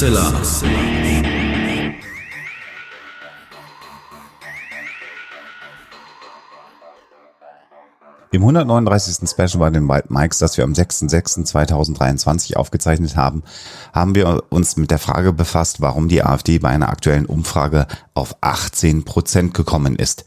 [0.00, 0.89] Syla.
[8.40, 9.28] Im 139.
[9.28, 13.42] Special bei den Wild Mikes, das wir am 6.6.2023 aufgezeichnet haben,
[13.92, 18.34] haben wir uns mit der Frage befasst, warum die AfD bei einer aktuellen Umfrage auf
[18.40, 20.24] 18 Prozent gekommen ist.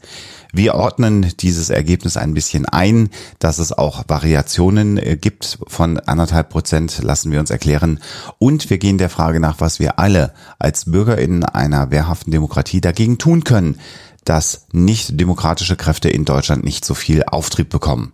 [0.52, 6.50] Wir ordnen dieses Ergebnis ein bisschen ein, dass es auch Variationen äh, gibt von anderthalb
[6.50, 7.98] Prozent, lassen wir uns erklären.
[8.38, 13.18] Und wir gehen der Frage nach, was wir alle als BürgerInnen einer wehrhaften Demokratie dagegen
[13.18, 13.80] tun können,
[14.24, 18.12] dass nicht demokratische Kräfte in Deutschland nicht so viel Auftrieb bekommen.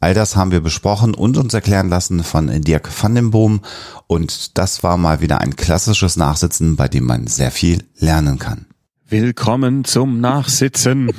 [0.00, 3.60] All das haben wir besprochen und uns erklären lassen von Dirk van den Boom
[4.06, 8.66] und das war mal wieder ein klassisches Nachsitzen, bei dem man sehr viel lernen kann.
[9.08, 11.10] Willkommen zum Nachsitzen.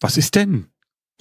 [0.00, 0.71] Was ist denn?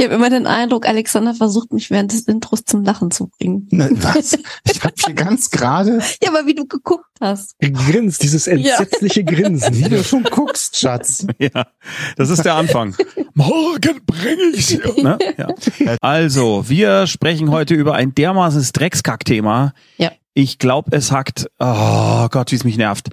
[0.02, 3.67] Ich habe immer den Eindruck, Alexander versucht mich während des Intros zum Lachen zu bringen.
[3.69, 4.35] Nein, was?
[4.63, 7.53] Ich habe hier ganz gerade Ja, aber wie du geguckt hast.
[7.59, 11.27] gegrinst, dieses entsetzliche Grinsen, wie du schon guckst, Schatz.
[11.38, 11.67] Ja,
[12.17, 12.95] das ist der Anfang.
[13.35, 14.81] Morgen bringe ich sie.
[15.03, 15.19] Ne?
[15.38, 15.49] Ja.
[16.02, 19.73] Also, wir sprechen heute über ein dermaßenes Dreckskack-Thema.
[19.97, 20.11] Ja.
[20.33, 21.45] Ich glaube, es hackt.
[21.59, 23.09] Oh Gott, wie es mich nervt.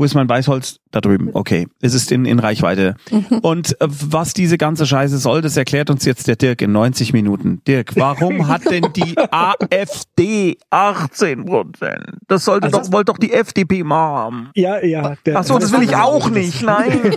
[0.00, 0.76] Wo ist mein Weißholz?
[0.92, 1.28] Da drüben.
[1.34, 2.96] Okay, es ist in, in Reichweite.
[3.42, 7.12] Und äh, was diese ganze Scheiße soll, das erklärt uns jetzt der Dirk in 90
[7.12, 7.60] Minuten.
[7.68, 12.06] Dirk, warum hat denn die AfD 18 Prozent?
[12.28, 14.50] Das sollte Also- doch, wollte doch die FDP mal haben.
[14.56, 15.14] Ja, ja.
[15.26, 16.62] der- Ach so, das will ich auch nicht.
[16.64, 17.14] Nein.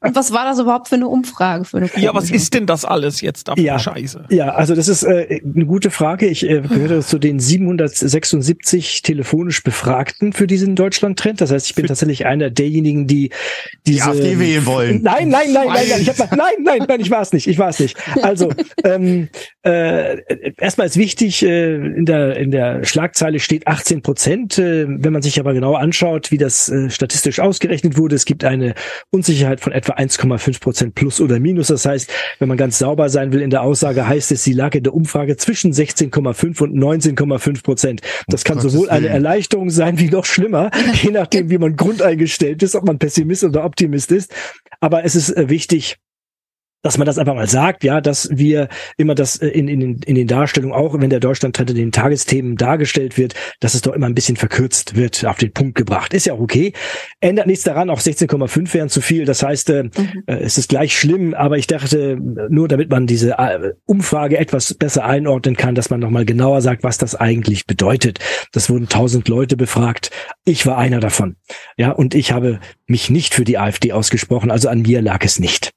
[0.00, 1.64] Und was war das überhaupt für eine Umfrage?
[1.64, 3.78] Für eine Ja, was ist denn das alles jetzt da für Ja.
[3.78, 4.24] Scheiße?
[4.30, 6.26] Ja, also das ist äh, eine gute Frage.
[6.26, 11.40] Ich äh, gehöre zu den 776 telefonisch Befragten für diesen Deutschland-Trend.
[11.40, 13.30] Das heißt, ich bin tatsächlich einer derjenigen, die
[13.86, 15.02] diese AfD wählen wollen.
[15.08, 17.58] Nein, nein, nein, nein, nein, ich hab, nein, nein, nein, ich war es nicht, ich
[17.58, 17.96] war es nicht.
[18.22, 18.50] Also
[18.84, 19.28] ähm,
[19.62, 20.18] äh,
[20.56, 24.58] erstmal ist wichtig, äh, in der in der Schlagzeile steht 18 Prozent.
[24.58, 28.44] Äh, wenn man sich aber genau anschaut, wie das äh, statistisch ausgerechnet wurde, es gibt
[28.44, 28.74] eine
[29.10, 31.68] Unsicherheit von etwa 1,5 Prozent plus oder minus.
[31.68, 34.74] Das heißt, wenn man ganz sauber sein will in der Aussage, heißt es, sie lag
[34.74, 38.00] in der Umfrage zwischen 16,5 und 19,5 Prozent.
[38.28, 39.08] Das kann sowohl eine.
[39.18, 40.70] Erleichterung sein wie noch schlimmer,
[41.02, 44.34] je nachdem, wie man grundeingestellt ist, ob man Pessimist oder Optimist ist.
[44.80, 45.98] Aber es ist äh, wichtig,
[46.82, 50.00] dass man das einfach mal sagt, ja, dass wir immer das äh, in, in, den-
[50.06, 53.92] in den Darstellungen, auch wenn der Deutschland-Trend in den Tagesthemen dargestellt wird, dass es doch
[53.94, 56.14] immer ein bisschen verkürzt wird, auf den Punkt gebracht.
[56.14, 56.72] Ist ja auch okay.
[57.20, 59.24] Ändert nichts daran, auch 16,5 wären zu viel.
[59.24, 59.90] Das heißt, äh,
[60.26, 62.16] äh, es ist gleich schlimm, aber ich dachte,
[62.48, 66.84] nur damit man diese äh, Umfrage etwas besser einordnen kann, dass man nochmal genauer sagt,
[66.84, 68.20] was das eigentlich bedeutet.
[68.52, 70.10] Das wurden 1000 Leute befragt.
[70.44, 71.36] Ich war einer davon.
[71.76, 75.38] Ja, und ich habe mich nicht für die AfD ausgesprochen, also an mir lag es
[75.38, 75.70] nicht.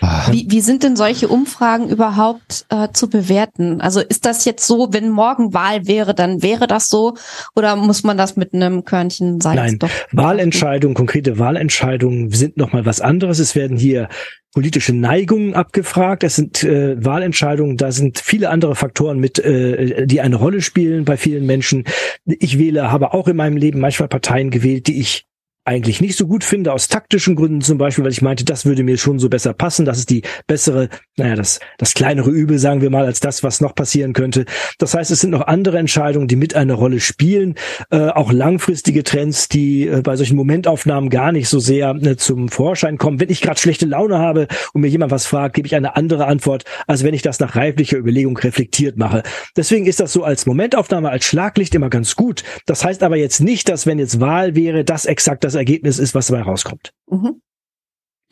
[0.00, 3.80] Ah, Wie, wie sind denn solche Umfragen überhaupt äh, zu bewerten?
[3.80, 7.14] Also ist das jetzt so, wenn morgen Wahl wäre, dann wäre das so?
[7.56, 9.90] Oder muss man das mit einem Körnchen Salz Nein, doch?
[10.12, 13.38] Wahlentscheidungen, konkrete Wahlentscheidungen sind nochmal was anderes.
[13.38, 14.08] Es werden hier
[14.52, 16.24] politische Neigungen abgefragt.
[16.24, 21.04] Es sind äh, Wahlentscheidungen, da sind viele andere Faktoren mit, äh, die eine Rolle spielen
[21.04, 21.84] bei vielen Menschen.
[22.24, 25.27] Ich wähle, habe auch in meinem Leben manchmal Parteien gewählt, die ich
[25.68, 28.82] eigentlich nicht so gut finde, aus taktischen Gründen zum Beispiel, weil ich meinte, das würde
[28.82, 29.84] mir schon so besser passen.
[29.84, 33.60] Das ist die bessere, naja, das, das kleinere Übel, sagen wir mal, als das, was
[33.60, 34.46] noch passieren könnte.
[34.78, 37.54] Das heißt, es sind noch andere Entscheidungen, die mit eine Rolle spielen,
[37.90, 42.48] äh, auch langfristige Trends, die äh, bei solchen Momentaufnahmen gar nicht so sehr äh, zum
[42.48, 43.20] Vorschein kommen.
[43.20, 46.24] Wenn ich gerade schlechte Laune habe und mir jemand was fragt, gebe ich eine andere
[46.24, 49.22] Antwort, als wenn ich das nach reiflicher Überlegung reflektiert mache.
[49.54, 52.42] Deswegen ist das so als Momentaufnahme, als Schlaglicht immer ganz gut.
[52.64, 56.14] Das heißt aber jetzt nicht, dass wenn jetzt Wahl wäre, das exakt das Ergebnis ist,
[56.14, 56.92] was dabei rauskommt.
[57.10, 57.42] Mhm.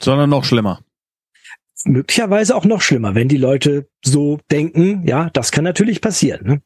[0.00, 0.82] Sondern noch schlimmer.
[1.84, 6.46] Möglicherweise auch noch schlimmer, wenn die Leute so denken, ja, das kann natürlich passieren.
[6.46, 6.62] Ne?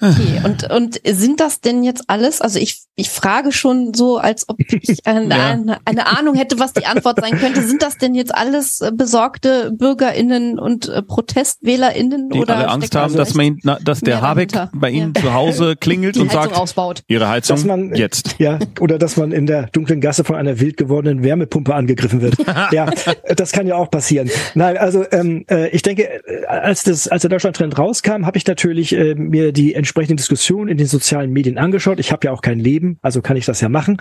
[0.00, 0.42] Okay.
[0.44, 2.40] Und, und sind das denn jetzt alles?
[2.40, 5.46] Also ich, ich frage schon so, als ob ich eine, Ja.
[5.50, 7.62] eine, eine Ahnung hätte, was die Antwort sein könnte.
[7.62, 12.30] Sind das denn jetzt alles äh, besorgte BürgerInnen und äh, ProtestwählerInnen?
[12.30, 14.72] Die oder alle Angst haben, so dass, man, ihn- na, dass der Habeck dahinter?
[14.78, 15.22] bei Ihnen Ja.
[15.22, 17.02] zu Hause klingelt die und Heizung sagt, ausbaut?
[17.08, 18.36] Ihre Heizung Dass man- jetzt.
[18.46, 22.36] Ja, oder dass man in der dunklen Gasse von einer wild gewordenen Wärmepumpe angegriffen wird.
[22.72, 22.90] ja,
[23.34, 24.30] das kann ja auch passieren.
[24.54, 28.46] Nein, also ähm, äh, ich denke, äh, als das, als der Deutschlandtrend rauskam, habe ich
[28.46, 31.98] natürlich äh, mir die entsprechende Diskussion in den sozialen Medien angeschaut.
[31.98, 33.96] Ich habe ja auch kein Leben, also kann ich das ja machen.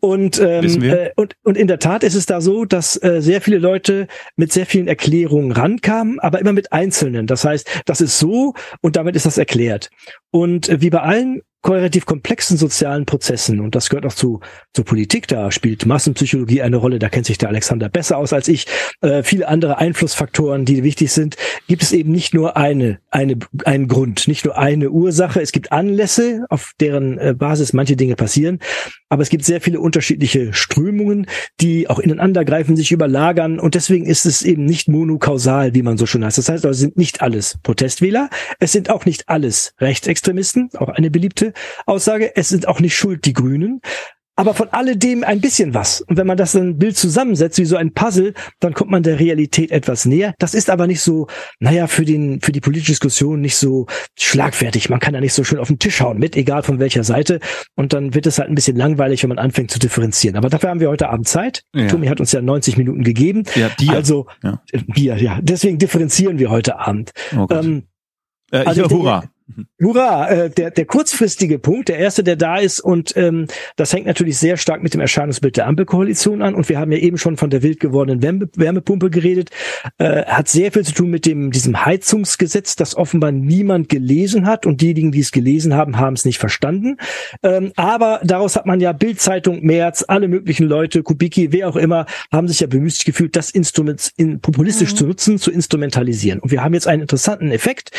[0.00, 3.40] Und, ähm, äh, und und in der Tat ist es da so, dass äh, sehr
[3.40, 4.06] viele Leute
[4.36, 7.26] mit sehr vielen Erklärungen rankamen, aber immer mit einzelnen.
[7.26, 9.90] Das heißt, das ist so und damit ist das erklärt.
[10.30, 14.40] Und äh, wie bei allen relativ komplexen sozialen Prozessen, und das gehört auch zu,
[14.78, 15.26] zur Politik.
[15.26, 17.00] Da spielt Massenpsychologie eine Rolle.
[17.00, 18.66] Da kennt sich der Alexander besser aus als ich.
[19.00, 21.36] Äh, viele andere Einflussfaktoren, die wichtig sind.
[21.66, 25.42] Gibt es eben nicht nur eine, eine, einen Grund, nicht nur eine Ursache.
[25.42, 28.60] Es gibt Anlässe, auf deren äh, Basis manche Dinge passieren.
[29.08, 31.26] Aber es gibt sehr viele unterschiedliche Strömungen,
[31.60, 33.58] die auch ineinandergreifen, sich überlagern.
[33.58, 36.38] Und deswegen ist es eben nicht monokausal, wie man so schön heißt.
[36.38, 38.30] Das heißt, es sind nicht alles Protestwähler.
[38.60, 40.70] Es sind auch nicht alles Rechtsextremisten.
[40.76, 41.52] Auch eine beliebte
[41.84, 42.36] Aussage.
[42.36, 43.80] Es sind auch nicht schuld die Grünen
[44.38, 46.00] aber von alledem ein bisschen was.
[46.02, 49.18] Und wenn man das dann Bild zusammensetzt, wie so ein Puzzle, dann kommt man der
[49.18, 50.32] Realität etwas näher.
[50.38, 51.26] Das ist aber nicht so,
[51.58, 53.86] naja, für den, für die politische Diskussion nicht so
[54.16, 54.90] schlagfertig.
[54.90, 57.40] Man kann da nicht so schön auf den Tisch hauen mit, egal von welcher Seite.
[57.74, 60.36] Und dann wird es halt ein bisschen langweilig, wenn man anfängt zu differenzieren.
[60.36, 61.64] Aber dafür haben wir heute Abend Zeit.
[61.74, 61.88] Ja.
[61.88, 63.42] Tommy hat uns ja 90 Minuten gegeben.
[63.56, 63.94] Ja, dir.
[63.94, 64.62] Also, ja.
[64.86, 65.40] wir, ja.
[65.42, 67.10] Deswegen differenzieren wir heute Abend.
[67.36, 67.88] Oh ähm,
[68.52, 69.16] äh, also ich, hurra.
[69.16, 69.22] Mhm.
[69.22, 69.37] Hurra!
[69.78, 73.46] Äh, der, der kurzfristige Punkt, der erste, der da ist, und ähm,
[73.76, 76.54] das hängt natürlich sehr stark mit dem Erscheinungsbild der Ampelkoalition an.
[76.54, 79.50] Und wir haben ja eben schon von der wild gewordenen Wärme, Wärmepumpe geredet.
[79.98, 84.66] Äh, hat sehr viel zu tun mit dem diesem Heizungsgesetz, das offenbar niemand gelesen hat.
[84.66, 86.98] Und diejenigen, die es gelesen haben, haben es nicht verstanden.
[87.42, 92.06] Ähm, aber daraus hat man ja Bildzeitung, März, alle möglichen Leute, Kubicki, wer auch immer,
[92.30, 94.96] haben sich ja bemüht gefühlt, das Instrument in, populistisch mhm.
[94.96, 96.40] zu nutzen, zu instrumentalisieren.
[96.40, 97.90] Und wir haben jetzt einen interessanten Effekt.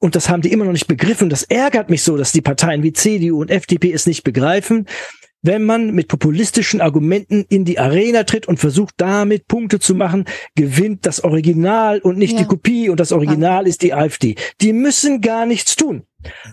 [0.00, 1.28] Und das haben die immer noch nicht begriffen.
[1.28, 4.86] Das ärgert mich so, dass die Parteien wie CDU und FDP es nicht begreifen.
[5.42, 10.26] Wenn man mit populistischen Argumenten in die Arena tritt und versucht, damit Punkte zu machen,
[10.54, 12.40] gewinnt das Original und nicht ja.
[12.40, 12.88] die Kopie.
[12.88, 13.68] Und das Original ja.
[13.68, 14.36] ist die AfD.
[14.60, 16.02] Die müssen gar nichts tun.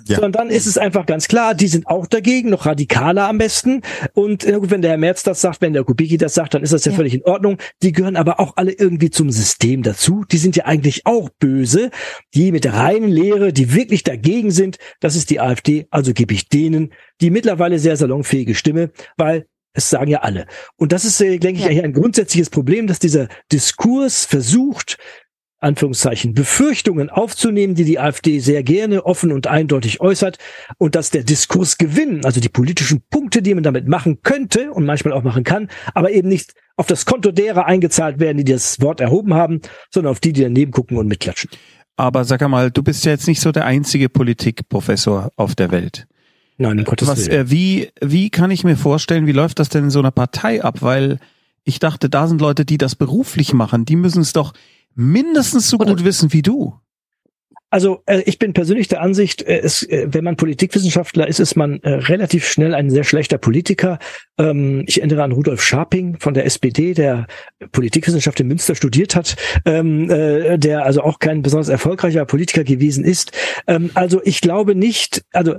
[0.05, 0.15] Ja.
[0.15, 3.81] Sondern dann ist es einfach ganz klar, die sind auch dagegen, noch radikaler am besten.
[4.13, 6.73] Und äh, wenn der Herr Merz das sagt, wenn der Kubicki das sagt, dann ist
[6.73, 7.57] das ja, ja, völlig in Ordnung.
[7.83, 10.23] Die gehören aber auch alle irgendwie zum System dazu.
[10.31, 11.91] Die sind ja eigentlich auch böse.
[12.33, 15.87] Die mit der reinen Lehre, die wirklich dagegen sind, das ist die AfD.
[15.89, 20.47] Also gebe ich denen die mittlerweile sehr salonfähige Stimme, weil es sagen ja alle.
[20.75, 21.83] Und das ist, äh, denke ich, ja.
[21.83, 24.97] ein grundsätzliches Problem, dass dieser Diskurs versucht,
[25.59, 30.37] Anführungszeichen, Befürchtungen aufzunehmen, die die AfD sehr gerne offen und eindeutig äußert
[30.77, 34.85] und dass der Diskurs gewinnen, also die politischen Punkte, die man damit machen könnte und
[34.85, 38.79] manchmal auch machen kann, aber eben nicht auf das Konto derer eingezahlt werden, die das
[38.81, 39.61] Wort erhoben haben,
[39.91, 41.49] sondern auf die, die daneben gucken und mitklatschen.
[41.95, 46.07] Aber sag einmal, du bist ja jetzt nicht so der einzige Politikprofessor auf der Welt.
[46.59, 47.47] Nein, um Gottes Was, Willen.
[47.47, 50.63] Äh, wie, wie kann ich mir vorstellen, wie läuft das denn in so einer Partei
[50.63, 50.81] ab?
[50.81, 51.19] Weil
[51.63, 54.53] ich dachte, da sind Leute, die das beruflich machen, die müssen es doch,
[54.97, 56.73] mindestens so Oder gut wissen wie du.
[57.69, 61.55] Also äh, ich bin persönlich der Ansicht, äh, es, äh, wenn man Politikwissenschaftler ist, ist
[61.55, 63.99] man relativ schnell ein sehr schlechter Politiker.
[64.39, 67.27] Ähm, ich erinnere an Rudolf Scharping von der SPD, der
[67.73, 69.35] Politikwissenschaft in Münster studiert hat,
[69.65, 73.31] ähm, äh, der also auch kein besonders erfolgreicher Politiker gewesen ist.
[73.67, 75.57] Ähm, also ich glaube nicht, also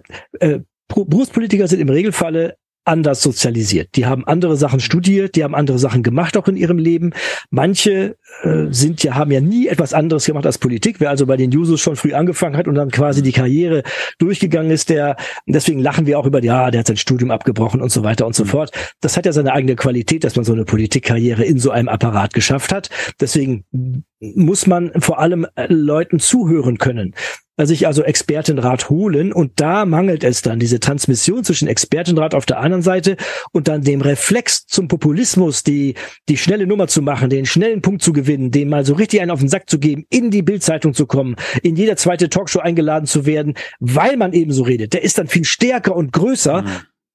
[0.88, 2.56] Berufspolitiker sind im Regelfalle
[2.88, 3.90] anders sozialisiert.
[3.94, 7.12] Die haben andere Sachen studiert, die haben andere Sachen gemacht auch in ihrem Leben.
[7.50, 10.96] Manche äh, sind ja, haben ja nie etwas anderes gemacht als Politik.
[10.98, 13.82] Wer also bei den Jusos schon früh angefangen hat und dann quasi die Karriere
[14.18, 17.92] durchgegangen ist, der, deswegen lachen wir auch über, ja, der hat sein Studium abgebrochen und
[17.92, 18.48] so weiter und so mhm.
[18.48, 18.70] fort.
[19.00, 22.32] Das hat ja seine eigene Qualität, dass man so eine Politikkarriere in so einem Apparat
[22.32, 22.90] geschafft hat.
[23.20, 23.64] Deswegen
[24.20, 27.14] muss man vor allem äh, Leuten zuhören können
[27.66, 32.60] sich also Expertenrat holen und da mangelt es dann diese Transmission zwischen Expertenrat auf der
[32.60, 33.16] anderen Seite
[33.52, 35.94] und dann dem Reflex zum Populismus, die
[36.28, 39.30] die schnelle Nummer zu machen, den schnellen Punkt zu gewinnen, dem mal so richtig einen
[39.30, 43.06] auf den Sack zu geben, in die Bildzeitung zu kommen, in jeder zweite Talkshow eingeladen
[43.06, 44.92] zu werden, weil man eben so redet.
[44.92, 46.62] Der ist dann viel stärker und größer.
[46.62, 46.68] Mhm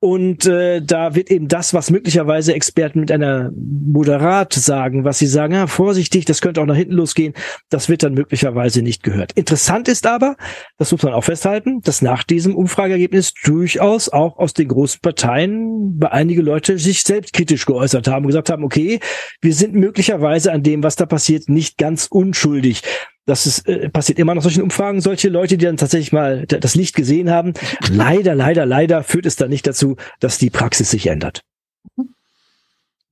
[0.04, 5.28] und äh, da wird eben das, was möglicherweise Experten mit einer Moderat sagen, was sie
[5.28, 7.34] sagen, ja, vorsichtig, das könnte auch nach hinten losgehen,
[7.70, 9.32] das wird dann möglicherweise nicht gehört.
[9.32, 10.36] Interessant ist aber,
[10.78, 15.98] das muss man auch festhalten, dass nach diesem Umfrageergebnis durchaus auch aus den großen Parteien
[15.98, 19.00] bei einige Leute sich selbstkritisch geäußert haben, gesagt haben, okay,
[19.40, 22.82] wir sind möglicherweise an dem, was da passiert, nicht ganz unschuldig.
[23.26, 25.00] Das ist, äh, passiert immer nach solchen Umfragen.
[25.00, 27.54] Solche Leute, die dann tatsächlich mal das Licht gesehen haben,
[27.90, 31.42] leider, leider, leider führt es dann nicht dazu, dass die Praxis sich ändert.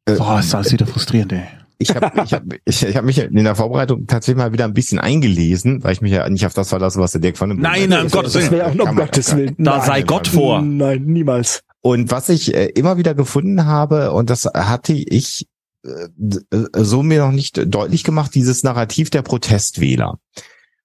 [0.06, 1.44] Äh, Boah, ist alles wieder frustrierend, ey.
[1.78, 4.74] Ich habe ich hab, ich, ich hab mich in der Vorbereitung tatsächlich mal wieder ein
[4.74, 7.60] bisschen eingelesen, weil ich mich ja nicht auf das verlasse, was der Dirk von dem
[7.60, 8.60] Nein, nein, um Gottes Willen.
[8.60, 9.56] Das auch um Gottes Willen.
[9.58, 10.62] Da nein, sei Gott vor.
[10.62, 11.62] Nein, niemals.
[11.82, 15.48] Und was ich äh, immer wieder gefunden habe, und das hatte ich
[15.84, 20.20] so mir noch nicht deutlich gemacht, dieses Narrativ der Protestwähler.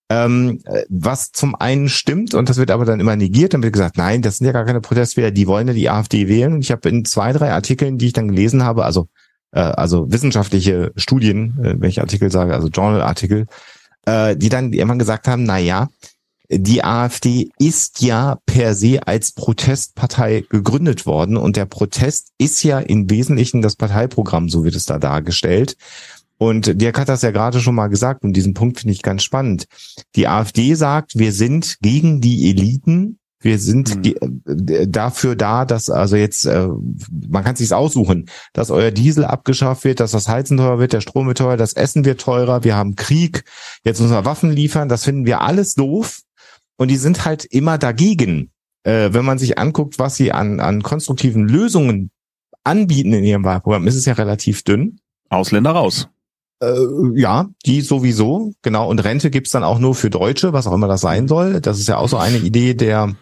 [0.08, 3.96] Ähm, was zum einen stimmt, und das wird aber dann immer negiert, dann wird gesagt,
[3.96, 6.54] nein, das sind ja gar keine Protestwähler, die wollen ja die AfD wählen.
[6.54, 9.08] Und ich habe in zwei, drei Artikeln, die ich dann gelesen habe, also,
[9.50, 13.46] äh, also wissenschaftliche Studien, äh, wenn ich Artikel sage, also Journal-Artikel,
[14.06, 15.88] äh, die dann irgendwann gesagt haben, na ja,
[16.50, 22.78] die AfD ist ja per se als Protestpartei gegründet worden und der Protest ist ja
[22.78, 25.76] im Wesentlichen das Parteiprogramm, so wird es da dargestellt.
[26.38, 29.22] Und Dirk hat das ja gerade schon mal gesagt und diesen Punkt finde ich ganz
[29.22, 29.66] spannend.
[30.16, 34.90] Die AfD sagt, wir sind gegen die Eliten wir sind mhm.
[34.90, 36.68] dafür da, dass also jetzt, äh,
[37.28, 41.00] man kann sich's aussuchen, dass euer Diesel abgeschafft wird, dass das Heizen teurer wird, der
[41.00, 43.44] Strom wird teurer, das Essen wird teurer, wir haben Krieg,
[43.84, 46.22] jetzt müssen wir Waffen liefern, das finden wir alles doof.
[46.76, 48.50] Und die sind halt immer dagegen.
[48.82, 52.10] Äh, wenn man sich anguckt, was sie an, an konstruktiven Lösungen
[52.64, 55.00] anbieten in ihrem Wahlprogramm, ist es ja relativ dünn.
[55.28, 56.08] Ausländer raus.
[56.62, 56.74] Äh,
[57.14, 58.88] ja, die sowieso, genau.
[58.88, 61.60] Und Rente gibt's dann auch nur für Deutsche, was auch immer das sein soll.
[61.60, 63.14] Das ist ja auch so eine Idee der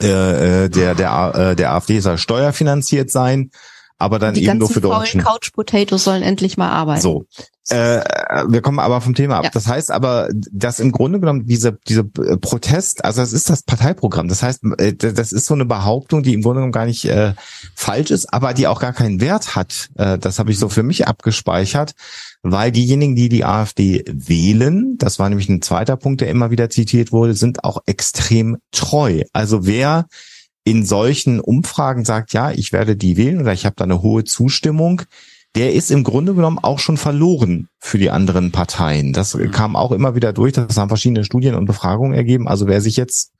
[0.00, 3.50] äh, äh, der der äh, der AfD soll steuerfinanziert sein,
[3.98, 5.20] aber dann die eben nur für Deutschen.
[5.20, 7.00] Die Couch Potatoes sollen endlich mal arbeiten.
[7.00, 7.24] So,
[7.68, 8.00] äh,
[8.48, 9.44] wir kommen aber vom Thema ab.
[9.44, 9.50] Ja.
[9.52, 14.28] Das heißt aber, dass im Grunde genommen diese diese Protest, also das ist das Parteiprogramm.
[14.28, 17.32] Das heißt, äh, das ist so eine Behauptung, die im Grunde genommen gar nicht äh,
[17.74, 19.88] falsch ist, aber die auch gar keinen Wert hat.
[19.96, 21.94] Äh, das habe ich so für mich abgespeichert,
[22.42, 26.70] weil diejenigen, die die AfD wählen, das war nämlich ein zweiter Punkt, der immer wieder
[26.70, 29.22] zitiert wurde, sind auch extrem treu.
[29.32, 30.06] Also wer
[30.66, 34.24] in solchen Umfragen sagt, ja, ich werde die wählen oder ich habe da eine hohe
[34.24, 35.02] Zustimmung,
[35.54, 39.12] der ist im Grunde genommen auch schon verloren für die anderen Parteien.
[39.12, 39.52] Das mhm.
[39.52, 42.48] kam auch immer wieder durch, das haben verschiedene Studien und Befragungen ergeben.
[42.48, 43.30] Also wer sich jetzt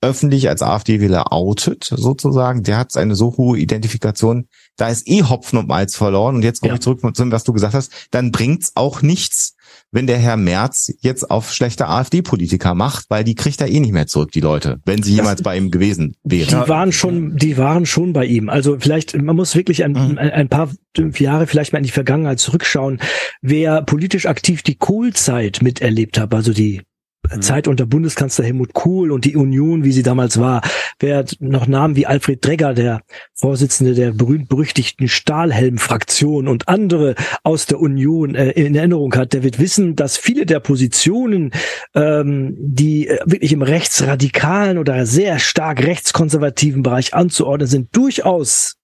[0.00, 5.60] öffentlich als AfD-Wähler outet, sozusagen, der hat eine so hohe Identifikation, da ist eh Hopfen
[5.60, 6.34] und Malz verloren.
[6.34, 6.74] Und jetzt komme ja.
[6.74, 9.55] ich zurück zu dem, was du gesagt hast, dann bringt's auch nichts,
[9.92, 13.92] wenn der Herr Merz jetzt auf schlechte AfD-Politiker macht, weil die kriegt er eh nicht
[13.92, 16.64] mehr zurück, die Leute, wenn sie jemals bei ihm gewesen wären.
[16.64, 18.48] Die waren schon, die waren schon bei ihm.
[18.48, 20.18] Also vielleicht, man muss wirklich ein, mhm.
[20.18, 23.00] ein paar Jahre vielleicht mal in die Vergangenheit zurückschauen.
[23.42, 26.82] Wer politisch aktiv die Kohlzeit miterlebt hat, also die
[27.30, 27.42] Mhm.
[27.42, 30.62] Zeit unter Bundeskanzler Helmut Kohl und die Union, wie sie damals war.
[30.98, 33.02] Wer noch Namen wie Alfred Dregger, der
[33.34, 39.58] Vorsitzende der berühmt-berüchtigten Stahlhelm-Fraktion und andere aus der Union äh, in Erinnerung hat, der wird
[39.58, 41.52] wissen, dass viele der Positionen,
[41.94, 48.75] ähm, die äh, wirklich im rechtsradikalen oder sehr stark rechtskonservativen Bereich anzuordnen sind, durchaus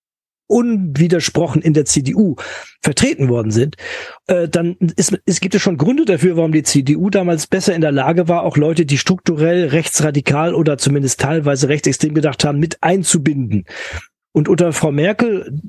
[0.52, 2.36] unwidersprochen in der CDU
[2.82, 3.76] vertreten worden sind,
[4.26, 7.80] äh, dann ist, es gibt es schon Gründe dafür, warum die CDU damals besser in
[7.80, 12.82] der Lage war, auch Leute, die strukturell rechtsradikal oder zumindest teilweise rechtsextrem gedacht haben, mit
[12.82, 13.64] einzubinden.
[14.32, 15.60] Und unter Frau Merkel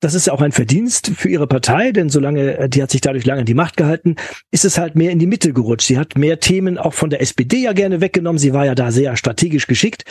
[0.00, 3.00] das ist ja auch ein Verdienst für ihre Partei, denn solange, äh, die hat sich
[3.00, 4.14] dadurch lange in die Macht gehalten,
[4.50, 5.88] ist es halt mehr in die Mitte gerutscht.
[5.88, 8.38] Sie hat mehr Themen auch von der SPD ja gerne weggenommen.
[8.38, 10.04] Sie war ja da sehr strategisch geschickt,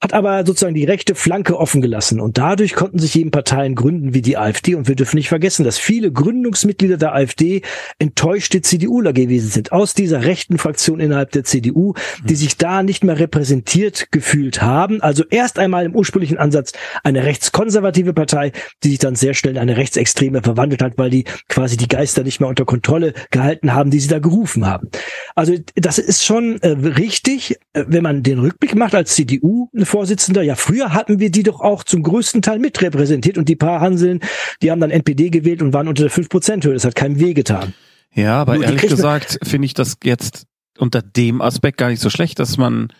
[0.00, 2.20] hat aber sozusagen die rechte Flanke offen gelassen.
[2.20, 4.74] Und dadurch konnten sich eben Parteien gründen wie die AfD.
[4.74, 7.62] Und wir dürfen nicht vergessen, dass viele Gründungsmitglieder der AfD
[7.98, 9.72] enttäuschte CDUler gewesen sind.
[9.72, 11.92] Aus dieser rechten Fraktion innerhalb der CDU,
[12.24, 12.38] die mhm.
[12.38, 15.02] sich da nicht mehr repräsentiert gefühlt haben.
[15.02, 16.72] Also erst einmal im ursprünglichen Ansatz
[17.02, 21.10] eine rechtskonservative Partei, die sich dann sehr sehr schnell in eine Rechtsextreme verwandelt hat, weil
[21.10, 24.88] die quasi die Geister nicht mehr unter Kontrolle gehalten haben, die sie da gerufen haben.
[25.34, 30.42] Also das ist schon äh, richtig, äh, wenn man den Rückblick macht als CDU-Vorsitzender.
[30.42, 34.20] Ja, früher hatten wir die doch auch zum größten Teil mitrepräsentiert und die paar Hanseln,
[34.62, 36.74] die haben dann NPD gewählt und waren unter der 5%-Höhe.
[36.74, 37.74] Das hat keinem wehgetan.
[38.14, 40.46] Ja, aber Nur ehrlich gesagt finde ich das jetzt
[40.78, 42.92] unter dem Aspekt gar nicht so schlecht, dass man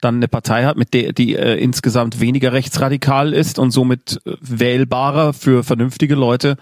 [0.00, 4.36] dann eine Partei hat, mit der die äh, insgesamt weniger rechtsradikal ist und somit äh,
[4.40, 6.56] wählbarer für vernünftige Leute.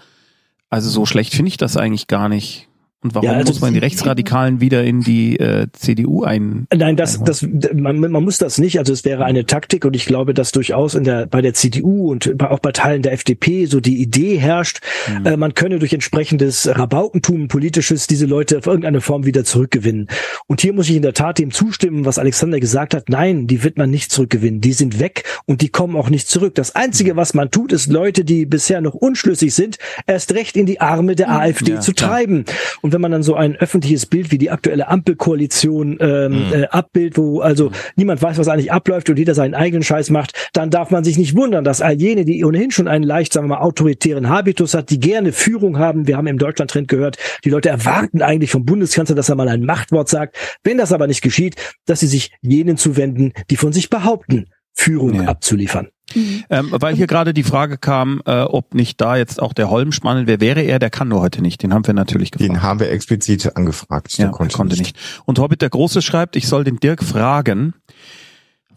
[0.69, 2.67] Also so schlecht finde ich das eigentlich gar nicht.
[3.03, 6.65] Und warum ja, also muss man die Rechtsradikalen wieder in die äh, CDU ein?
[6.75, 8.79] Nein, das, das, man, man muss das nicht.
[8.79, 12.11] Also es wäre eine Taktik und ich glaube, dass durchaus in der, bei der CDU
[12.11, 15.25] und auch bei Teilen der FDP so die Idee herrscht, mhm.
[15.27, 20.07] äh, man könne durch entsprechendes Rabaukentum politisches diese Leute auf irgendeine Form wieder zurückgewinnen.
[20.47, 23.09] Und hier muss ich in der Tat dem zustimmen, was Alexander gesagt hat.
[23.09, 24.59] Nein, die wird man nicht zurückgewinnen.
[24.59, 26.55] Die sind weg und die kommen auch nicht zurück.
[26.55, 29.77] Das Einzige, was man tut, ist Leute, die bisher noch unschlüssig sind,
[30.07, 31.33] erst recht in die Arme der mhm.
[31.33, 32.45] AfD ja, zu treiben.
[32.81, 36.53] Und wenn man dann so ein öffentliches Bild wie die aktuelle Ampelkoalition ähm, mhm.
[36.53, 37.75] äh, abbildet, wo also mhm.
[37.95, 41.17] niemand weiß, was eigentlich abläuft und jeder seinen eigenen Scheiß macht, dann darf man sich
[41.17, 44.73] nicht wundern, dass all jene, die ohnehin schon einen leicht, sagen wir mal, autoritären Habitus
[44.73, 48.65] hat, die gerne Führung haben, wir haben im Deutschland-Trend gehört, die Leute erwarten eigentlich vom
[48.65, 50.37] Bundeskanzler, dass er mal ein Machtwort sagt.
[50.63, 55.15] Wenn das aber nicht geschieht, dass sie sich jenen zuwenden, die von sich behaupten, Führung
[55.15, 55.27] ja.
[55.27, 55.89] abzuliefern.
[56.15, 56.43] Mhm.
[56.49, 59.91] Ähm, weil hier gerade die Frage kam, äh, ob nicht da jetzt auch der Holm
[59.91, 60.39] spannend wäre.
[60.39, 61.63] Wäre er, der kann nur heute nicht.
[61.63, 62.49] Den haben wir natürlich gefragt.
[62.49, 64.17] Den haben wir explizit angefragt.
[64.17, 64.95] Der ja, konnte, konnte nicht.
[64.95, 65.21] nicht.
[65.25, 67.73] Und Hobbit der Große schreibt, ich soll den Dirk fragen,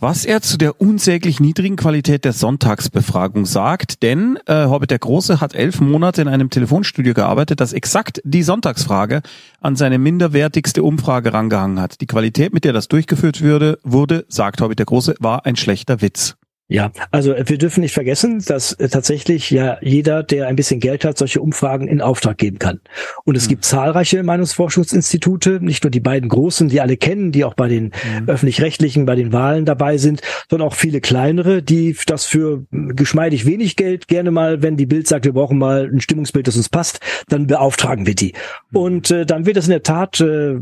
[0.02, 5.42] was er zu der unsäglich niedrigen Qualität der Sonntagsbefragung sagt, denn äh, Hobbit der Große
[5.42, 9.20] hat elf Monate in einem Telefonstudio gearbeitet, das exakt die Sonntagsfrage
[9.60, 12.00] an seine minderwertigste Umfrage rangehangen hat.
[12.00, 16.00] Die Qualität, mit der das durchgeführt würde, wurde, sagt Hobbit der Große, war ein schlechter
[16.00, 16.36] Witz.
[16.70, 21.04] Ja, also wir dürfen nicht vergessen, dass äh, tatsächlich ja jeder, der ein bisschen Geld
[21.04, 22.78] hat, solche Umfragen in Auftrag geben kann.
[23.24, 23.48] Und es mhm.
[23.48, 27.86] gibt zahlreiche Meinungsforschungsinstitute, nicht nur die beiden großen, die alle kennen, die auch bei den
[27.86, 28.28] mhm.
[28.28, 33.74] öffentlich-rechtlichen, bei den Wahlen dabei sind, sondern auch viele kleinere, die das für geschmeidig wenig
[33.74, 37.00] Geld gerne mal, wenn die Bild sagt, wir brauchen mal ein Stimmungsbild, das uns passt,
[37.28, 38.32] dann beauftragen wir die.
[38.70, 38.78] Mhm.
[38.78, 40.60] Und äh, dann wird das in der Tat äh,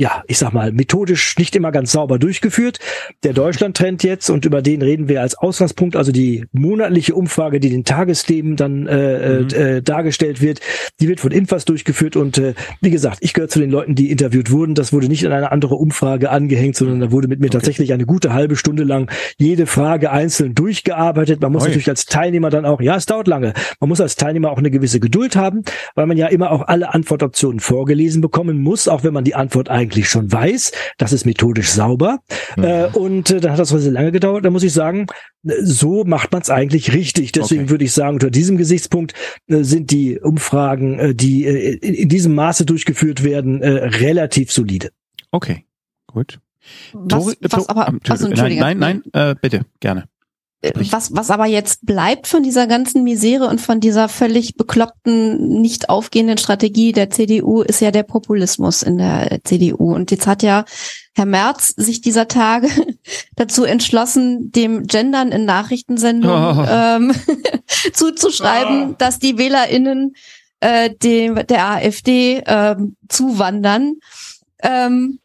[0.00, 2.78] ja, ich sag mal, methodisch nicht immer ganz sauber durchgeführt.
[3.24, 7.68] Der Deutschland-Trend jetzt, und über den reden wir als Ausgangspunkt, also die monatliche Umfrage, die
[7.68, 9.48] den Tagesthemen dann äh, mhm.
[9.48, 10.60] äh, dargestellt wird,
[11.00, 14.12] die wird von Infas durchgeführt und äh, wie gesagt, ich gehöre zu den Leuten, die
[14.12, 14.76] interviewt wurden.
[14.76, 17.56] Das wurde nicht an eine andere Umfrage angehängt, sondern da wurde mit mir okay.
[17.56, 21.40] tatsächlich eine gute halbe Stunde lang jede Frage einzeln durchgearbeitet.
[21.40, 21.68] Man muss Oi.
[21.70, 24.70] natürlich als Teilnehmer dann auch, ja, es dauert lange, man muss als Teilnehmer auch eine
[24.70, 25.64] gewisse Geduld haben,
[25.96, 29.68] weil man ja immer auch alle Antwortoptionen vorgelesen bekommen muss, auch wenn man die Antwort
[29.68, 30.72] eigentlich eigentlich schon weiß.
[30.98, 32.18] Das ist methodisch sauber.
[32.56, 32.64] Mhm.
[32.64, 34.44] Äh, und äh, dann hat das so lange gedauert.
[34.44, 35.06] Da muss ich sagen,
[35.42, 37.32] so macht man es eigentlich richtig.
[37.32, 37.70] Deswegen okay.
[37.70, 39.14] würde ich sagen, unter diesem Gesichtspunkt
[39.46, 44.52] äh, sind die Umfragen, äh, die äh, in, in, diesem Maße durchgeführt werden, äh, relativ
[44.52, 44.90] solide.
[45.30, 45.64] Okay,
[46.06, 46.40] gut.
[46.92, 50.04] Was, Tori, was aber, also, nein, nein, nein, äh, bitte, gerne.
[50.60, 55.60] Äh, was, was aber jetzt bleibt von dieser ganzen Misere und von dieser völlig bekloppten,
[55.60, 59.94] nicht aufgehenden Strategie der CDU, ist ja der Populismus in der CDU.
[59.94, 60.64] Und jetzt hat ja
[61.14, 62.68] Herr Merz sich dieser Tage
[63.36, 66.66] dazu entschlossen, dem Gendern in Nachrichtensendungen oh.
[66.68, 67.14] ähm,
[67.92, 68.94] zuzuschreiben, oh.
[68.98, 70.14] dass die WählerInnen
[70.60, 73.94] äh, dem, der AfD ähm, zuwandern.
[74.60, 75.20] Ähm,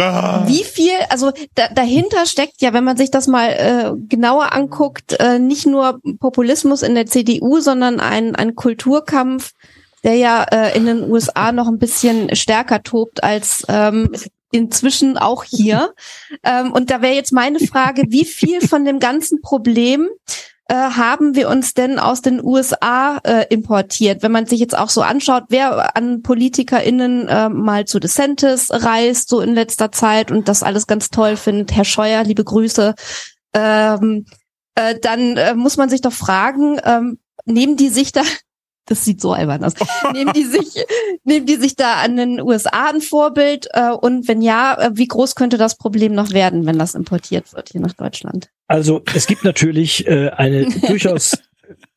[0.00, 0.44] Ah.
[0.46, 5.18] Wie viel, also da, dahinter steckt ja, wenn man sich das mal äh, genauer anguckt,
[5.20, 9.52] äh, nicht nur Populismus in der CDU, sondern ein, ein Kulturkampf,
[10.02, 14.10] der ja äh, in den USA noch ein bisschen stärker tobt als ähm,
[14.50, 15.94] inzwischen auch hier.
[16.42, 20.08] ähm, und da wäre jetzt meine Frage, wie viel von dem ganzen Problem
[20.70, 24.22] äh, haben wir uns denn aus den USA äh, importiert?
[24.22, 29.28] Wenn man sich jetzt auch so anschaut, wer an PolitikerInnen äh, mal zu DeSantis reist,
[29.30, 32.94] so in letzter Zeit und das alles ganz toll findet, Herr Scheuer, liebe Grüße,
[33.52, 34.26] ähm,
[34.76, 38.22] äh, dann äh, muss man sich doch fragen, ähm, nehmen die sich da
[38.90, 39.74] das sieht so albern aus.
[40.12, 40.84] nehmen die sich,
[41.24, 43.68] nehmen die sich da an den USA ein Vorbild?
[43.72, 47.52] Äh, und wenn ja, äh, wie groß könnte das Problem noch werden, wenn das importiert
[47.54, 48.50] wird hier nach Deutschland?
[48.66, 51.38] Also es gibt natürlich äh, eine durchaus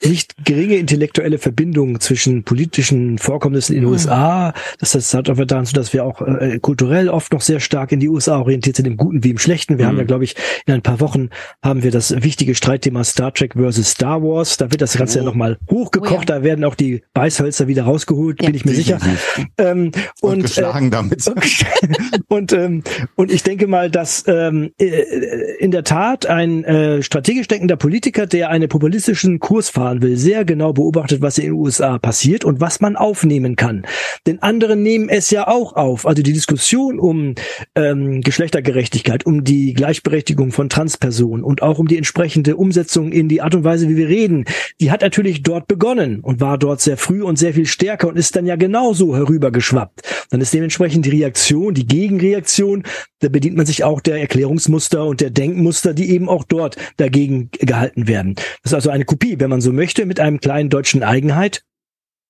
[0.05, 4.53] nicht geringe intellektuelle Verbindung zwischen politischen Vorkommnissen in den USA.
[4.79, 7.91] Das, das hat aber daran zu, dass wir auch äh, kulturell oft noch sehr stark
[7.91, 9.77] in die USA orientiert sind, im Guten wie im Schlechten.
[9.77, 9.89] Wir mhm.
[9.89, 10.35] haben ja, glaube ich,
[10.65, 11.29] in ein paar Wochen
[11.63, 14.57] haben wir das wichtige Streitthema Star Trek versus Star Wars.
[14.57, 15.21] Da wird das Ganze oh.
[15.21, 16.11] ja nochmal hochgekocht.
[16.11, 16.39] Oh, ja.
[16.39, 18.47] Da werden auch die Beißhölzer wieder rausgeholt, ja.
[18.47, 18.99] bin ich mir sicher.
[19.57, 21.31] Ähm, und, und geschlagen äh, damit.
[22.27, 22.83] und, ähm,
[23.15, 28.27] und ich denke mal, dass ähm, äh, in der Tat ein äh, strategisch denkender Politiker,
[28.27, 32.45] der einen populistischen Kurs fahren fahren will, sehr genau beobachtet, was in den USA passiert
[32.45, 33.85] und was man aufnehmen kann.
[34.25, 36.05] Denn andere nehmen es ja auch auf.
[36.05, 37.35] Also die Diskussion um
[37.75, 43.41] ähm, Geschlechtergerechtigkeit, um die Gleichberechtigung von Transpersonen und auch um die entsprechende Umsetzung in die
[43.41, 44.45] Art und Weise, wie wir reden,
[44.79, 48.17] die hat natürlich dort begonnen und war dort sehr früh und sehr viel stärker und
[48.17, 50.01] ist dann ja genauso herübergeschwappt.
[50.31, 52.83] Dann ist dementsprechend die Reaktion, die Gegenreaktion,
[53.19, 57.49] da bedient man sich auch der Erklärungsmuster und der Denkmuster, die eben auch dort dagegen
[57.51, 58.35] gehalten werden.
[58.35, 61.65] Das ist also eine Kopie, wenn man so möchte möchte, mit einem kleinen deutschen Eigenheit,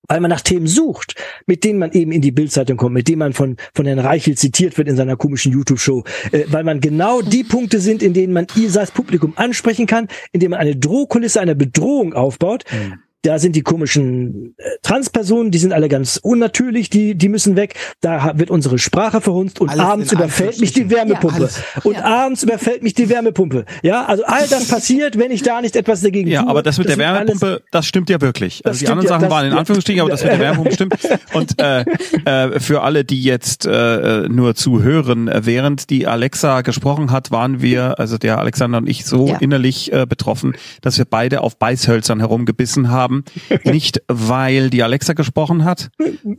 [0.07, 1.13] weil man nach Themen sucht,
[1.45, 4.35] mit denen man eben in die Bildzeitung kommt, mit denen man von von Herrn Reichel
[4.35, 8.33] zitiert wird in seiner komischen YouTube-Show, äh, weil man genau die Punkte sind, in denen
[8.33, 12.63] man ihr das Publikum ansprechen kann, indem man eine Drohkulisse, eine Bedrohung aufbaut.
[12.71, 17.55] Mhm da sind die komischen äh, Transpersonen, die sind alle ganz unnatürlich, die, die müssen
[17.55, 17.75] weg.
[18.01, 21.49] Da wird unsere Sprache verhunzt und alles abends überfällt mich die Wärmepumpe.
[21.49, 22.03] Ja, und ja.
[22.03, 23.63] abends überfällt mich die Wärmepumpe.
[23.81, 26.47] Ja, also all das passiert, wenn ich da nicht etwas dagegen ja, tue.
[26.47, 28.61] Ja, aber das mit das der Wärmepumpe, alles, das stimmt ja wirklich.
[28.65, 30.95] Also die anderen ja, Sachen waren in Anführungsstrichen, aber das mit der Wärmepumpe stimmt.
[31.33, 31.85] Und äh,
[32.25, 37.99] äh, für alle, die jetzt äh, nur zuhören, während die Alexa gesprochen hat, waren wir,
[37.99, 42.91] also der Alexander und ich, so innerlich äh, betroffen, dass wir beide auf Beißhölzern herumgebissen
[42.91, 43.23] haben haben.
[43.63, 45.89] Nicht, weil die Alexa gesprochen hat,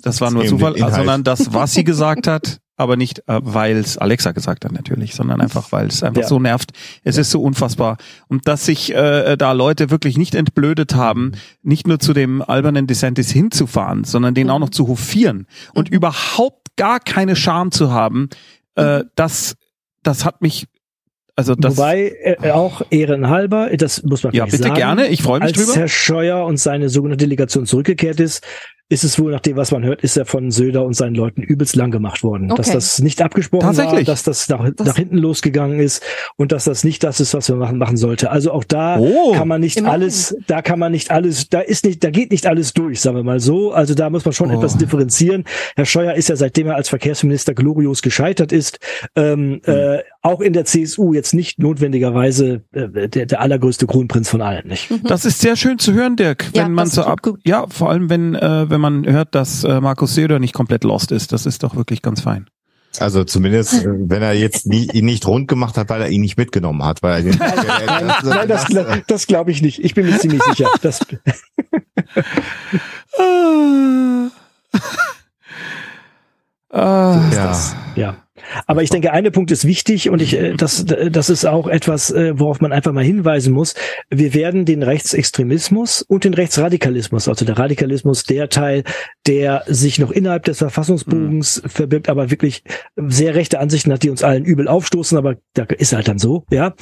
[0.02, 3.98] das war nur Zufall, sondern das, was sie gesagt hat, aber nicht, äh, weil es
[3.98, 6.28] Alexa gesagt hat natürlich, sondern einfach, weil es einfach ja.
[6.28, 6.72] so nervt.
[7.04, 7.20] Es ja.
[7.20, 7.98] ist so unfassbar.
[8.26, 11.32] Und dass sich äh, da Leute wirklich nicht entblödet haben,
[11.62, 15.96] nicht nur zu dem albernen DeSantis hinzufahren, sondern den auch noch zu hofieren und mhm.
[15.96, 18.28] überhaupt gar keine Scham zu haben,
[18.74, 19.54] äh, das,
[20.02, 20.66] das hat mich
[21.36, 25.40] Also das, Wobei äh, auch ehrenhalber, das muss man ja, bitte sagen, gerne, ich freue
[25.40, 25.80] mich als drüber.
[25.80, 28.44] Herr Scheuer und seine sogenannte Delegation zurückgekehrt ist,
[28.90, 31.42] ist es wohl, nach dem, was man hört, ist er von Söder und seinen Leuten
[31.42, 32.52] übelst lang gemacht worden.
[32.52, 32.58] Okay.
[32.60, 36.02] Dass das nicht abgesprochen war, dass das nach, Das- nach hinten losgegangen ist
[36.36, 38.30] und dass das nicht das ist, was man machen, machen sollte.
[38.30, 39.32] Also auch da Oh.
[39.32, 40.02] kann man nicht Immerhin.
[40.02, 43.16] alles, da kann man nicht alles, da ist nicht, da geht nicht alles durch, sagen
[43.16, 43.72] wir mal so.
[43.72, 44.58] Also da muss man schon Oh.
[44.58, 45.44] etwas differenzieren.
[45.76, 48.78] Herr Scheuer ist ja, seitdem er als Verkehrsminister glorios gescheitert ist,
[49.16, 49.74] ähm, Hm.
[49.74, 54.66] äh, auch in der CSU jetzt nicht notwendigerweise äh, der, der allergrößte Kronprinz von allen,
[54.68, 54.90] nicht?
[55.04, 56.46] Das ist sehr schön zu hören, Dirk.
[56.54, 57.40] Wenn Ja, man so ab, gut.
[57.44, 61.12] ja, vor allem wenn äh, wenn man hört, dass äh, Markus Söder nicht komplett lost
[61.12, 62.46] ist, das ist doch wirklich ganz fein.
[63.00, 66.38] Also zumindest, wenn er jetzt nie, ihn nicht rund gemacht hat, weil er ihn nicht
[66.38, 67.02] mitgenommen hat.
[67.02, 67.38] Weil er den,
[67.86, 68.66] Nein, nein, das,
[69.08, 69.84] das glaube ich nicht.
[69.84, 70.70] Ich bin mir ziemlich sicher.
[70.80, 71.00] Das,
[77.38, 77.92] Ah.
[77.94, 78.02] ja.
[78.02, 78.16] ja.
[78.66, 82.10] Aber ich denke, eine Punkt ist wichtig und ich, äh, das, das ist auch etwas,
[82.10, 83.74] äh, worauf man einfach mal hinweisen muss.
[84.10, 88.82] Wir werden den Rechtsextremismus und den Rechtsradikalismus, also der Radikalismus, der Teil,
[89.26, 92.64] der sich noch innerhalb des Verfassungsbogens verbirgt, aber wirklich
[92.96, 96.44] sehr rechte Ansichten hat, die uns allen übel aufstoßen, aber da ist halt dann so,
[96.50, 96.74] ja.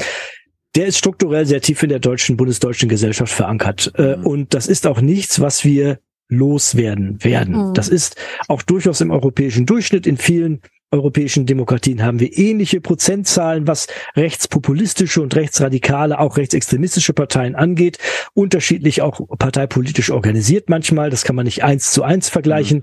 [0.75, 3.93] Der ist strukturell sehr tief in der deutschen, bundesdeutschen Gesellschaft verankert.
[3.97, 4.27] Äh, Mhm.
[4.27, 7.69] Und das ist auch nichts, was wir loswerden werden.
[7.69, 7.75] Mhm.
[7.75, 8.17] Das ist
[8.49, 10.07] auch durchaus im europäischen Durchschnitt.
[10.07, 17.55] In vielen europäischen Demokratien haben wir ähnliche Prozentzahlen, was rechtspopulistische und rechtsradikale, auch rechtsextremistische Parteien
[17.55, 17.99] angeht.
[18.35, 21.11] Unterschiedlich auch parteipolitisch organisiert manchmal.
[21.11, 22.83] Das kann man nicht eins zu eins vergleichen.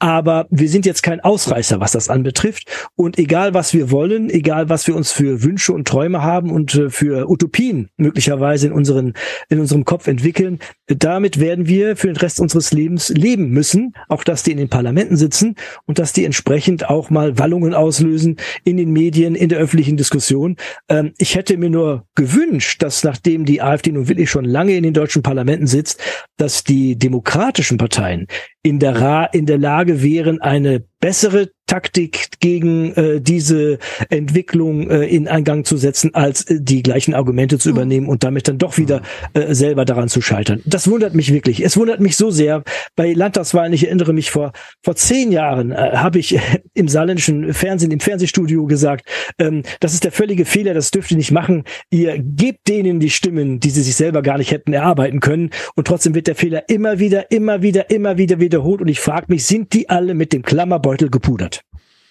[0.00, 2.64] Aber wir sind jetzt kein Ausreißer, was das anbetrifft.
[2.96, 6.74] Und egal, was wir wollen, egal, was wir uns für Wünsche und Träume haben und
[6.74, 9.12] äh, für Utopien möglicherweise in unseren,
[9.50, 13.92] in unserem Kopf entwickeln, damit werden wir für den Rest unseres Lebens leben müssen.
[14.08, 18.36] Auch, dass die in den Parlamenten sitzen und dass die entsprechend auch mal Wallungen auslösen
[18.64, 20.56] in den Medien, in der öffentlichen Diskussion.
[20.88, 24.82] Ähm, ich hätte mir nur gewünscht, dass nachdem die AfD nun wirklich schon lange in
[24.82, 26.02] den deutschen Parlamenten sitzt,
[26.38, 28.26] dass die demokratischen Parteien
[28.62, 33.78] in der, Ra in der Lage wären, eine bessere Taktik gegen äh, diese
[34.08, 37.76] Entwicklung äh, in Eingang zu setzen, als äh, die gleichen Argumente zu Mhm.
[37.76, 39.02] übernehmen und damit dann doch wieder
[39.34, 40.60] äh, selber daran zu scheitern.
[40.66, 41.64] Das wundert mich wirklich.
[41.64, 42.64] Es wundert mich so sehr.
[42.96, 44.50] Bei Landtagswahlen, ich erinnere mich vor
[44.84, 46.40] vor zehn Jahren äh, habe ich äh,
[46.74, 49.06] im saarländischen Fernsehen, im Fernsehstudio gesagt,
[49.38, 51.62] ähm, das ist der völlige Fehler, das dürft ihr nicht machen.
[51.90, 55.50] Ihr gebt denen die Stimmen, die sie sich selber gar nicht hätten erarbeiten können.
[55.76, 58.80] Und trotzdem wird der Fehler immer wieder, immer wieder, immer wieder wiederholt.
[58.80, 61.59] Und ich frage mich, sind die alle mit dem Klammerbeutel gepudert?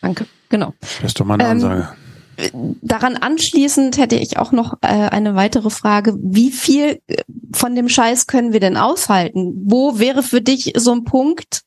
[0.02, 0.26] Danke.
[0.50, 0.74] Genau.
[0.80, 1.90] Das ist doch mal eine Ähm, Ansage.
[2.54, 6.16] Daran anschließend hätte ich auch noch äh, eine weitere Frage.
[6.22, 9.54] Wie viel äh, von dem Scheiß können wir denn aushalten?
[9.66, 11.64] Wo wäre für dich so ein Punkt,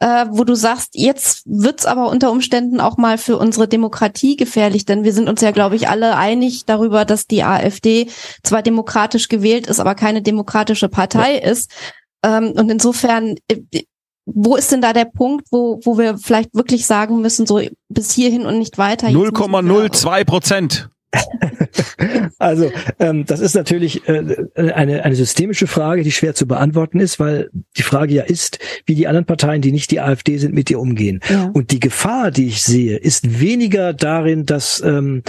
[0.00, 4.86] äh, wo du sagst, jetzt wird's aber unter Umständen auch mal für unsere Demokratie gefährlich?
[4.86, 8.08] Denn wir sind uns ja, glaube ich, alle einig darüber, dass die AfD
[8.42, 11.70] zwar demokratisch gewählt ist, aber keine demokratische Partei ist.
[12.24, 13.82] Ähm, und insofern, äh,
[14.26, 18.12] wo ist denn da der Punkt, wo, wo wir vielleicht wirklich sagen müssen, so bis
[18.12, 19.08] hierhin und nicht weiter?
[19.08, 20.88] Jetzt müssen wir- 0,02 Prozent.
[22.38, 27.18] Also ähm, das ist natürlich äh, eine, eine systemische Frage, die schwer zu beantworten ist,
[27.18, 30.70] weil die Frage ja ist, wie die anderen Parteien, die nicht die AfD sind, mit
[30.70, 31.20] ihr umgehen.
[31.28, 31.50] Ja.
[31.52, 35.22] Und die Gefahr, die ich sehe, ist weniger darin, dass ähm,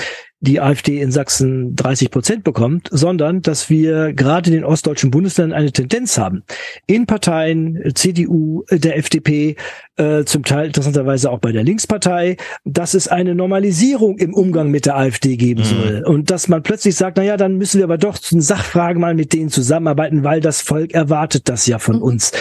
[0.46, 5.60] die AfD in Sachsen 30 Prozent bekommt, sondern dass wir gerade in den ostdeutschen Bundesländern
[5.60, 6.44] eine Tendenz haben.
[6.88, 9.58] In Parteien, CDU, der FDP,
[9.98, 14.86] äh, zum Teil interessanterweise auch bei der Linkspartei, dass es eine Normalisierung im Umgang mit
[14.86, 16.04] der AfD geben soll.
[16.06, 19.02] Und dass man plötzlich sagt, na ja, dann müssen wir aber doch zu den Sachfragen
[19.02, 22.02] mal mit denen zusammenarbeiten, weil das Volk erwartet das ja von Mhm.
[22.04, 22.32] uns.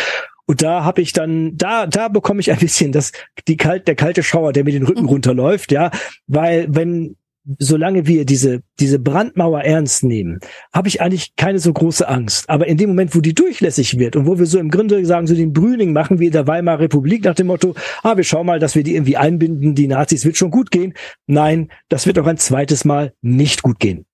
[0.46, 3.12] Und da habe ich dann, da, da bekomme ich ein bisschen das,
[3.48, 5.08] die kalt, der kalte Schauer, der mir den Rücken Mhm.
[5.08, 5.90] runterläuft, ja,
[6.26, 7.16] weil wenn
[7.58, 10.40] solange wir diese, diese Brandmauer ernst nehmen,
[10.72, 12.48] habe ich eigentlich keine so große Angst.
[12.48, 15.26] Aber in dem Moment, wo die durchlässig wird und wo wir so im Grunde sagen,
[15.26, 18.46] so den Brüning machen wie in der Weimarer Republik nach dem Motto, ah, wir schauen
[18.46, 20.94] mal, dass wir die irgendwie einbinden, die Nazis wird schon gut gehen.
[21.26, 24.06] Nein, das wird auch ein zweites Mal nicht gut gehen.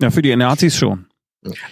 [0.00, 1.06] Ja, für die Nazis schon.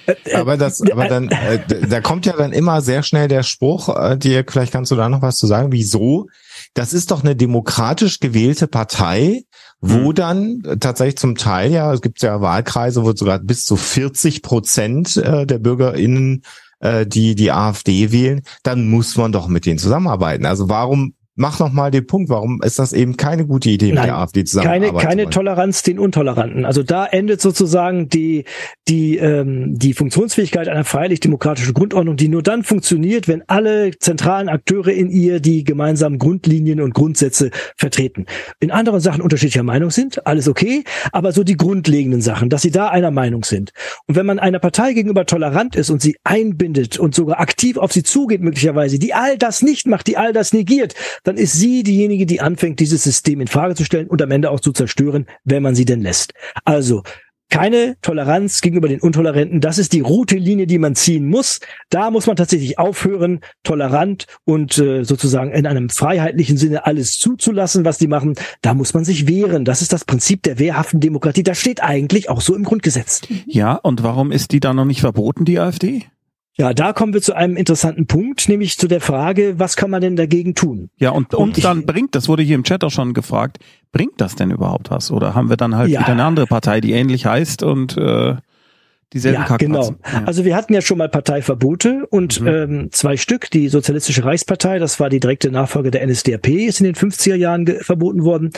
[0.06, 3.42] Äh, äh, Aber das, aber dann, äh, da kommt ja dann immer sehr schnell der
[3.42, 6.26] Spruch, äh, dir, vielleicht kannst du da noch was zu sagen, wieso?
[6.74, 9.44] Das ist doch eine demokratisch gewählte Partei,
[9.80, 10.14] wo Mhm.
[10.14, 15.16] dann tatsächlich zum Teil, ja, es gibt ja Wahlkreise, wo sogar bis zu 40 Prozent
[15.16, 16.42] äh, der BürgerInnen,
[16.80, 20.46] äh, die die AfD wählen, dann muss man doch mit denen zusammenarbeiten.
[20.46, 23.94] Also warum mach noch mal den Punkt, warum ist das eben keine gute Idee, Nein,
[23.94, 24.96] mit der AfD zusammenzuarbeiten?
[24.98, 26.64] Keine, keine Toleranz den Untoleranten.
[26.64, 28.44] Also da endet sozusagen die,
[28.88, 34.88] die, ähm, die Funktionsfähigkeit einer freiheitlich-demokratischen Grundordnung, die nur dann funktioniert, wenn alle zentralen Akteure
[34.88, 38.26] in ihr die gemeinsamen Grundlinien und Grundsätze vertreten.
[38.58, 42.72] In anderen Sachen unterschiedlicher Meinung sind, alles okay, aber so die grundlegenden Sachen, dass sie
[42.72, 43.70] da einer Meinung sind.
[44.06, 47.92] Und wenn man einer Partei gegenüber tolerant ist und sie einbindet und sogar aktiv auf
[47.92, 50.94] sie zugeht möglicherweise, die all das nicht macht, die all das negiert,
[51.28, 54.50] dann ist sie diejenige, die anfängt, dieses System in Frage zu stellen und am Ende
[54.50, 56.32] auch zu zerstören, wenn man sie denn lässt.
[56.64, 57.02] Also
[57.50, 59.60] keine Toleranz gegenüber den Untoleranten.
[59.60, 61.60] Das ist die rote Linie, die man ziehen muss.
[61.90, 67.84] Da muss man tatsächlich aufhören, tolerant und äh, sozusagen in einem freiheitlichen Sinne alles zuzulassen,
[67.84, 68.34] was die machen.
[68.62, 69.66] Da muss man sich wehren.
[69.66, 71.42] Das ist das Prinzip der wehrhaften Demokratie.
[71.42, 73.20] Das steht eigentlich auch so im Grundgesetz.
[73.44, 76.06] Ja, und warum ist die da noch nicht verboten, die AfD?
[76.58, 80.00] Ja, da kommen wir zu einem interessanten Punkt, nämlich zu der Frage, was kann man
[80.00, 80.90] denn dagegen tun?
[80.98, 83.58] Ja, und, und, und dann bringt, das wurde hier im Chat auch schon gefragt,
[83.92, 85.12] bringt das denn überhaupt was?
[85.12, 86.00] Oder haben wir dann halt ja.
[86.00, 88.34] wieder eine andere Partei, die ähnlich heißt und äh,
[89.12, 89.90] dieselben ja, genau.
[89.90, 90.24] Ja.
[90.26, 92.48] Also wir hatten ja schon mal Parteiverbote und mhm.
[92.48, 93.50] ähm, zwei Stück.
[93.50, 97.66] Die Sozialistische Reichspartei, das war die direkte Nachfolge der NSDAP, ist in den 50er Jahren
[97.80, 98.50] verboten worden.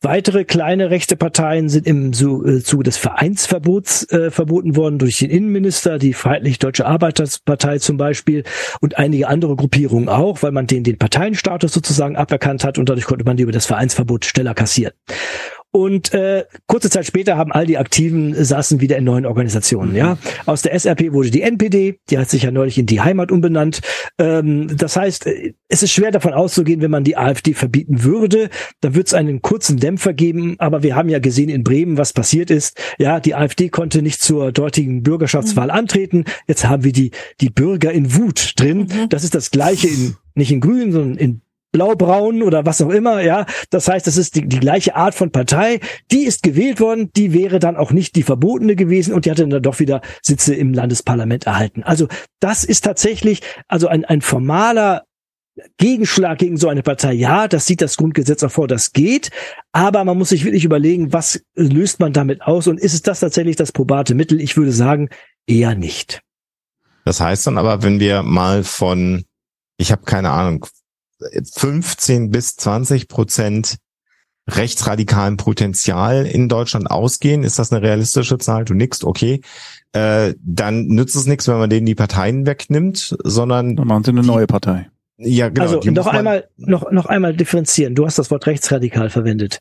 [0.00, 5.18] Weitere kleine rechte Parteien sind im so, äh, Zuge des Vereinsverbots äh, verboten worden durch
[5.18, 8.42] den Innenminister, die Freiheitlich Deutsche Arbeiterpartei zum Beispiel
[8.80, 13.06] und einige andere Gruppierungen auch, weil man denen den Parteienstatus sozusagen aberkannt hat und dadurch
[13.06, 14.92] konnte man die über das Vereinsverbot schneller kassieren.
[15.74, 19.96] Und äh, kurze Zeit später haben all die Aktiven äh, saßen wieder in neuen Organisationen.
[19.96, 23.32] Ja, aus der SRP wurde die NPD, die hat sich ja neulich in die Heimat
[23.32, 23.80] umbenannt.
[24.18, 28.50] Ähm, das heißt, äh, es ist schwer davon auszugehen, wenn man die AfD verbieten würde,
[28.82, 30.56] da wird es einen kurzen Dämpfer geben.
[30.58, 32.78] Aber wir haben ja gesehen in Bremen, was passiert ist.
[32.98, 35.74] Ja, die AfD konnte nicht zur dortigen Bürgerschaftswahl mhm.
[35.74, 36.24] antreten.
[36.46, 38.80] Jetzt haben wir die die Bürger in Wut drin.
[38.80, 39.08] Mhm.
[39.08, 41.41] Das ist das Gleiche in nicht in Grün, sondern in
[41.72, 43.46] blau-braun oder was auch immer, ja.
[43.70, 45.80] Das heißt, das ist die, die gleiche Art von Partei.
[46.10, 49.48] Die ist gewählt worden, die wäre dann auch nicht die verbotene gewesen und die hatte
[49.48, 51.82] dann doch wieder Sitze im Landesparlament erhalten.
[51.82, 52.08] Also
[52.40, 55.02] das ist tatsächlich also ein, ein formaler
[55.76, 59.30] Gegenschlag gegen so eine Partei, ja, das sieht das Grundgesetz auch vor, das geht,
[59.72, 63.20] aber man muss sich wirklich überlegen, was löst man damit aus und ist es das
[63.20, 64.40] tatsächlich das probate Mittel?
[64.40, 65.10] Ich würde sagen,
[65.46, 66.22] eher nicht.
[67.04, 69.24] Das heißt dann aber, wenn wir mal von,
[69.76, 70.66] ich habe keine Ahnung,
[71.54, 73.76] 15 bis 20 Prozent
[74.48, 77.44] rechtsradikalen Potenzial in Deutschland ausgehen.
[77.44, 78.64] Ist das eine realistische Zahl?
[78.64, 79.40] Du nix, okay.
[79.92, 83.76] Äh, dann nützt es nichts, wenn man denen die Parteien wegnimmt, sondern.
[83.76, 84.88] Dann machen sie eine neue Partei.
[85.18, 85.62] Ja, genau.
[85.62, 87.94] Also noch einmal, noch, noch einmal differenzieren.
[87.94, 89.60] Du hast das Wort rechtsradikal verwendet.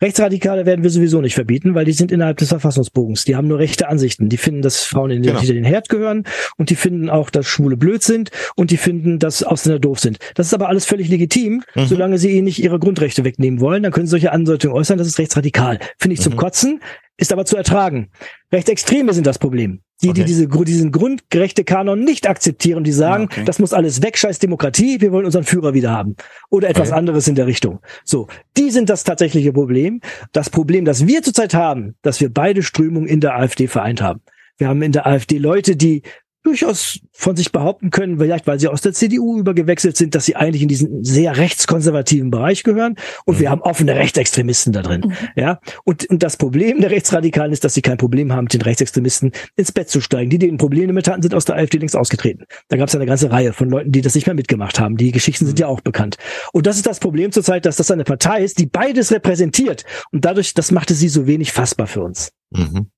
[0.00, 3.24] Rechtsradikale werden wir sowieso nicht verbieten, weil die sind innerhalb des Verfassungsbogens.
[3.24, 4.28] Die haben nur rechte Ansichten.
[4.28, 5.40] Die finden, dass Frauen in genau.
[5.40, 6.24] den Herd gehören
[6.56, 10.18] und die finden auch, dass Schwule blöd sind und die finden, dass Ausländer doof sind.
[10.34, 11.86] Das ist aber alles völlig legitim, mhm.
[11.86, 13.82] solange sie ihnen nicht ihre Grundrechte wegnehmen wollen.
[13.82, 14.98] Dann können sie solche Andeutungen äußern.
[14.98, 15.78] Das ist rechtsradikal.
[15.98, 16.24] Finde ich mhm.
[16.24, 16.80] zum Kotzen
[17.18, 18.10] ist aber zu ertragen.
[18.52, 19.82] Rechtsextreme sind das Problem.
[20.00, 20.20] Die, okay.
[20.20, 23.42] die diese, diesen grundgerechte Kanon nicht akzeptieren, die sagen, okay.
[23.44, 26.14] das muss alles weg, scheiß Demokratie, wir wollen unseren Führer wieder haben.
[26.50, 26.98] Oder etwas okay.
[26.98, 27.80] anderes in der Richtung.
[28.04, 30.00] So, die sind das tatsächliche Problem.
[30.32, 34.20] Das Problem, das wir zurzeit haben, dass wir beide Strömungen in der AfD vereint haben.
[34.56, 36.02] Wir haben in der AfD Leute, die
[36.44, 40.36] durchaus von sich behaupten können, vielleicht weil sie aus der CDU übergewechselt sind, dass sie
[40.36, 42.96] eigentlich in diesen sehr rechtskonservativen Bereich gehören.
[43.24, 43.40] Und mhm.
[43.40, 45.02] wir haben offene Rechtsextremisten da drin.
[45.06, 45.14] Mhm.
[45.36, 45.60] Ja.
[45.84, 49.32] Und, und das Problem der Rechtsradikalen ist, dass sie kein Problem haben, mit den Rechtsextremisten
[49.56, 50.30] ins Bett zu steigen.
[50.30, 52.44] Die, die ein Problem damit hatten, sind aus der AfD links ausgetreten.
[52.68, 54.96] Da gab es eine ganze Reihe von Leuten, die das nicht mehr mitgemacht haben.
[54.96, 55.48] Die Geschichten mhm.
[55.48, 56.16] sind ja auch bekannt.
[56.52, 59.84] Und das ist das Problem zurzeit, dass das eine Partei ist, die beides repräsentiert.
[60.12, 62.32] Und dadurch, das machte sie so wenig fassbar für uns.
[62.50, 62.90] Mhm.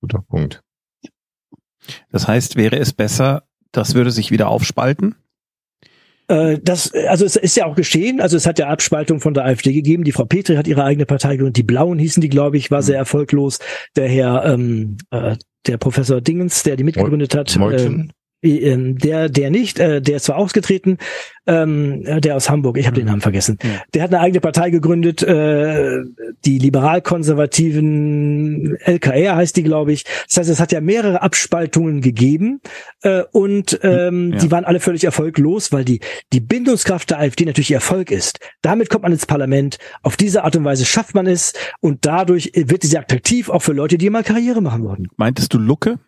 [0.00, 0.62] Guter Punkt.
[2.10, 5.16] Das heißt, wäre es besser, das würde sich wieder aufspalten?
[6.28, 8.20] Äh, das, also es ist ja auch geschehen.
[8.20, 10.04] Also es hat ja Abspaltung von der AfD gegeben.
[10.04, 11.56] Die Frau Petri hat ihre eigene Partei gegründet.
[11.56, 12.86] Die Blauen hießen die, glaube ich, war mhm.
[12.86, 13.58] sehr erfolglos.
[13.96, 18.10] Der Herr, ähm, äh, der Professor Dingens, der die mitgegründet hat, äh, ähm,
[18.42, 20.98] der, der nicht, äh, der ist zwar ausgetreten,
[21.46, 23.10] ähm, der aus Hamburg, ich habe den mhm.
[23.10, 23.58] Namen vergessen.
[23.62, 23.82] Ja.
[23.94, 26.02] Der hat eine eigene Partei gegründet, äh,
[26.44, 30.04] die liberal-konservativen LKR heißt die, glaube ich.
[30.26, 32.60] Das heißt, es hat ja mehrere Abspaltungen gegeben
[33.02, 34.38] äh, und ähm, ja.
[34.38, 36.00] die waren alle völlig erfolglos, weil die,
[36.32, 38.40] die Bindungskraft der AfD natürlich Erfolg ist.
[38.60, 42.50] Damit kommt man ins Parlament, auf diese Art und Weise schafft man es und dadurch
[42.54, 45.08] wird sie attraktiv auch für Leute, die mal Karriere machen wollen.
[45.16, 45.98] Meintest du Lucke?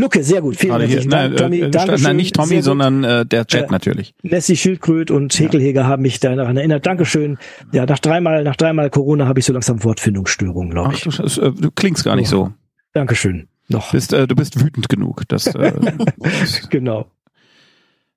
[0.00, 0.56] Lucke, sehr gut.
[0.56, 1.06] Vielen Dank.
[1.06, 4.14] Nein, Tommy, äh, nein, nicht Tommy, sondern äh, der Chat äh, natürlich.
[4.22, 5.86] Nessie Schildkröt und Hekelheger ja.
[5.86, 6.86] haben mich daran erinnert.
[6.86, 7.38] Dankeschön.
[7.72, 11.06] Ja, nach dreimal, nach dreimal Corona habe ich so langsam Wortfindungsstörungen, glaube ich.
[11.06, 12.52] Ach, du, äh, du klingst gar nicht so.
[12.92, 13.48] Dankeschön.
[13.68, 13.92] Noch.
[13.92, 15.22] Bist, äh, du bist wütend genug.
[15.28, 15.72] Das, äh,
[16.70, 17.06] genau.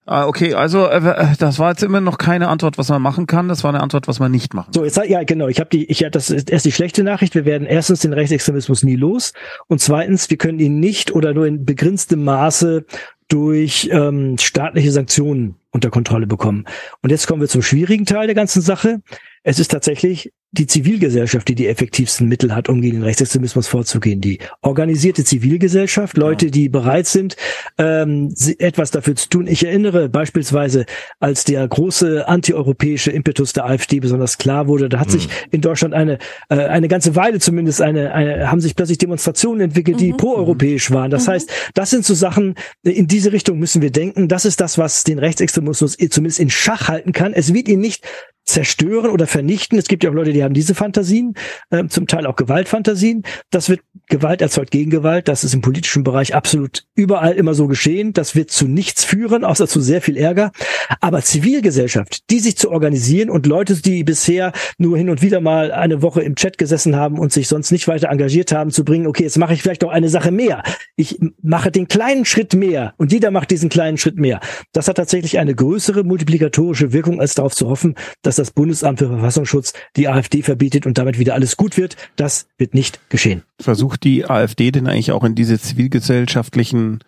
[0.05, 3.47] Ah, okay, also äh, das war jetzt immer noch keine Antwort, was man machen kann.
[3.47, 4.65] Das war eine Antwort, was man nicht machen.
[4.65, 4.73] kann.
[4.73, 5.47] So, jetzt ja genau.
[5.47, 7.35] Ich habe die, ich ja, das ist erst die schlechte Nachricht.
[7.35, 9.31] Wir werden erstens den Rechtsextremismus nie los
[9.67, 12.85] und zweitens, wir können ihn nicht oder nur in begrenztem Maße
[13.29, 16.65] durch ähm, staatliche Sanktionen unter Kontrolle bekommen.
[17.01, 19.01] Und jetzt kommen wir zum schwierigen Teil der ganzen Sache.
[19.43, 24.21] Es ist tatsächlich die Zivilgesellschaft, die die effektivsten Mittel hat, um gegen den Rechtsextremismus vorzugehen.
[24.21, 27.35] Die organisierte Zivilgesellschaft, Leute, die bereit sind,
[27.79, 29.47] ähm, etwas dafür zu tun.
[29.47, 30.85] Ich erinnere beispielsweise,
[31.19, 35.13] als der große antieuropäische Impetus der AfD besonders klar wurde, da hat mhm.
[35.13, 39.61] sich in Deutschland eine äh, eine ganze Weile zumindest eine, eine haben sich plötzlich Demonstrationen
[39.61, 40.17] entwickelt, die mhm.
[40.17, 41.09] proeuropäisch waren.
[41.09, 41.31] Das mhm.
[41.31, 44.27] heißt, das sind so Sachen, in diese Richtung müssen wir denken.
[44.27, 47.33] Das ist das, was den Rechtsextremismus zumindest in Schach halten kann.
[47.33, 48.05] Es wird ihn nicht
[48.45, 49.77] zerstören oder vernichten.
[49.77, 51.35] Es gibt ja auch Leute, die haben diese Fantasien,
[51.69, 53.23] äh, zum Teil auch Gewaltfantasien.
[53.51, 55.27] Das wird Gewalt erzeugt Gegengewalt.
[55.27, 58.13] Das ist im politischen Bereich absolut überall immer so geschehen.
[58.13, 60.51] Das wird zu nichts führen, außer zu sehr viel Ärger.
[60.99, 65.71] Aber Zivilgesellschaft, die sich zu organisieren und Leute, die bisher nur hin und wieder mal
[65.71, 69.07] eine Woche im Chat gesessen haben und sich sonst nicht weiter engagiert haben, zu bringen,
[69.07, 70.63] okay, jetzt mache ich vielleicht noch eine Sache mehr.
[70.95, 74.41] Ich mache den kleinen Schritt mehr und jeder macht diesen kleinen Schritt mehr.
[74.73, 79.07] Das hat tatsächlich eine größere multiplikatorische Wirkung, als darauf zu hoffen, dass das Bundesamt für
[79.07, 81.95] Verfassungsschutz die AfD verbietet und damit wieder alles gut wird.
[82.15, 83.43] Das wird nicht geschehen.
[83.59, 86.99] Versucht die AfD denn eigentlich auch in diese zivilgesellschaftlichen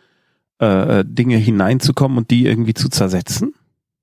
[0.59, 3.53] äh, Dinge hineinzukommen und die irgendwie zu zersetzen?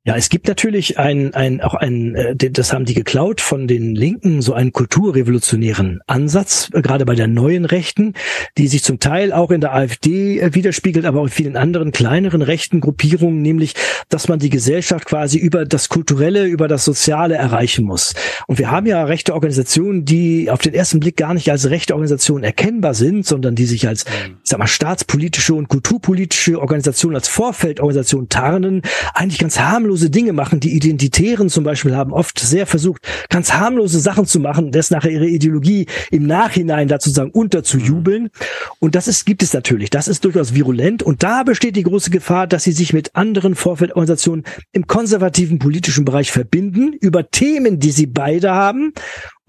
[0.04, 3.94] Ja, es gibt natürlich ein, ein, auch ein, äh, das haben die geklaut von den
[3.94, 8.14] Linken, so einen kulturrevolutionären Ansatz, äh, gerade bei der neuen Rechten,
[8.58, 11.92] die sich zum Teil auch in der AfD äh, widerspiegelt, aber auch in vielen anderen
[11.92, 13.74] kleineren rechten Gruppierungen, nämlich,
[14.08, 18.14] dass man die Gesellschaft quasi über das Kulturelle, über das Soziale erreichen muss.
[18.48, 21.94] Und wir haben ja rechte Organisationen, die auf den ersten Blick gar nicht als rechte
[21.94, 24.38] Organisationen erkennbar sind, sondern die sich als, mhm.
[24.42, 28.82] ich sag mal, staatspolitische und kulturpolitische Organisationen, als Vorfeldorganisation tarnen,
[29.14, 30.58] eigentlich ganz harmlos harmlose Dinge machen.
[30.58, 35.10] Die Identitären zum Beispiel haben oft sehr versucht, ganz harmlose Sachen zu machen, das nachher
[35.10, 38.30] ihre Ideologie im Nachhinein dazu sagen, unterzujubeln.
[38.78, 39.90] Und das ist, gibt es natürlich.
[39.90, 41.02] Das ist durchaus virulent.
[41.02, 46.06] Und da besteht die große Gefahr, dass sie sich mit anderen Vorfeldorganisationen im konservativen politischen
[46.06, 48.94] Bereich verbinden, über Themen, die sie beide haben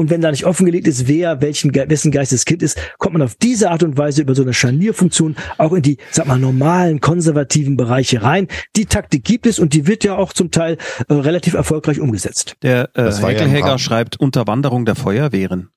[0.03, 3.35] und wenn da nicht offengelegt ist, wer welchen, wessen Geistes Kind ist, kommt man auf
[3.35, 7.77] diese Art und Weise über so eine Scharnierfunktion auch in die, sag mal, normalen konservativen
[7.77, 8.49] Bereiche rein.
[8.75, 12.57] Die Taktik gibt es und die wird ja auch zum Teil äh, relativ erfolgreich umgesetzt.
[12.63, 15.69] Der äh, Heckelhäger ja schreibt Unterwanderung der Feuerwehren.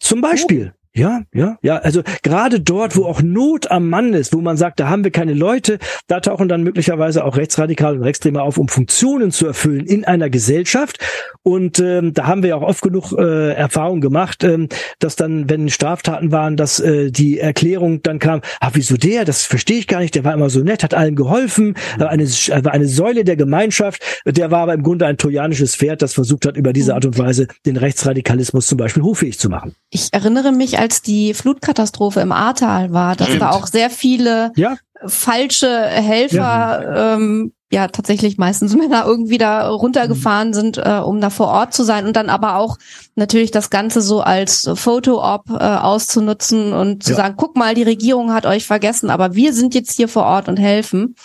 [0.00, 0.74] Zum Beispiel.
[0.74, 0.85] Oh.
[0.96, 1.76] Ja, ja, ja.
[1.76, 5.10] Also gerade dort, wo auch Not am Mann ist, wo man sagt, da haben wir
[5.10, 5.78] keine Leute,
[6.08, 10.30] da tauchen dann möglicherweise auch Rechtsradikale und Rechtsextreme auf, um Funktionen zu erfüllen in einer
[10.30, 10.98] Gesellschaft.
[11.42, 15.48] Und ähm, da haben wir ja auch oft genug äh, Erfahrung gemacht, ähm, dass dann,
[15.48, 19.24] wenn Straftaten waren, dass äh, die Erklärung dann kam, ah, wieso der?
[19.24, 20.14] Das verstehe ich gar nicht.
[20.14, 23.36] Der war immer so nett, hat allen geholfen, äh, eine, äh, war eine Säule der
[23.36, 24.02] Gemeinschaft.
[24.26, 27.18] Der war aber im Grunde ein trojanisches Pferd, das versucht hat, über diese Art und
[27.18, 29.74] Weise den Rechtsradikalismus zum Beispiel hoffähig zu machen.
[29.90, 33.42] Ich erinnere mich, als die Flutkatastrophe im Ahrtal war, dass Stimmt.
[33.42, 34.76] da auch sehr viele ja.
[35.04, 37.14] falsche Helfer, ja.
[37.14, 40.54] Ähm, ja tatsächlich meistens Männer irgendwie da runtergefahren mhm.
[40.54, 42.76] sind, äh, um da vor Ort zu sein und dann aber auch
[43.16, 47.16] natürlich das Ganze so als Foto-Op äh, auszunutzen und zu ja.
[47.16, 50.46] sagen, guck mal, die Regierung hat euch vergessen, aber wir sind jetzt hier vor Ort
[50.46, 51.16] und helfen.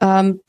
[0.00, 0.40] Ähm,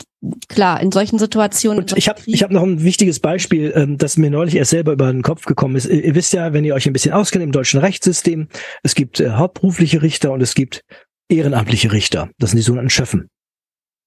[0.48, 1.80] klar, in solchen Situationen.
[1.80, 4.94] Und ich habe ich hab noch ein wichtiges Beispiel, ähm, das mir neulich erst selber
[4.94, 5.86] über den Kopf gekommen ist.
[5.88, 8.48] Ihr wisst ja, wenn ihr euch ein bisschen auskennt im deutschen Rechtssystem,
[8.84, 10.82] es gibt äh, hauptberufliche Richter und es gibt
[11.30, 12.30] ehrenamtliche Richter.
[12.38, 13.30] Das sind die sogenannten Schöffen.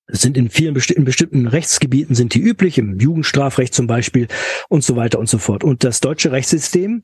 [0.08, 4.26] Das sind in vielen besti in bestimmten Rechtsgebieten sind die üblich, im Jugendstrafrecht zum Beispiel
[4.70, 5.64] und so weiter und so fort.
[5.64, 7.02] Und das deutsche Rechtssystem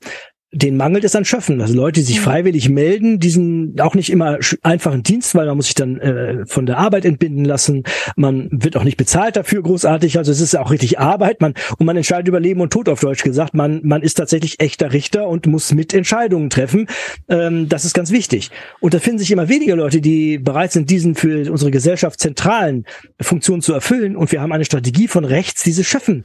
[0.54, 1.60] den mangelt es an Schöffen.
[1.60, 2.24] Also Leute, die sich mhm.
[2.24, 6.66] freiwillig melden, diesen auch nicht immer einfachen Dienst, weil man muss sich dann äh, von
[6.66, 7.82] der Arbeit entbinden lassen.
[8.16, 10.16] Man wird auch nicht bezahlt dafür großartig.
[10.16, 11.40] Also es ist auch richtig Arbeit.
[11.40, 13.54] Man und man entscheidet über Leben und Tod auf Deutsch gesagt.
[13.54, 16.86] Man man ist tatsächlich echter Richter und muss mit Entscheidungen treffen.
[17.28, 18.50] Ähm, das ist ganz wichtig.
[18.80, 22.86] Und da finden sich immer weniger Leute, die bereit sind, diesen für unsere Gesellschaft zentralen
[23.20, 24.16] Funktionen zu erfüllen.
[24.16, 26.22] Und wir haben eine Strategie von rechts, diese Schöffen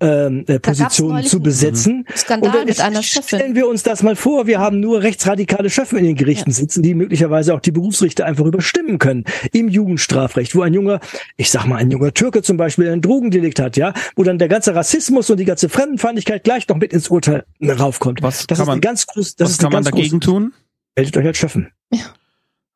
[0.00, 2.06] ähm, äh, Positionen zu besetzen.
[2.16, 5.70] Skandal und dann mit einer stellen wir uns das mal vor, wir haben nur rechtsradikale
[5.70, 6.56] Schöffen in den Gerichten ja.
[6.56, 9.24] sitzen, die möglicherweise auch die Berufsrichter einfach überstimmen können.
[9.52, 11.00] Im Jugendstrafrecht, wo ein junger,
[11.36, 14.48] ich sag mal, ein junger Türke zum Beispiel ein Drogendelikt hat, ja, wo dann der
[14.48, 18.22] ganze Rassismus und die ganze Fremdenfeindlichkeit gleich noch mit ins Urteil raufkommt.
[18.22, 20.52] Was das kann man, ganz groß, das was ist kann man dagegen groß, tun?
[20.96, 21.72] Meldet euch als Schöffen.
[21.92, 22.04] Ja.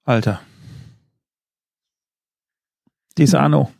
[0.05, 0.41] Alter.
[3.17, 3.71] Dieser Anno.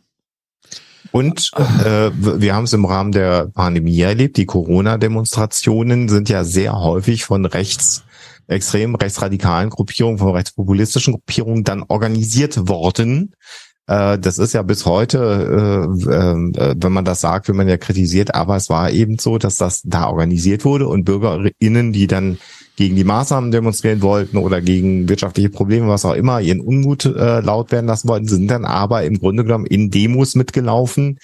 [1.13, 4.35] Und äh, wir haben es im Rahmen der Pandemie erlebt.
[4.35, 8.03] Die Corona-Demonstrationen sind ja sehr häufig von rechts
[8.47, 13.35] extremen rechtsradikalen Gruppierungen, von rechtspopulistischen Gruppierungen dann organisiert worden.
[13.85, 17.77] Äh, das ist ja bis heute, äh, äh, wenn man das sagt, wenn man ja
[17.77, 22.39] kritisiert, aber es war eben so, dass das da organisiert wurde und BürgerInnen, die dann
[22.75, 27.39] gegen die Maßnahmen demonstrieren wollten oder gegen wirtschaftliche Probleme, was auch immer, ihren Unmut äh,
[27.41, 31.19] laut werden lassen wollten, sind dann aber im Grunde genommen in Demos mitgelaufen,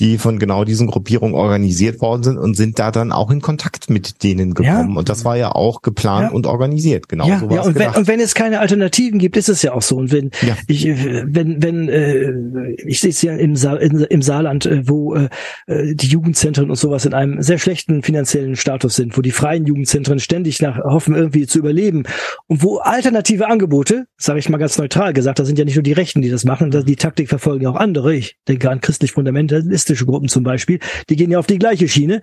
[0.00, 3.90] die von genau diesen Gruppierungen organisiert worden sind und sind da dann auch in Kontakt
[3.90, 4.90] mit denen gekommen.
[4.90, 4.98] Ja.
[4.98, 6.34] Und das war ja auch geplant ja.
[6.34, 7.08] und organisiert.
[7.08, 9.72] Genau ja, so ja, und, wenn, und wenn es keine Alternativen gibt, ist es ja
[9.72, 9.96] auch so.
[9.96, 10.30] Und wenn
[10.66, 15.28] ich, wenn, wenn äh, ich sehe es ja im, Sa im Saarland, äh, wo äh,
[15.66, 19.66] äh, die Jugendzentren und sowas in einem sehr schlechten finanziellen Status sind, wo die freien
[19.66, 22.04] Jugendzentren ständig nach hoffen, irgendwie zu überleben
[22.46, 25.82] und wo alternative Angebote, sage ich mal ganz neutral gesagt, da sind ja nicht nur
[25.82, 28.14] die Rechten, die das machen, die Taktik verfolgen ja auch andere.
[28.14, 30.78] Ich denke an christlich fundamentalistische terroristische Gruppen zum Beispiel,
[31.08, 32.20] die gehen ja auf die gleiche Schiene.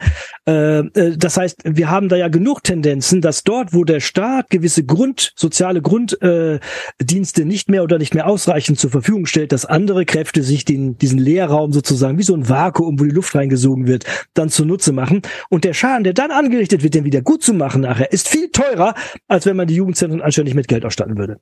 [0.48, 4.50] Äh, äh, das heißt, wir haben da ja genug Tendenzen, dass dort, wo der Staat
[4.50, 9.66] gewisse Grund, soziale Grunddienste äh, nicht mehr oder nicht mehr ausreichend zur Verfügung stellt, dass
[9.66, 13.88] andere Kräfte sich den, diesen Leerraum sozusagen wie so ein Vakuum, wo die Luft reingesogen
[13.88, 15.22] wird, dann zunutze machen.
[15.50, 18.50] Und der Schaden, der dann angerichtet wird, den wieder gut zu machen nachher, ist viel
[18.50, 18.96] teurer,
[19.28, 21.40] als wenn man die Jugendzentren anständig mit Geld ausstatten würde.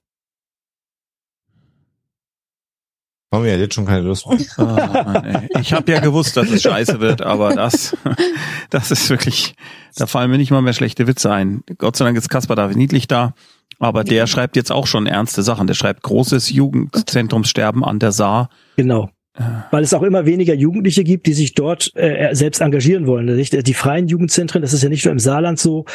[3.33, 4.25] Haben wir ja jetzt schon keine Lust.
[4.25, 7.95] Oh, Mann, ich habe ja gewusst, dass es scheiße wird, aber das,
[8.69, 9.53] das ist wirklich,
[9.95, 11.61] da fallen mir nicht mal mehr schlechte Witze ein.
[11.77, 13.33] Gott sei Dank ist Kaspar David Niedlich da,
[13.79, 15.67] aber der schreibt jetzt auch schon ernste Sachen.
[15.67, 18.49] Der schreibt großes Jugendzentrumssterben an der Saar.
[18.77, 19.09] Genau.
[19.71, 23.25] Weil es auch immer weniger Jugendliche gibt, die sich dort äh, selbst engagieren wollen.
[23.35, 23.67] Nicht?
[23.67, 25.85] Die freien Jugendzentren, das ist ja nicht nur im Saarland so,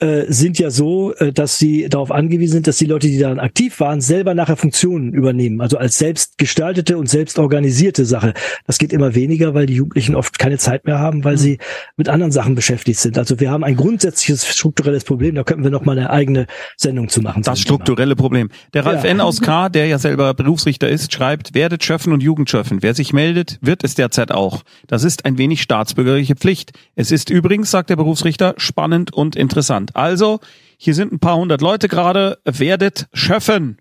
[0.00, 3.40] äh, sind ja so, äh, dass sie darauf angewiesen sind, dass die Leute, die daran
[3.40, 5.60] aktiv waren, selber nachher Funktionen übernehmen.
[5.60, 8.32] Also als selbst gestaltete und selbst organisierte Sache.
[8.66, 11.38] Das geht immer weniger, weil die Jugendlichen oft keine Zeit mehr haben, weil mhm.
[11.38, 11.58] sie
[11.96, 13.18] mit anderen Sachen beschäftigt sind.
[13.18, 15.34] Also wir haben ein grundsätzliches strukturelles Problem.
[15.34, 16.46] Da könnten wir noch mal eine eigene
[16.76, 17.42] Sendung zu machen.
[17.42, 18.22] Das strukturelle Thema.
[18.22, 18.50] Problem.
[18.74, 19.10] Der Ralf ja.
[19.10, 19.20] N.
[19.20, 22.82] aus K., der ja selber Berufsrichter ist, schreibt, werdet schöffen und Jugend schöffen.
[22.88, 24.62] Wer sich meldet, wird es derzeit auch.
[24.86, 26.72] Das ist ein wenig staatsbürgerliche Pflicht.
[26.94, 29.94] Es ist übrigens, sagt der Berufsrichter, spannend und interessant.
[29.94, 30.40] Also,
[30.78, 33.76] hier sind ein paar hundert Leute gerade, werdet schöffen.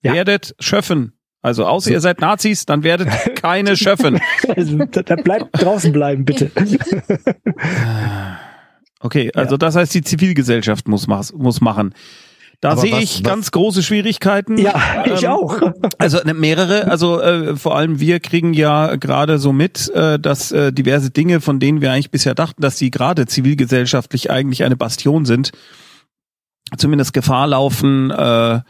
[0.00, 0.14] Ja.
[0.14, 1.12] Werdet schöffen.
[1.42, 4.18] Also außer ihr seid Nazis, dann werdet keine schöffen.
[4.48, 6.50] Also, da bleibt draußen bleiben, bitte.
[9.00, 9.58] Okay, also ja.
[9.58, 11.94] das heißt, die Zivilgesellschaft muss, muss machen.
[12.60, 13.22] Da Aber sehe was, ich was?
[13.22, 14.58] ganz große Schwierigkeiten.
[14.58, 15.60] Ja, ich ähm, auch.
[15.98, 20.52] Also ne, mehrere, also äh, vor allem wir kriegen ja gerade so mit, äh, dass
[20.52, 24.76] äh, diverse Dinge, von denen wir eigentlich bisher dachten, dass sie gerade zivilgesellschaftlich eigentlich eine
[24.76, 25.52] Bastion sind,
[26.76, 28.60] zumindest Gefahr laufen, äh,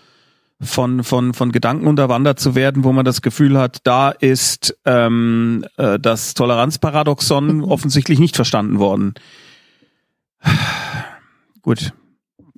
[0.61, 5.65] von, von, von Gedanken unterwandert zu werden, wo man das Gefühl hat, da ist ähm,
[5.77, 9.15] äh, das Toleranzparadoxon offensichtlich nicht verstanden worden.
[11.63, 11.93] Gut.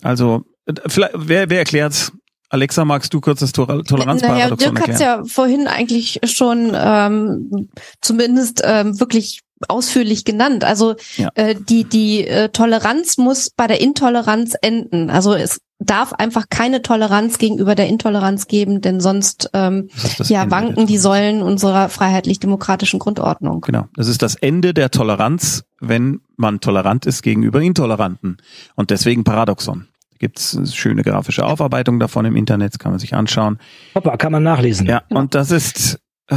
[0.03, 0.45] Also
[0.87, 2.13] Vielleicht, wer, wer erklärt's?
[2.51, 7.69] Alexa, magst du kurz das Toleranzparadoxon naja, Dirk hat ja vorhin eigentlich schon ähm,
[8.01, 10.65] zumindest ähm, wirklich ausführlich genannt.
[10.65, 11.29] Also ja.
[11.35, 15.11] äh, die die äh, Toleranz muss bei der Intoleranz enden.
[15.11, 19.91] Also es darf einfach keine Toleranz gegenüber der Intoleranz geben, denn sonst ähm,
[20.25, 23.61] ja Ende wanken die Säulen unserer freiheitlich-demokratischen Grundordnung.
[23.61, 28.39] Genau, das ist das Ende der Toleranz, wenn man tolerant ist gegenüber Intoleranten
[28.75, 29.87] und deswegen Paradoxon
[30.19, 33.59] gibt's schöne grafische Aufarbeitung davon im Internet, kann man sich anschauen.
[33.95, 34.87] Hoppa, kann man nachlesen.
[34.87, 36.37] Ja, und das ist äh,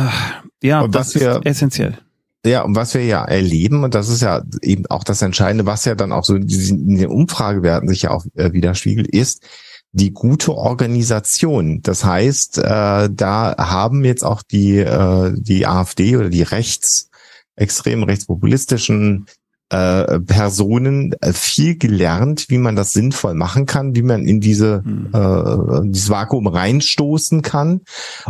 [0.61, 1.97] ja und das wir, ist essentiell.
[2.45, 5.85] Ja, und was wir ja erleben, und das ist ja eben auch das Entscheidende, was
[5.85, 9.43] ja dann auch so in den Umfragewerten sich ja auch äh, widerspiegelt, ist
[9.91, 11.81] die gute Organisation.
[11.83, 17.09] Das heißt, äh, da haben jetzt auch die, äh, die AfD oder die rechts,
[17.55, 19.27] extrem rechtspopulistischen
[19.71, 24.83] äh, Personen äh, viel gelernt, wie man das sinnvoll machen kann, wie man in diese
[24.83, 25.09] mhm.
[25.13, 27.81] äh, dieses Vakuum reinstoßen kann.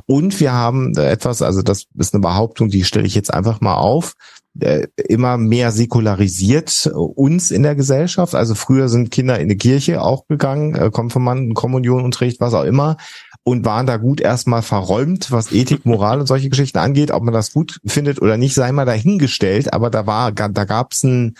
[0.06, 3.76] Und wir haben etwas, also das ist eine Behauptung, die stelle ich jetzt einfach mal
[3.76, 4.14] auf
[4.60, 8.36] äh, immer mehr säkularisiert uns in der Gesellschaft.
[8.36, 12.98] Also früher sind Kinder in die Kirche auch gegangen, Konfirmanden, Kommunionunterricht, was auch immer
[13.44, 17.12] und waren da gut erstmal verräumt, was Ethik, Moral und solche Geschichten angeht.
[17.12, 19.74] Ob man das gut findet oder nicht, sei mal dahingestellt.
[19.74, 21.36] Aber da war, da gab es ein,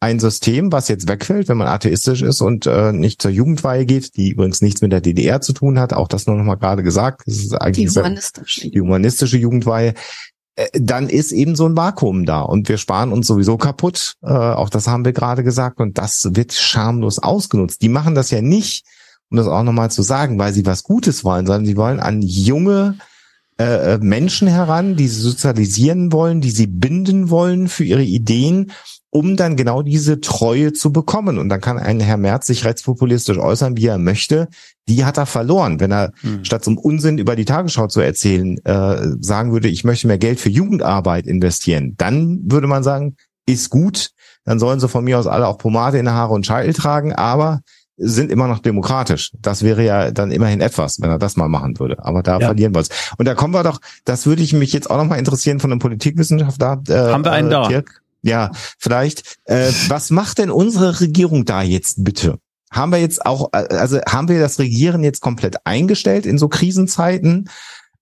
[0.00, 4.16] ein System, was jetzt wegfällt, wenn man atheistisch ist und äh, nicht zur Jugendweihe geht,
[4.16, 5.92] die übrigens nichts mit der DDR zu tun hat.
[5.92, 7.22] Auch das nur noch mal gerade gesagt.
[7.26, 9.94] Das ist eigentlich die humanistische, die humanistische Jugendweihe
[10.56, 14.14] äh, dann ist eben so ein Vakuum da und wir sparen uns sowieso kaputt.
[14.22, 17.82] Äh, auch das haben wir gerade gesagt und das wird schamlos ausgenutzt.
[17.82, 18.84] Die machen das ja nicht,
[19.34, 22.22] um das auch nochmal zu sagen, weil sie was Gutes wollen, sondern sie wollen an
[22.22, 22.98] junge
[23.58, 28.72] äh, äh, Menschen heran, die sie sozialisieren wollen, die sie binden wollen für ihre Ideen
[29.10, 31.38] um dann genau diese Treue zu bekommen.
[31.38, 34.48] Und dann kann ein Herr Merz sich rechtspopulistisch äußern, wie er möchte.
[34.88, 36.44] Die hat er verloren, wenn er hm.
[36.44, 40.40] statt zum Unsinn über die Tagesschau zu erzählen, äh, sagen würde, ich möchte mehr Geld
[40.40, 41.94] für Jugendarbeit investieren.
[41.96, 43.14] Dann würde man sagen,
[43.46, 44.10] ist gut.
[44.44, 47.12] Dann sollen sie von mir aus alle auch Pomade in der Haare und Scheitel tragen,
[47.12, 47.60] aber
[47.96, 49.32] sind immer noch demokratisch.
[49.40, 52.04] Das wäre ja dann immerhin etwas, wenn er das mal machen würde.
[52.04, 52.46] Aber da ja.
[52.46, 52.88] verlieren wir es.
[53.18, 55.70] Und da kommen wir doch, das würde ich mich jetzt auch noch mal interessieren von
[55.70, 56.82] einem Politikwissenschaftler.
[56.88, 57.68] Äh, Haben wir einen da?
[57.68, 58.02] Dirk.
[58.22, 59.38] Ja, vielleicht.
[59.44, 62.38] Äh, was macht denn unsere Regierung da jetzt bitte?
[62.70, 66.48] Haben wir jetzt auch, äh, also haben wir das Regieren jetzt komplett eingestellt in so
[66.48, 67.48] Krisenzeiten?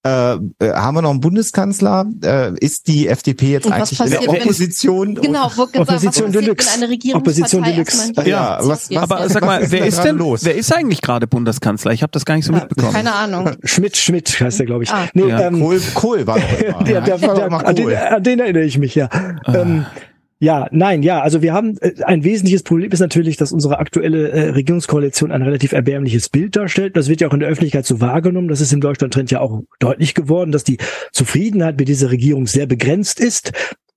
[0.05, 0.39] Äh, äh,
[0.73, 2.07] haben wir noch einen Bundeskanzler?
[2.25, 5.15] Äh, ist die FDP jetzt eigentlich in der Opposition?
[5.15, 6.71] Genau, wo gesagt, Opposition Deluxe.
[6.75, 8.13] Eine Opposition Deluxe.
[8.17, 10.45] Ja, ja was, aber sag mal, wer ist denn los?
[10.45, 11.93] Wer ist eigentlich gerade Bundeskanzler?
[11.93, 12.93] Ich habe das gar nicht so mitbekommen.
[12.93, 13.53] Keine Ahnung.
[13.65, 14.91] Schmidt, Schmidt heißt der, glaube ich.
[14.91, 15.07] Ah.
[15.15, 15.41] Nee, ja.
[15.41, 16.83] ähm, Kohl, Kohl war doch immer.
[16.85, 19.09] der, der, der, der, an, den, an den erinnere ich mich, ja.
[19.13, 19.55] Ah.
[19.55, 19.87] Ähm,
[20.43, 24.31] ja, nein, ja, also wir haben äh, ein wesentliches Problem ist natürlich, dass unsere aktuelle
[24.31, 26.97] äh, Regierungskoalition ein relativ erbärmliches Bild darstellt.
[26.97, 28.49] Das wird ja auch in der Öffentlichkeit so wahrgenommen.
[28.49, 30.79] Das ist im Deutschland-Trend ja auch deutlich geworden, dass die
[31.13, 33.53] Zufriedenheit mit dieser Regierung sehr begrenzt ist.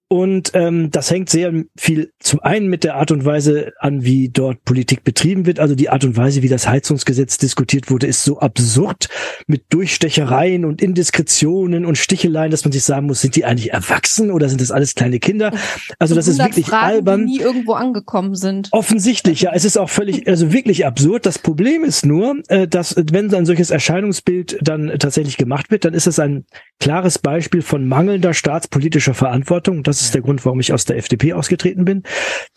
[0.07, 4.29] Und ähm, das hängt sehr viel zum einen mit der Art und Weise an, wie
[4.29, 5.59] dort Politik betrieben wird.
[5.59, 9.09] Also die Art und Weise, wie das Heizungsgesetz diskutiert wurde, ist so absurd
[9.47, 14.29] mit Durchstechereien und Indiskretionen und Sticheleien, dass man sich sagen muss, sind die eigentlich erwachsen
[14.29, 15.51] oder sind das alles kleine Kinder?
[15.97, 17.25] Also das ist wirklich Fragen, albern.
[17.25, 18.67] Die nie irgendwo angekommen sind.
[18.71, 19.53] Offensichtlich, ja.
[19.55, 21.25] Es ist auch völlig, also wirklich absurd.
[21.25, 25.95] Das Problem ist nur, äh, dass wenn ein solches Erscheinungsbild dann tatsächlich gemacht wird, dann
[25.95, 26.45] ist es ein
[26.79, 29.81] klares Beispiel von mangelnder staatspolitischer Verantwortung.
[29.81, 32.03] Das das ist der Grund, warum ich aus der FDP ausgetreten bin.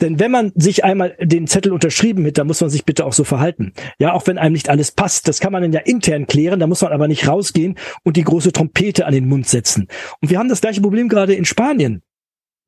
[0.01, 3.13] Denn wenn man sich einmal den Zettel unterschrieben hat, dann muss man sich bitte auch
[3.13, 3.73] so verhalten.
[3.99, 5.29] Ja, auch wenn einem nicht alles passt.
[5.29, 6.61] Das kann man dann ja intern klären.
[6.61, 9.89] Da muss man aber nicht rausgehen und die große Trompete an den Mund setzen.
[10.21, 12.03] Und wir haben das gleiche Problem gerade in Spanien.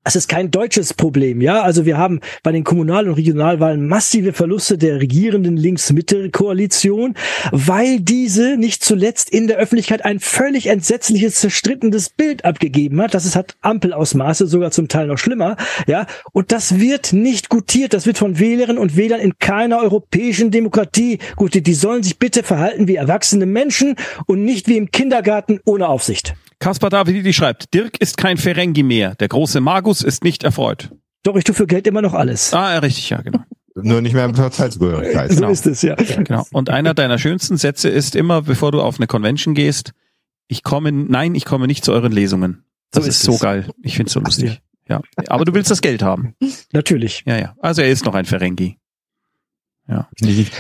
[0.03, 1.61] Es ist kein deutsches Problem, ja.
[1.61, 7.15] Also wir haben bei den Kommunal- und Regionalwahlen massive Verluste der regierenden Links-Mitte-Koalition,
[7.53, 13.13] weil diese nicht zuletzt in der Öffentlichkeit ein völlig entsetzliches, zerstrittenes Bild abgegeben hat.
[13.13, 16.07] Das ist, hat Ampelausmaße, sogar zum Teil noch schlimmer, ja.
[16.33, 17.93] Und das wird nicht gutiert.
[17.93, 21.67] Das wird von Wählerinnen und Wählern in keiner europäischen Demokratie gutiert.
[21.67, 26.35] Die sollen sich bitte verhalten wie erwachsene Menschen und nicht wie im Kindergarten ohne Aufsicht.
[26.61, 29.15] Kaspar Davidi schreibt, Dirk ist kein Ferengi mehr.
[29.17, 30.91] Der große Magus ist nicht erfreut.
[31.23, 32.53] Doch, ich tue für Geld immer noch alles.
[32.55, 33.41] Ah, richtig, ja, genau.
[33.75, 35.31] Nur nicht mehr im Parteizugehörigkeit.
[35.31, 35.51] So genau.
[35.51, 35.95] ist es, ja.
[35.95, 36.45] Genau.
[36.53, 39.93] Und einer deiner schönsten Sätze ist immer, bevor du auf eine Convention gehst,
[40.49, 42.65] ich komme, nein, ich komme nicht zu euren Lesungen.
[42.91, 43.69] Das so ist, ist so geil.
[43.83, 44.61] Ich find's so lustig.
[44.89, 45.01] Ja.
[45.29, 46.35] Aber du willst das Geld haben.
[46.73, 47.23] Natürlich.
[47.25, 47.55] Ja, ja.
[47.61, 48.80] Also er ist noch ein Ferengi.
[49.91, 50.09] Ja.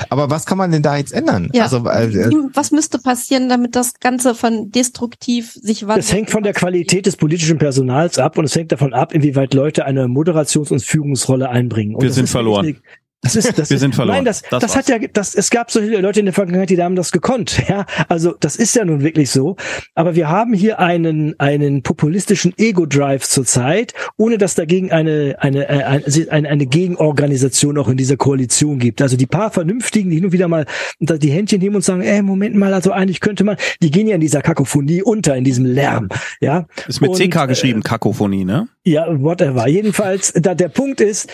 [0.09, 1.49] Aber was kann man denn da jetzt ändern?
[1.53, 1.63] Ja.
[1.65, 6.05] Also, äh, was müsste passieren, damit das Ganze von destruktiv sich wandelt?
[6.05, 9.55] Es hängt von der Qualität des politischen Personals ab und es hängt davon ab, inwieweit
[9.55, 11.95] Leute eine Moderations- und Führungsrolle einbringen.
[11.95, 12.77] Und Wir sind verloren.
[13.23, 14.19] Das ist, das Wir sind verloren.
[14.19, 16.83] Nein, das, das, das hat ja, das, es gab solche Leute in der Vergangenheit, die
[16.83, 17.63] haben das gekonnt.
[17.71, 19.55] Ja, also das ist ja nun wirklich so.
[19.95, 25.85] Aber wir haben hier einen, einen populistischen Ego-Drive zurzeit, ohne dass dagegen eine, eine, äh,
[25.85, 29.03] eine, eine, eine Gegenorganisation auch in dieser Koalition gibt.
[29.03, 30.65] Also die paar Vernünftigen, die hin und wieder mal
[30.99, 34.17] die Händchen nehmen und sagen, ey, Moment mal, also eigentlich könnte man, die gehen ja
[34.17, 36.09] in dieser Kakophonie unter, in diesem Lärm.
[36.41, 36.67] Ja.
[36.89, 38.69] Ist mit und, CK geschrieben, äh, Kakophonie, ne?
[38.85, 39.69] Ja, whatever.
[39.69, 41.31] Jedenfalls, da der Punkt ist,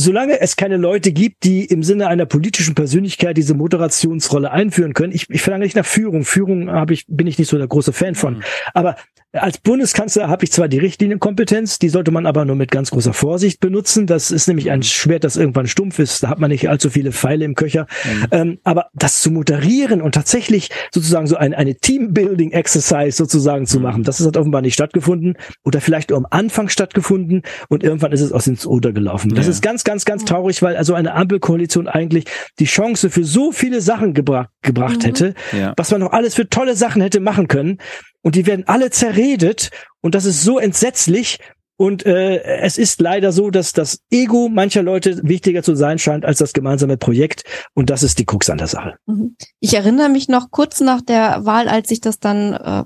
[0.00, 5.12] solange es keine Leute gibt, die im Sinne einer politischen Persönlichkeit diese Moderationsrolle einführen können,
[5.12, 6.24] ich, ich verlange nicht nach Führung.
[6.24, 8.38] Führung habe ich, bin ich nicht so der große Fan von.
[8.38, 8.42] Mhm.
[8.72, 8.96] Aber
[9.32, 13.12] als Bundeskanzler habe ich zwar die Richtlinienkompetenz, die sollte man aber nur mit ganz großer
[13.12, 14.06] Vorsicht benutzen.
[14.06, 16.24] Das ist nämlich ein Schwert, das irgendwann stumpf ist.
[16.24, 17.86] Da hat man nicht allzu viele Pfeile im Köcher.
[18.04, 18.26] Mhm.
[18.32, 23.84] Ähm, aber das zu moderieren und tatsächlich sozusagen so ein, eine Teambuilding-Exercise sozusagen zu mhm.
[23.84, 28.22] machen, das hat offenbar nicht stattgefunden oder vielleicht nur am Anfang stattgefunden und irgendwann ist
[28.22, 29.34] es aus ins Oder gelaufen.
[29.34, 29.52] Das ja.
[29.52, 32.24] ist ganz, ganz, ganz traurig, weil also eine Ampelkoalition eigentlich
[32.58, 35.06] die Chance für so viele Sachen gebra gebracht mhm.
[35.06, 35.72] hätte, ja.
[35.76, 37.78] was man noch alles für tolle Sachen hätte machen können
[38.22, 41.38] und die werden alle zerredet und das ist so entsetzlich.
[41.76, 46.26] Und äh, es ist leider so, dass das Ego mancher Leute wichtiger zu sein scheint
[46.26, 47.44] als das gemeinsame Projekt.
[47.72, 48.96] Und das ist die Krux an der Sache.
[49.06, 49.34] Mhm.
[49.60, 52.84] Ich erinnere mich noch kurz nach der Wahl, als sich das dann, äh,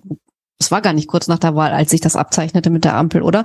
[0.60, 3.22] es war gar nicht kurz nach der Wahl, als sich das abzeichnete mit der Ampel,
[3.22, 3.42] oder?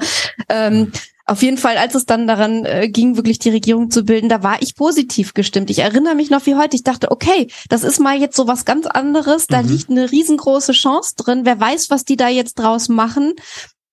[0.49, 0.91] Ähm, mhm.
[1.29, 4.41] Auf jeden Fall, als es dann daran äh, ging, wirklich die Regierung zu bilden, da
[4.41, 5.69] war ich positiv gestimmt.
[5.69, 6.75] Ich erinnere mich noch wie heute.
[6.75, 9.45] Ich dachte, okay, das ist mal jetzt so was ganz anderes.
[9.45, 9.69] Da mhm.
[9.69, 11.41] liegt eine riesengroße Chance drin.
[11.43, 13.35] Wer weiß, was die da jetzt draus machen.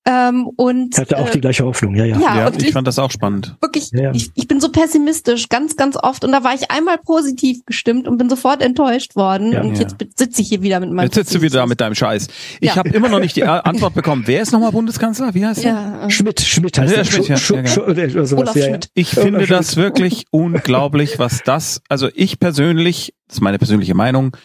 [0.09, 2.17] Ähm, und Ich hatte auch äh, die gleiche Hoffnung, ja, ja.
[2.21, 3.57] ja, Ja, ich ich, fand das auch spannend.
[3.61, 4.13] wirklich, Ja, ja.
[4.15, 6.25] Ich, ich bin so pessimistisch, ganz, ganz oft.
[6.25, 9.51] Und da war ich einmal positiv gestimmt und bin sofort enttäuscht worden.
[9.53, 9.63] Ja.
[9.63, 9.81] und Ja.
[9.81, 12.29] jetzt sitze ich hier wieder mit meinem Jetzt sitzt du wieder da mit deinem Scheiß.
[12.61, 12.77] Ich Ja.
[12.77, 14.23] habe immer noch nicht die Antwort bekommen.
[14.27, 15.35] Wer ist nochmal Bundeskanzler?
[15.35, 15.71] Wie heißt er?
[15.73, 17.05] Ja, äh, Schmidt, Schmidt heißt Ja, er.
[17.05, 17.75] Schmidt, ja, Schu- ja, genau.
[17.75, 18.69] Schu- oder sowas, Olaf ja, ja.
[18.69, 18.91] Schmidt.
[18.95, 19.85] Ich finde Olaf das Schmidt.
[19.85, 24.37] wirklich unglaublich, was das, also ich persönlich, das ist meine persönliche Meinung,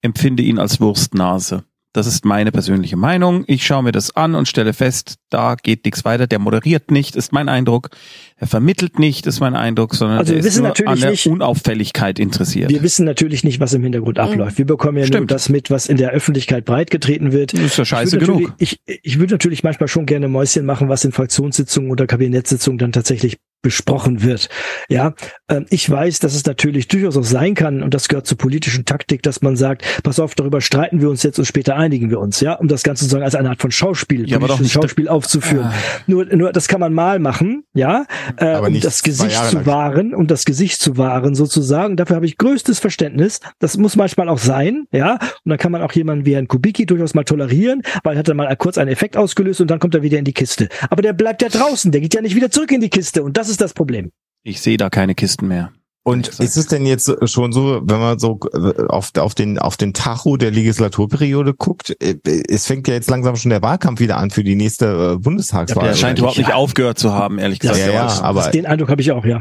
[0.00, 1.64] empfinde ihn als Wurstnase.
[1.94, 3.44] Das ist meine persönliche Meinung.
[3.46, 6.26] Ich schaue mir das an und stelle fest, da geht nichts weiter.
[6.26, 7.90] Der moderiert nicht, ist mein Eindruck.
[8.36, 10.98] Er vermittelt nicht, ist mein Eindruck, sondern Also er wir ist wissen nur natürlich an
[11.00, 12.68] der nicht- Unauffälligkeit interessiert.
[12.68, 14.58] Wir wissen natürlich nicht, was im Hintergrund abläuft.
[14.58, 15.30] Wir bekommen ja nur Stimmt.
[15.30, 17.52] das mit, was in der Öffentlichkeit breitgetreten wird.
[17.54, 18.50] Das ist ja scheiße ich würde genug.
[18.50, 22.78] natürlich- Ich, ich würde natürlich manchmal schon gerne Mäuschen machen, was in Fraktionssitzungen oder Kabinettssitzungen
[22.78, 24.48] dann tatsächlich besprochen wird.
[24.88, 25.14] Ja,
[25.48, 28.84] ähm, ich weiß, dass es natürlich durchaus auch sein kann, und das gehört zur politischen
[28.84, 32.20] Taktik, dass man sagt, pass auf, darüber streiten wir uns jetzt und später einigen wir
[32.20, 34.70] uns, ja, um das Ganze sozusagen als eine Art von Schauspiel, Ja, aber doch nicht-
[34.72, 35.66] Schauspiel aufzuführen.
[35.66, 35.74] Ah.
[36.06, 38.06] Nur, nur, das kann man mal machen, ja,
[38.36, 41.96] äh, um das Gesicht zu wahren, um das Gesicht zu wahren sozusagen.
[41.96, 43.40] Dafür habe ich größtes Verständnis.
[43.58, 45.14] Das muss manchmal auch sein, ja.
[45.14, 48.34] Und dann kann man auch jemanden wie Herrn Kubicki durchaus mal tolerieren, weil hat er
[48.34, 50.68] mal kurz einen Effekt ausgelöst und dann kommt er wieder in die Kiste.
[50.90, 53.36] Aber der bleibt ja draußen, der geht ja nicht wieder zurück in die Kiste und
[53.36, 54.10] das ist das Problem.
[54.42, 55.72] Ich sehe da keine Kisten mehr.
[56.06, 59.78] Und ist es denn jetzt schon so, wenn man so äh, auf, auf den auf
[59.78, 64.18] den Tacho der Legislaturperiode guckt, äh, es fängt ja jetzt langsam schon der Wahlkampf wieder
[64.18, 65.84] an für die nächste äh, Bundestagswahl.
[65.84, 66.52] Ja, Der scheint überhaupt nicht?
[66.52, 67.78] aufgehört zu haben, ehrlich gesagt.
[67.78, 68.20] Ja, ja, Wahlkampf.
[68.22, 69.40] aber den Eindruck habe ich auch, ja.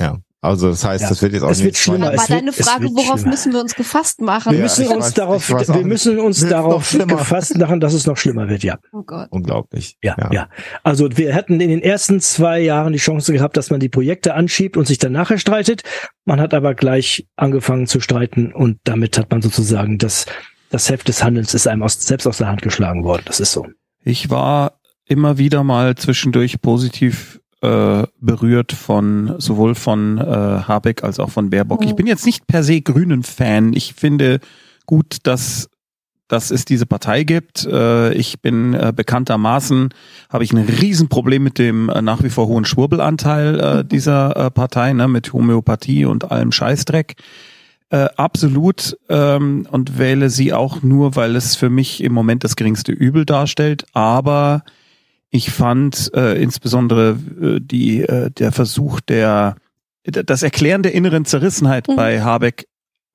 [0.00, 0.18] ja.
[0.44, 1.08] Also das heißt, Ja.
[1.08, 2.06] das wird jetzt auch Es wird nicht schlimmer.
[2.08, 3.30] aber es wird- deine Frage, worauf schlimmer.
[3.30, 4.52] müssen wir uns gefasst machen?
[4.52, 8.16] Wir Ja, müssen uns weiß- darauf, wir müssen uns darauf gefasst machen, dass es noch
[8.16, 8.78] schlimmer wird, ja.
[8.92, 9.28] Oh Gott.
[9.30, 9.96] Unglaublich.
[10.02, 10.48] Ja, ja,
[10.82, 14.34] Also wir hätten in den ersten zwei Jahren die Chance gehabt, dass man die Projekte
[14.34, 15.82] anschiebt und sich dann nachher streitet.
[16.24, 20.26] Man hat aber gleich angefangen zu streiten und damit hat man sozusagen das,
[20.70, 23.22] das Heft des Handelns ist einem aus, selbst aus der Hand geschlagen worden.
[23.26, 23.66] Das ist so.
[24.04, 31.18] Ich war immer wieder mal zwischendurch positiv äh, berührt von sowohl von äh, Habeck als
[31.18, 31.80] auch von Baerbock.
[31.80, 31.88] Mhm.
[31.88, 33.72] Ich bin jetzt nicht per se Grünen-Fan.
[33.72, 34.40] Ich finde
[34.86, 35.68] gut, dass
[36.28, 37.66] dass es diese Partei gibt.
[37.66, 39.90] Äh, ich bin äh, bekanntermaßen,
[40.30, 43.88] habe ich ein Riesenproblem mit dem äh, nach wie vor hohen Schwurbelanteil Mhm.
[43.88, 47.16] dieser Partei, ne, mit Homöopathie und allem Scheißdreck.
[47.90, 52.90] Absolut ähm, und wähle sie auch nur, weil es für mich im Moment das geringste
[52.90, 53.86] Übel darstellt.
[53.92, 54.64] Aber
[55.34, 59.56] ich fand äh, insbesondere äh, die äh, der Versuch der
[60.04, 61.96] das Erklären der inneren Zerrissenheit Mhm.
[61.96, 62.68] bei Habeck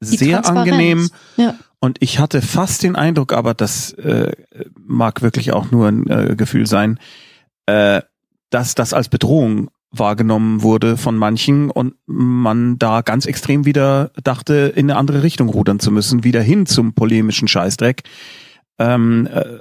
[0.04, 1.10] Die sehr angenehm.
[1.38, 1.56] Ja.
[1.80, 4.34] Und ich hatte fast den Eindruck, aber das äh,
[4.78, 7.00] mag wirklich auch nur ein äh, Gefühl sein,
[7.68, 8.02] äh,
[8.50, 14.74] dass das als Bedrohung wahrgenommen wurde von manchen und man da ganz extrem wieder dachte,
[14.76, 18.04] in eine andere Richtung rudern zu müssen, wieder hin zum polemischen Scheißdreck.
[18.78, 19.60] Ähm, äh,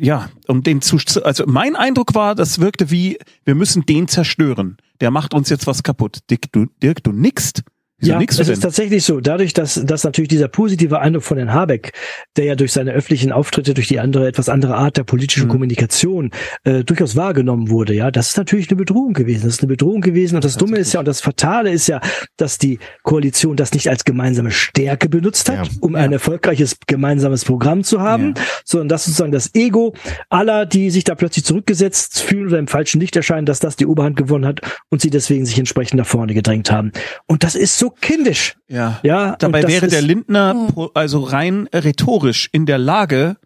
[0.00, 4.76] ja, um den zu, also mein Eindruck war, das wirkte wie, wir müssen den zerstören.
[5.00, 6.20] Der macht uns jetzt was kaputt.
[6.30, 7.62] Dirk, du, Dirk, du nickst.
[7.98, 9.20] Wieso ja, du ist tatsächlich so.
[9.20, 11.92] Dadurch, dass, dass natürlich dieser positive Eindruck von Herrn Habeck,
[12.36, 15.50] der ja durch seine öffentlichen Auftritte, durch die andere, etwas andere Art der politischen Mhm.
[15.50, 16.30] Kommunikation
[16.64, 19.44] äh, durchaus wahrgenommen wurde, ja, das ist natürlich eine Bedrohung gewesen.
[19.44, 20.34] Das ist eine Bedrohung gewesen.
[20.36, 22.00] Und das Dumme ist ja, und das Fatale ist ja,
[22.36, 25.72] dass die Koalition das nicht als gemeinsame Stärke benutzt hat, Ja.
[25.80, 28.42] um ein erfolgreiches gemeinsames Programm zu haben, Ja.
[28.66, 29.94] sondern dass sozusagen das Ego
[30.28, 33.86] aller, die sich da plötzlich zurückgesetzt fühlen oder im falschen Licht erscheinen, dass das die
[33.86, 36.92] Oberhand gewonnen hat und sie deswegen sich entsprechend nach vorne gedrängt haben.
[37.26, 38.56] Und das ist so kindisch.
[38.68, 38.98] Ja.
[39.02, 40.88] Ja, Dabei wäre der Lindner Hm.
[40.94, 43.36] also rein rhetorisch in der Lage,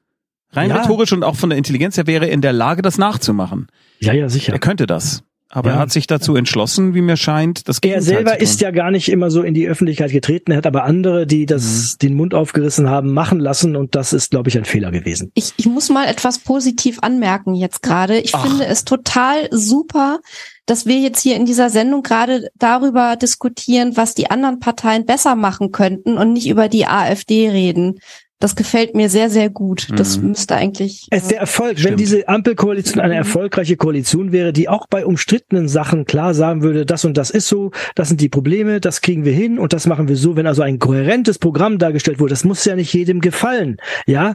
[0.53, 0.77] rein Ja.
[0.81, 3.69] rhetorisch und auch von der Intelligenz her wäre er in der Lage, das nachzumachen.
[4.01, 4.53] Ja, ja, sicher.
[4.53, 5.23] Er könnte das.
[5.53, 5.77] Aber Ja.
[5.77, 9.09] er hat sich dazu entschlossen, wie mir scheint, das Er selber ist ja gar nicht
[9.09, 10.53] immer so in die Öffentlichkeit getreten.
[10.53, 13.75] Er hat aber andere, die das, den Mund aufgerissen haben, machen lassen.
[13.75, 15.33] Und das ist, glaube ich, ein Fehler gewesen.
[15.35, 18.19] Ich, ich muss mal etwas positiv anmerken jetzt gerade.
[18.19, 18.47] Ich Ach.
[18.47, 20.21] finde es total super,
[20.67, 25.35] dass wir jetzt hier in dieser Sendung gerade darüber diskutieren, was die anderen Parteien besser
[25.35, 27.99] machen könnten und nicht über die AfD reden.
[28.41, 29.89] Das gefällt mir sehr, sehr gut.
[29.97, 30.29] Das Mhm.
[30.31, 31.07] müsste eigentlich.
[31.11, 32.01] Es ist der Erfolg, wenn Stimmt.
[32.01, 37.05] diese Ampelkoalition eine erfolgreiche Koalition wäre, die auch bei umstrittenen Sachen klar sagen würde, das
[37.05, 40.09] und das ist so, das sind die Probleme, das kriegen wir hin und das machen
[40.09, 43.77] wir so, wenn also ein kohärentes Programm dargestellt wurde, das muss ja nicht jedem gefallen,
[44.07, 44.35] ja, äh,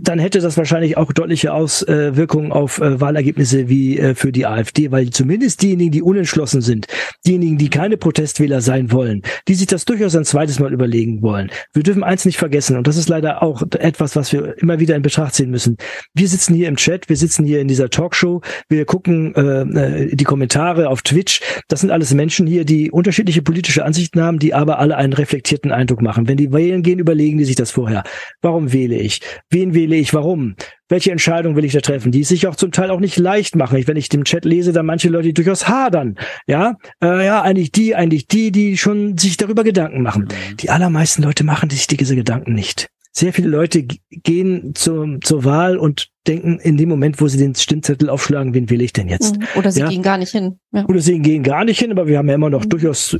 [0.00, 4.90] dann hätte das wahrscheinlich auch deutliche Auswirkungen auf äh, Wahlergebnisse wie äh, für die AfD,
[4.90, 6.86] weil zumindest diejenigen, die unentschlossen sind,
[7.26, 11.50] diejenigen, die keine Protestwähler sein wollen, die sich das durchaus ein zweites Mal überlegen wollen.
[11.72, 14.96] Wir dürfen eins nicht vergessen und das ist leider auch etwas, was wir immer wieder
[14.96, 15.76] in Betracht ziehen müssen.
[16.14, 20.16] Wir sitzen hier im Chat, wir sitzen hier in dieser Talkshow, wir gucken äh, äh,
[20.16, 21.40] die Kommentare auf Twitch.
[21.68, 25.72] Das sind alles Menschen hier, die unterschiedliche politische Ansichten haben, die aber alle einen reflektierten
[25.72, 26.28] Eindruck machen.
[26.28, 28.04] Wenn die wählen gehen, überlegen die sich das vorher.
[28.42, 29.20] Warum wähle ich?
[29.50, 30.54] Wen wen wähle ich, warum?
[30.88, 32.12] Welche Entscheidung will ich da treffen?
[32.12, 33.76] Die sich auch zum Teil auch nicht leicht machen.
[33.78, 36.16] Ich, wenn ich dem Chat lese, dann manche Leute die durchaus hadern.
[36.46, 40.24] Ja, äh, ja, eigentlich die, eigentlich die, die schon sich darüber Gedanken machen.
[40.24, 40.56] Mhm.
[40.58, 42.88] Die allermeisten Leute machen sich diese Gedanken nicht.
[43.12, 47.54] Sehr viele Leute gehen zur, zur Wahl und denken in dem Moment, wo sie den
[47.54, 49.38] Stimmzettel aufschlagen, wen wähle ich denn jetzt?
[49.38, 49.46] Mhm.
[49.56, 49.88] Oder sie Ja.
[49.88, 50.58] gehen gar nicht hin.
[50.72, 50.84] Ja.
[50.86, 52.68] Oder sie gehen gar nicht hin, aber wir haben ja immer noch Mhm.
[52.68, 53.16] durchaus,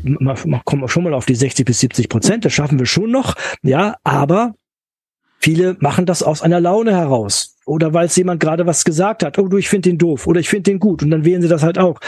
[0.65, 3.37] kommen wir schon mal auf die 60 bis 70 Prozent, das schaffen wir schon noch,
[3.63, 4.55] ja, aber
[5.39, 7.57] viele machen das aus einer Laune heraus.
[7.67, 10.41] Oder weil es jemand gerade was gesagt hat, oh du, ich finde den doof oder
[10.41, 12.01] ich finde den gut und dann wählen sie das halt auch.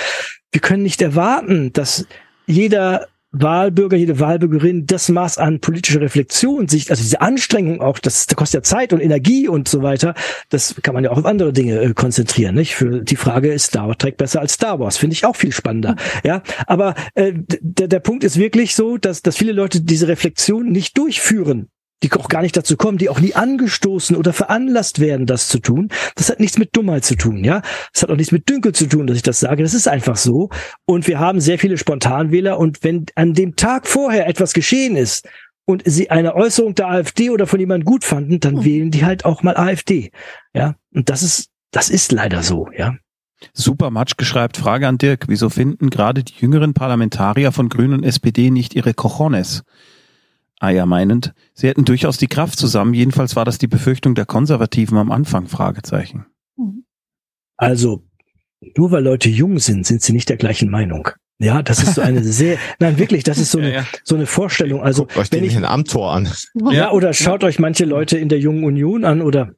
[0.53, 2.07] Wir können nicht erwarten, dass
[2.47, 8.27] jeder Wahlbürger, jede Wahlbürgerin das Maß an politischer Reflexion sich, also diese Anstrengung auch, das,
[8.27, 10.15] das kostet ja Zeit und Energie und so weiter,
[10.49, 12.75] das kann man ja auch auf andere Dinge äh, konzentrieren, nicht?
[12.75, 15.97] Für die Frage ist Star Trek besser als Star Wars, finde ich auch viel spannender,
[16.25, 16.43] ja.
[16.67, 20.97] Aber äh, der, der Punkt ist wirklich so, dass, dass viele Leute diese Reflexion nicht
[20.97, 21.69] durchführen
[22.03, 25.59] die auch gar nicht dazu kommen, die auch nie angestoßen oder veranlasst werden, das zu
[25.59, 25.89] tun.
[26.15, 27.63] Das hat nichts mit Dummheit zu tun, ja.
[27.93, 29.63] Das hat auch nichts mit Dünkel zu tun, dass ich das sage.
[29.63, 30.51] Das ist einfach so.
[30.87, 32.59] Und wir haben sehr viele Spontanwähler.
[32.59, 35.29] Und wenn an dem Tag vorher etwas geschehen ist
[35.65, 38.65] und sie eine Äußerung der AfD oder von jemandem gut fanden, dann Hm.
[38.65, 40.11] wählen die halt auch mal AfD,
[40.55, 40.77] ja.
[40.95, 42.95] Und das ist, das ist leider so, ja.
[43.53, 45.27] Super Matsch geschreibt, Frage an Dirk.
[45.29, 49.63] Wieso finden gerade die jüngeren Parlamentarier von Grünen und SPD nicht ihre Cojones?
[50.61, 52.95] Ah ja, meinend, sie hätten durchaus die Kraft zusammen.
[52.95, 56.27] Jedenfalls war das die Befürchtung der Konservativen am Anfang, Fragezeichen.
[56.57, 56.85] Mhm.
[57.57, 58.03] Also,
[58.77, 61.09] nur weil Leute jung sind, sind sie nicht der gleichen Meinung.
[61.41, 63.87] Ja, das ist so eine sehr, nein, wirklich, das ist so eine, Ja, ja.
[64.03, 64.83] so eine Vorstellung.
[64.83, 66.29] Also, Guckt euch wenn den ich, Herrn Amtor an.
[66.71, 69.53] Ja, oder schaut euch manche Leute in der Jungen Union an oder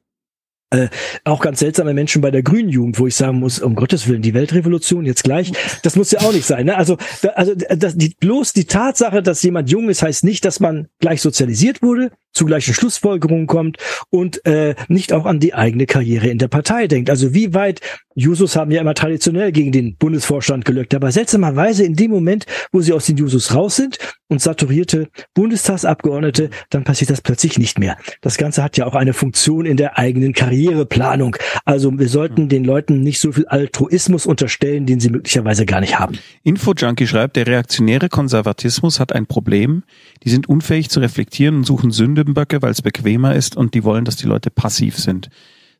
[0.71, 0.87] äh,
[1.25, 4.21] auch ganz seltsame Menschen bei der Grünen Jugend, wo ich sagen muss, um Gottes Willen,
[4.21, 5.51] die Weltrevolution jetzt gleich,
[5.83, 6.65] das muss ja auch nicht sein.
[6.65, 6.77] Ne?
[6.77, 10.59] Also, da, also das, die, bloß die Tatsache, dass jemand jung ist, heißt nicht, dass
[10.59, 13.77] man gleich sozialisiert wurde, zu gleichen Schlussfolgerungen kommt
[14.09, 17.09] und äh, nicht auch an die eigene Karriere in der Partei denkt.
[17.09, 17.81] Also wie weit,
[18.15, 22.81] Jusos haben ja immer traditionell gegen den Bundesvorstand gelöckt, aber seltsamerweise in dem Moment, wo
[22.81, 27.97] sie aus den Jusos raus sind und saturierte Bundestagsabgeordnete, dann passiert das plötzlich nicht mehr.
[28.21, 31.37] Das Ganze hat ja auch eine Funktion in der eigenen Karriereplanung.
[31.65, 35.99] Also wir sollten den Leuten nicht so viel Altruismus unterstellen, den sie möglicherweise gar nicht
[35.99, 36.17] haben.
[36.43, 39.83] Infojunkie schreibt, der reaktionäre Konservatismus hat ein Problem.
[40.23, 41.91] Die sind unfähig zu reflektieren und suchen
[42.21, 45.29] Sündenböcke, weil es bequemer ist und die wollen, dass die Leute passiv sind.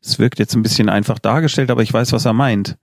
[0.02, 2.76] Es wirkt jetzt ein bisschen einfach dargestellt, aber ich weiß, was er meint.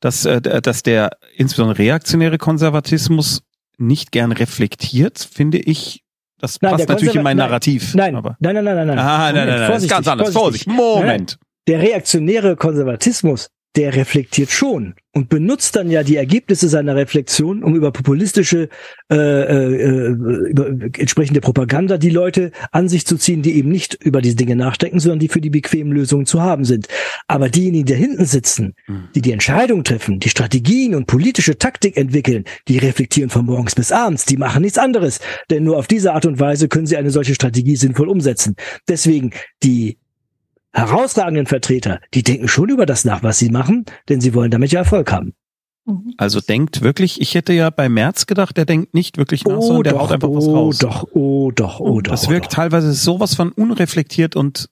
[0.00, 3.42] Dass, äh, dass der insbesondere reaktionäre Konservatismus
[3.78, 6.04] nicht gern reflektiert, finde ich,
[6.38, 7.94] das Nein, passt natürlich in mein nein, Narrativ.
[7.94, 8.98] Nein, aber nein, nein, nein, nein, nein.
[8.98, 10.32] Ah, nein, nein, nein, das ist ganz anders.
[10.32, 11.38] Vorsicht, Moment.
[11.66, 17.74] Der reaktionäre Konservatismus, der reflektiert schon und benutzt dann ja die Ergebnisse seiner Reflexion, um
[17.74, 18.68] über populistische,
[19.10, 20.68] äh, äh, über
[20.98, 25.00] entsprechende Propaganda die Leute an sich zu ziehen, die eben nicht über diese Dinge nachdenken,
[25.00, 26.88] sondern die für die bequemen Lösungen zu haben sind.
[27.28, 29.08] Aber diejenigen, die da hinten sitzen, Hm.
[29.14, 33.92] die die Entscheidung treffen, die Strategien und politische Taktik entwickeln, die reflektieren von morgens bis
[33.92, 35.20] abends, die machen nichts anderes.
[35.50, 38.56] Denn nur auf diese Art und Weise können sie eine solche Strategie sinnvoll umsetzen.
[38.88, 39.30] Deswegen
[39.62, 39.98] die
[40.72, 44.72] herausragenden Vertreter, die denken schon über das nach, was sie machen, denn sie wollen damit
[44.72, 45.34] ja Erfolg haben.
[45.86, 46.14] Mhm.
[46.16, 49.84] Also denkt wirklich, ich hätte ja bei Merz gedacht, der denkt nicht wirklich nach, sondern
[49.84, 50.78] der haut einfach was oh raus.
[50.78, 52.12] doch, oh doch, oh doch.
[52.12, 52.52] Das oh wirkt doch.
[52.52, 54.68] teilweise sowas von unreflektiert und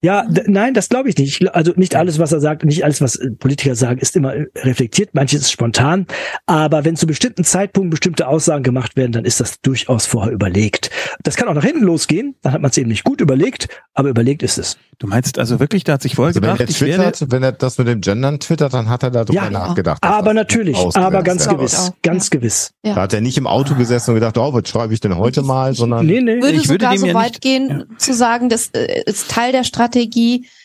[0.00, 1.40] Ja, nein, das glaube ich nicht.
[1.40, 4.32] Ich, also nicht alles, was er sagt, nicht alles, was äh, Politiker sagen, ist immer
[4.34, 5.12] äh, reflektiert.
[5.14, 6.06] Manches ist spontan.
[6.46, 10.90] Aber wenn zu bestimmten Zeitpunkten bestimmte Aussagen gemacht werden, dann ist das durchaus vorher überlegt.
[11.24, 12.36] Das kann auch nach hinten losgehen.
[12.42, 14.76] Dann hat man es eben nicht gut überlegt, aber überlegt ist es.
[15.00, 17.32] du meinst also wirklich, der hat sich vorher Also wenn gedacht, er ich werde, twittert,
[17.32, 19.98] wenn er das mit dem Gendern twittert, dann hat er darüber Ja, nachgedacht.
[20.02, 22.38] Aber natürlich, aber ganz gewiss, ganz Ja.
[22.38, 22.70] gewiss.
[22.84, 22.94] Ja.
[22.94, 25.42] Da hat er nicht im Auto gesessen und gedacht, oh, was schreibe ich denn heute
[25.42, 26.40] mal, sondern Nee, nee.
[26.40, 29.50] würde Ich würde sogar so ja weit nicht- gehen, zu sagen, das äh, ist Teil
[29.50, 29.87] der Strategie,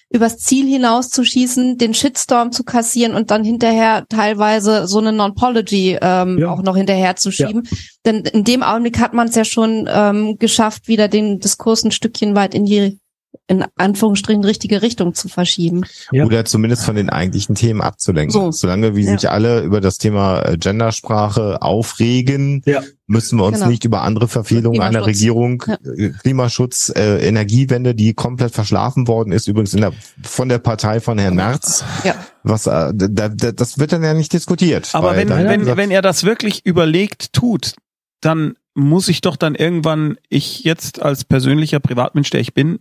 [0.10, 5.12] übers Ziel hinaus zu schießen, den Shitstorm zu kassieren und dann hinterher teilweise so eine
[5.12, 6.52] Non-Pology ähm, Ja.
[6.52, 7.68] auch noch hinterher zu schieben.
[8.06, 11.92] Denn in dem Augenblick hat man es ja schon ähm, geschafft, wieder den Diskurs ein
[11.92, 13.00] Stückchen weit in die
[13.48, 15.84] in Anführungsstrichen richtige Richtung zu verschieben.
[16.12, 16.26] Ja.
[16.26, 18.32] oder zumindest von den eigentlichen Themen abzulenken.
[18.32, 18.52] So.
[18.52, 19.18] Solange wie Ja.
[19.18, 22.82] sich alle über das Thema äh, Gendersprache aufregen, Ja.
[23.08, 23.70] müssen wir uns Genau.
[23.70, 25.06] nicht über andere Verfehlungen einer.
[25.06, 25.78] Regierung, Ja.
[25.98, 29.92] äh, Klimaschutz, äh, Energiewende, die komplett verschlafen worden ist, übrigens in der,
[30.24, 31.84] von der Partei von Herrn Merz.
[32.04, 32.16] Ja.
[32.44, 34.90] Was, äh, da, da, das wird dann ja nicht diskutiert.
[34.94, 37.74] aber wenn, dann wenn, gesagt, wenn er das wirklich überlegt tut,
[38.22, 42.80] dann muss ich doch dann irgendwann, ich jetzt als persönlicher Privatmensch, der ich bin,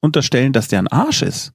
[0.00, 1.52] unterstellen, dass der ein Arsch ist.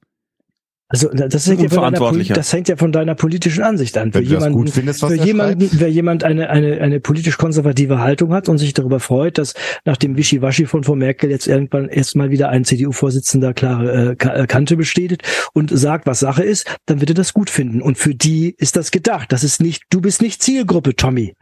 [0.88, 4.12] Also das hängt, ja von deiner, das hängt ja von deiner politischen Ansicht an.
[4.12, 8.34] Für jemanden, gut findest, was für jemanden, wer jemand eine, eine, eine politisch konservative Haltung
[8.34, 9.54] hat und sich darüber freut, dass
[9.86, 14.46] nach dem Wischiwaschi von Frau Merkel jetzt irgendwann erstmal wieder ein CDU-Vorsitzender klare äh, äh,
[14.46, 15.22] Kante besteht
[15.54, 17.80] und sagt, was Sache ist, dann wird er das gut finden.
[17.80, 19.32] Und für die ist das gedacht.
[19.32, 21.34] Das ist nicht, du bist nicht Zielgruppe, Tommy.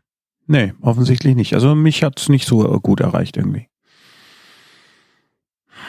[0.46, 1.52] Nee, offensichtlich nicht.
[1.54, 3.66] Also mich hat's nicht so äh, gut erreicht irgendwie.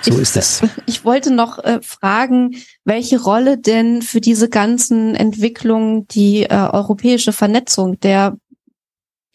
[0.04, 0.62] So Ich- ist es.
[0.86, 7.32] Ich wollte noch äh, fragen, welche Rolle denn für diese ganzen Entwicklungen die äh, europäische
[7.34, 8.38] Vernetzung der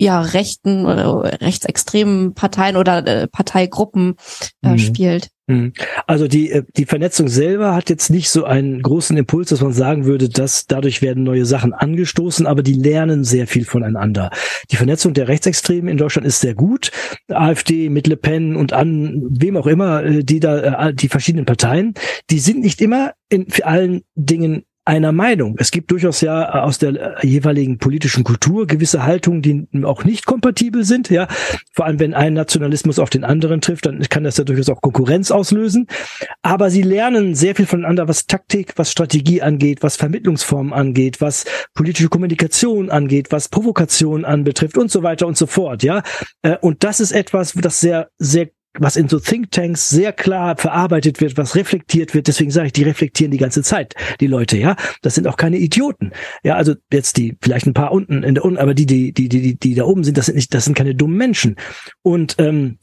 [0.00, 4.14] ja rechten oder rechtsextremen Parteien oder äh, Parteigruppen
[4.62, 4.78] äh, Mhm.
[4.78, 5.28] spielt.
[5.48, 5.72] Hm.
[6.06, 9.72] Also die, äh, die Vernetzung selber hat jetzt nicht so einen großen Impuls, dass man
[9.72, 14.30] sagen würde, dass dadurch werden neue Sachen angestoßen, aber die lernen sehr viel voneinander.
[14.70, 16.90] Die Vernetzung der Rechtsextremen in Deutschland ist sehr gut.
[17.28, 21.46] AfD mit Le Pen und an wem auch immer, äh, die da, äh, die verschiedenen
[21.46, 21.94] Parteien,
[22.28, 25.54] die sind nicht immer in allen Dingen einer Meinung.
[25.58, 30.04] Es gibt durchaus ja äh, aus der äh, jeweiligen politischen Kultur gewisse Haltungen, die auch
[30.04, 31.28] nicht kompatibel sind, ja.
[31.74, 34.80] Vor allem, wenn ein Nationalismus auf den anderen trifft, dann kann das ja durchaus auch
[34.80, 35.86] Konkurrenz auslösen.
[36.42, 41.44] Aber sie lernen sehr viel voneinander, was Taktik, was Strategie angeht, was Vermittlungsformen angeht, was
[41.74, 46.02] politische Kommunikation angeht, was Provokation anbetrifft und so weiter und so fort, ja.
[46.42, 48.48] Äh, Und das ist etwas, das sehr, sehr
[48.80, 52.26] was in so Thinktanks sehr klar verarbeitet wird, was reflektiert wird.
[52.26, 54.76] Deswegen sage ich, die reflektieren die ganze Zeit, die Leute, ja.
[55.02, 56.12] Das sind auch keine Idioten.
[56.42, 59.28] Ja, also jetzt die, vielleicht ein paar unten in der unten, aber die, die, die,
[59.28, 61.56] die, die da oben sind, das sind nicht, das sind keine dummen Menschen.
[62.02, 62.78] Und ähm,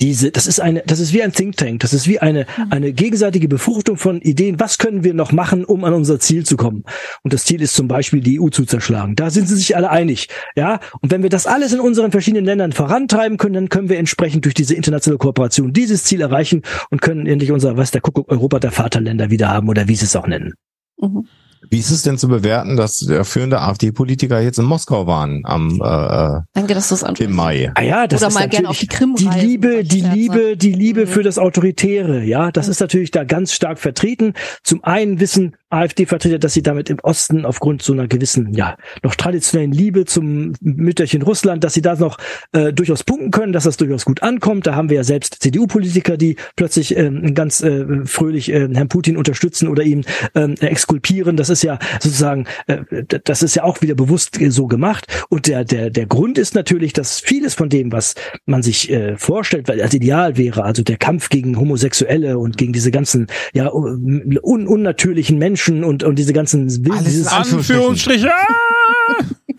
[0.00, 2.92] diese, das ist eine, das ist wie ein Think Tank, das ist wie eine, eine
[2.92, 4.60] gegenseitige Befruchtung von Ideen.
[4.60, 6.84] Was können wir noch machen, um an unser Ziel zu kommen?
[7.24, 9.16] Und das Ziel ist zum Beispiel, die EU zu zerschlagen.
[9.16, 10.28] Da sind sie sich alle einig.
[10.54, 10.78] Ja.
[11.00, 14.44] Und wenn wir das alles in unseren verschiedenen Ländern vorantreiben können, dann können wir entsprechend
[14.44, 18.60] durch diese internationale Kooperation dieses Ziel erreichen und können endlich unser, was der Kuckuck, Europa
[18.60, 20.54] der Vaterländer wieder haben oder wie sie es auch nennen.
[21.00, 21.26] Mhm.
[21.70, 25.80] Wie ist es denn zu bewerten, dass der führende AfD-Politiker jetzt in Moskau waren am
[25.82, 27.70] äh, Danke, dass du es äh, im Mai?
[27.74, 30.00] Ah ja, das Oder ist mal gerne auf die Krim die Liebe, die.
[30.00, 31.06] Liebe, die Liebe Mhm.
[31.08, 32.22] für das Autoritäre.
[32.24, 34.34] Ja, das ist natürlich da ganz stark vertreten.
[34.62, 39.14] Zum einen wissen AfD-Vertreter, dass sie damit im Osten aufgrund so einer gewissen, ja, noch
[39.14, 42.16] traditionellen Liebe zum Mütterchen Russland, dass sie da noch
[42.52, 44.66] äh, durchaus punkten können, dass das durchaus gut ankommt.
[44.66, 49.18] Da haben wir ja selbst CDU-Politiker, die plötzlich ähm, ganz äh, fröhlich äh, Herrn Putin
[49.18, 51.36] unterstützen oder ihn ähm, exkulpieren.
[51.36, 52.78] Das ist ja sozusagen, äh,
[53.24, 55.06] das ist ja auch wieder bewusst äh, so gemacht.
[55.28, 58.14] Und der, der, der Grund ist natürlich, dass vieles von dem, was
[58.46, 62.72] man sich äh, vorstellt, weil als Ideal wäre, also der Kampf gegen Homosexuelle und gegen
[62.72, 67.26] diese ganzen ja un unnatürlichen Menschen und und diese ganzen Alles.
[67.26, 68.30] Anführungsstriche.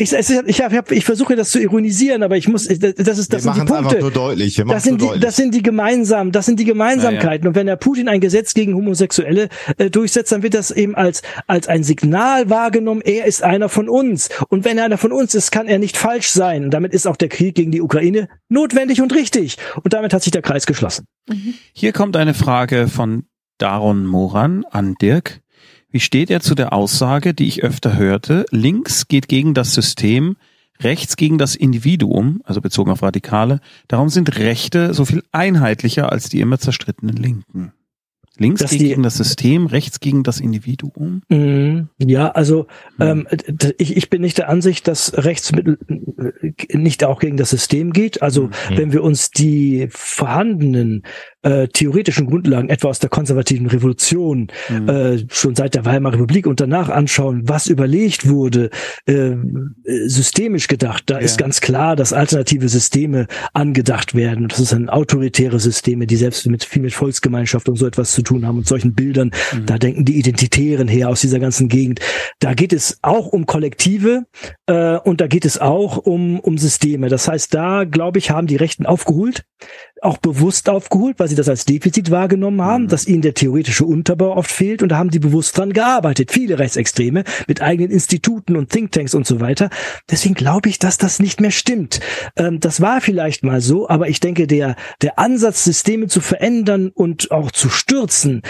[0.01, 3.43] Ich, ich, ich, hab, ich versuche das zu ironisieren, aber ich muss das ist das
[3.45, 3.99] Wir sind die Punkte.
[3.99, 4.57] nur deutlich.
[4.57, 5.23] Wir Das sind, nur die, deutlich.
[5.25, 7.45] das sind die gemeinsamen, das sind die Gemeinsamkeiten.
[7.49, 11.21] Und wenn der Putin ein Gesetz gegen Homosexuelle äh, durchsetzt, dann wird das eben als,
[11.47, 14.29] als ein Signal wahrgenommen, er ist einer von uns.
[14.47, 16.63] Und wenn er einer von uns ist, kann er nicht falsch sein.
[16.63, 19.57] Und damit ist auch der Krieg gegen die Ukraine notwendig und richtig.
[19.83, 21.07] Und damit hat sich der Kreis geschlossen.
[21.73, 23.25] Hier kommt eine Frage von
[23.57, 25.41] Daron Moran an Dirk.
[25.91, 28.45] Wie steht er zu der Aussage, die ich öfter hörte?
[28.51, 30.37] Links geht gegen das System,
[30.81, 33.59] rechts gegen das Individuum, also bezogen auf Radikale.
[33.87, 37.73] Darum sind Rechte so viel einheitlicher als die immer zerstrittenen Linken.
[38.37, 41.23] Links geht gegen das System, rechts gegen das Individuum.
[41.27, 41.89] Mhm.
[41.97, 42.67] Ja, also
[42.97, 43.27] Hm.
[43.27, 43.27] ähm,
[43.77, 45.77] ich, ich bin nicht der Ansicht, dass Rechtsmittel
[46.17, 48.21] äh, nicht auch gegen das System geht.
[48.21, 48.51] Also Mhm.
[48.77, 51.03] wenn wir uns die vorhandenen
[51.41, 54.89] äh, theoretischen Grundlagen etwa aus der konservativen Revolution Hm.
[54.89, 58.69] äh, schon seit der Weimarer Republik und danach anschauen, was überlegt wurde,
[59.05, 59.35] äh,
[60.05, 61.19] systemisch gedacht, da Ja.
[61.21, 64.47] ist ganz klar, dass alternative Systeme angedacht werden.
[64.47, 68.21] Das ist ein autoritäre Systeme, die selbst mit viel mit Volksgemeinschaft und so etwas zu
[68.21, 69.31] tun haben und solchen Bildern.
[69.53, 69.65] Mhm.
[69.65, 71.99] Da denken die Identitären her aus dieser ganzen Gegend.
[72.39, 74.25] Da geht es auch um Kollektive
[74.67, 77.09] äh, und da geht es auch um, um Systeme.
[77.09, 79.43] Das heißt, da, glaube ich, haben die Rechten aufgeholt,
[80.03, 82.87] auch bewusst aufgeholt, weil sie das als Defizit wahrgenommen haben, Mhm.
[82.89, 86.31] dass ihnen der theoretische Unterbau oft fehlt und da haben die bewusst dran gearbeitet.
[86.31, 89.69] Viele Rechtsextreme mit eigenen Instituten und Thinktanks und so weiter.
[90.09, 91.99] Deswegen glaube ich, dass das nicht mehr stimmt.
[92.35, 96.89] Ähm, das war vielleicht mal so, aber ich denke, der, der Ansatz, Systeme zu verändern
[96.93, 98.41] und auch zu stürzen,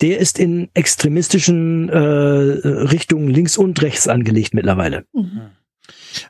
[0.00, 5.04] der ist in extremistischen äh, Richtungen links und rechts angelegt mittlerweile.
[5.12, 5.40] Mhm.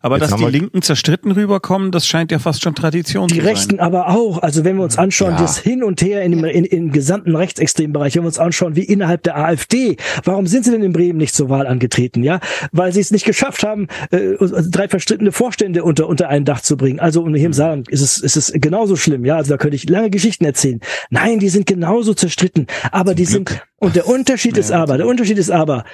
[0.00, 3.40] Aber Jetzt dass die Linken zerstritten rüberkommen, das scheint ja fast schon Tradition Die zu
[3.40, 3.48] sein.
[3.48, 4.38] Rechten aber auch.
[4.42, 5.38] Also wenn wir uns anschauen, Ja.
[5.40, 8.76] das hin und her in dem, in, im gesamten rechtsextremen Bereich, wenn wir uns anschauen,
[8.76, 12.22] wie innerhalb der AfD, warum sind sie denn in Bremen nicht zur Wahl angetreten?
[12.22, 12.40] Ja,
[12.72, 14.34] weil sie es nicht geschafft haben, äh,
[14.70, 17.00] drei verstrittene Vorstände unter, unter ein Dach zu bringen.
[17.00, 19.24] Also und hier im Saarland ist es, ist es genauso schlimm.
[19.24, 20.80] Ja, also da könnte ich lange Geschichten erzählen.
[21.10, 22.66] Nein, die sind genauso zerstritten.
[22.92, 25.84] Aber die sind, und der Unterschied ist aber, der Unterschied ist aber,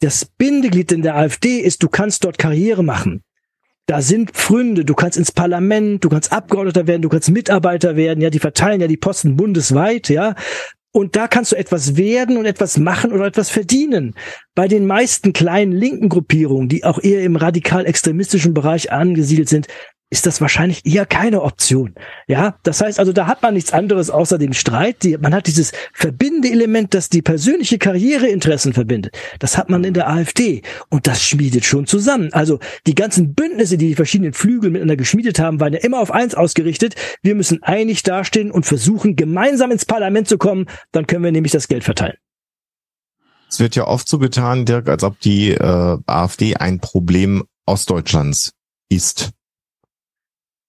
[0.00, 3.22] das Bindeglied in der AfD ist, du kannst dort Karriere machen.
[3.88, 8.20] Da sind Pfründe, du kannst ins Parlament, du kannst Abgeordneter werden, du kannst Mitarbeiter werden,
[8.20, 10.34] ja, die verteilen ja die Posten bundesweit, ja.
[10.92, 14.14] Und da kannst du etwas werden und etwas machen oder etwas verdienen.
[14.54, 19.68] Bei den meisten kleinen linken Gruppierungen, die auch eher im radikal-extremistischen Bereich angesiedelt sind,
[20.10, 21.94] ist das wahrscheinlich eher keine Option.
[22.26, 25.02] Ja, das heißt also, da hat man nichts anderes außer dem Streit.
[25.02, 29.14] Die, man hat dieses Verbindeelement, das die persönliche Karriereinteressen verbindet.
[29.38, 30.62] Das hat man in der AfD.
[30.88, 32.32] Und das schmiedet schon zusammen.
[32.32, 36.10] Also die ganzen Bündnisse, die die verschiedenen Flügel miteinander geschmiedet haben, waren ja immer auf
[36.10, 36.94] eins ausgerichtet.
[37.22, 40.66] Wir müssen einig dastehen und versuchen, gemeinsam ins Parlament zu kommen.
[40.90, 42.16] Dann können wir nämlich das Geld verteilen.
[43.50, 48.52] Es wird ja oft so getan, Dirk, als ob die äh, AfD ein Problem Ostdeutschlands
[48.90, 49.32] ist.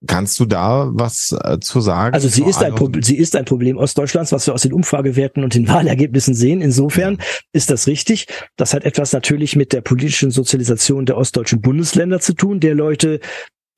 [0.07, 2.13] Kannst du da was äh, zu sagen?
[2.13, 5.43] Also sie ist ein Problem, sie ist ein Problem Ostdeutschlands, was wir aus den Umfragewerten
[5.43, 6.61] und den Wahlergebnissen sehen.
[6.61, 7.17] Insofern
[7.51, 8.27] ist das richtig.
[8.55, 13.19] Das hat etwas natürlich mit der politischen Sozialisation der ostdeutschen Bundesländer zu tun, der Leute,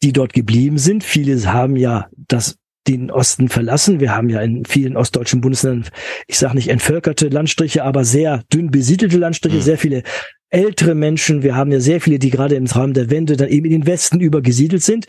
[0.03, 1.03] die dort geblieben sind.
[1.03, 2.57] Viele haben ja das
[2.88, 3.99] den Osten verlassen.
[3.99, 5.91] Wir haben ja in vielen ostdeutschen Bundesländern,
[6.28, 9.61] ich sage nicht entvölkerte Landstriche, aber sehr dünn besiedelte Landstriche, Mhm.
[9.61, 10.03] sehr viele
[10.49, 11.43] ältere Menschen.
[11.43, 13.86] Wir haben ja sehr viele, die gerade im Rahmen der Wende dann eben in den
[13.86, 15.05] Westen übergesiedelt sind.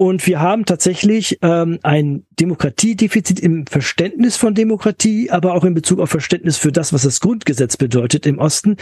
[0.00, 5.98] Und wir haben tatsächlich ähm, ein Demokratiedefizit im Verständnis von Demokratie, aber auch in Bezug
[5.98, 8.76] auf Verständnis für das, was das Grundgesetz bedeutet im Osten.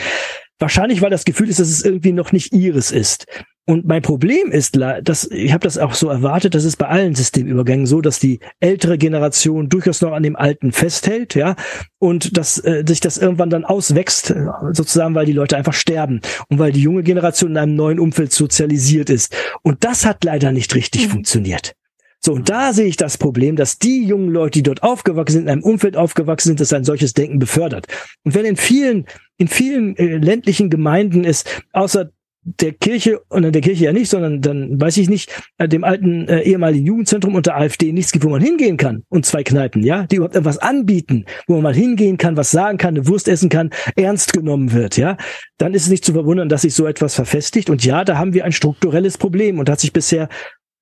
[0.59, 3.27] Wahrscheinlich, weil das Gefühl ist, dass es irgendwie noch nicht ihres ist.
[3.69, 7.17] Und mein Problem ist, dass ich habe das auch so erwartet, das ist bei allen
[7.17, 11.57] Systemübergängen so, dass die ältere Generation durchaus noch an dem Alten festhält, ja,
[11.99, 16.21] und dass äh, sich das irgendwann dann auswächst, äh, sozusagen, weil die Leute einfach sterben
[16.49, 19.35] und weil die junge Generation in einem neuen Umfeld sozialisiert ist.
[19.63, 21.75] Und das hat leider nicht richtig funktioniert.
[22.21, 25.43] So, und da sehe ich das Problem, dass die jungen Leute, die dort aufgewachsen sind,
[25.45, 27.87] in einem Umfeld aufgewachsen sind, das ein solches Denken befördert.
[28.25, 29.07] Und wenn in vielen,
[29.39, 32.11] in vielen äh, ländlichen Gemeinden ist, außer
[32.47, 35.83] der Kirche, und an der Kirche ja nicht, sondern dann weiß ich nicht, äh, dem
[35.83, 39.43] alten äh, ehemaligen Jugendzentrum und der AfD nichts gibt, wo man hingehen kann und zwei
[39.43, 43.09] Kneipen, ja, die überhaupt etwas anbieten, wo man mal hingehen kann, was sagen kann, eine
[43.09, 45.17] Wurst essen kann, ernst genommen wird, ja,
[45.59, 47.69] dann ist es nicht zu verwundern, dass sich so etwas verfestigt.
[47.69, 50.29] Und ja, da haben wir ein strukturelles Problem und hat sich bisher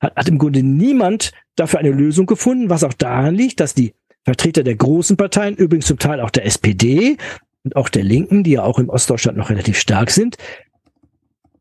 [0.01, 3.95] hat, hat im Grunde niemand dafür eine Lösung gefunden, was auch daran liegt, dass die
[4.25, 7.17] Vertreter der großen Parteien, übrigens zum Teil auch der SPD
[7.63, 10.37] und auch der Linken, die ja auch im Ostdeutschland noch relativ stark sind,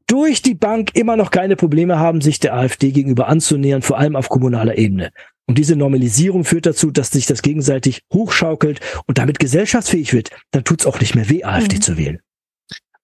[0.07, 4.15] durch die Bank immer noch keine Probleme haben, sich der AfD gegenüber anzunähern, vor allem
[4.15, 5.11] auf kommunaler Ebene.
[5.45, 10.29] Und diese Normalisierung führt dazu, dass sich das gegenseitig hochschaukelt und damit gesellschaftsfähig wird.
[10.51, 11.81] Dann tut's auch nicht mehr weh, AfD Mhm.
[11.81, 12.19] zu wählen.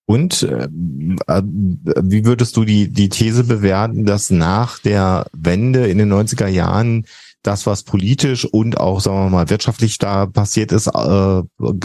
[0.06, 0.64] Und äh,
[1.28, 6.48] äh, wie würdest du die, die These bewerten, dass nach der Wende in den 90er
[6.48, 7.06] Jahren
[7.44, 11.42] das, was politisch und auch, sagen wir mal, wirtschaftlich da passiert ist, äh,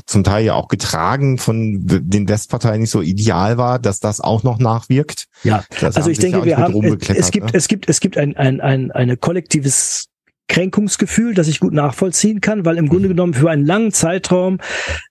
[0.06, 4.42] zum Teil ja auch getragen von den Westparteien nicht so ideal war, dass das auch
[4.42, 5.26] noch nachwirkt?
[5.44, 7.52] Ja, Das also ich ja denke, wir haben, es, gibt, ne?
[7.54, 10.06] es gibt, es gibt ein, ein, ein, eine kollektives
[10.48, 14.58] Kränkungsgefühl, das ich gut nachvollziehen kann, weil im Grunde genommen für einen langen Zeitraum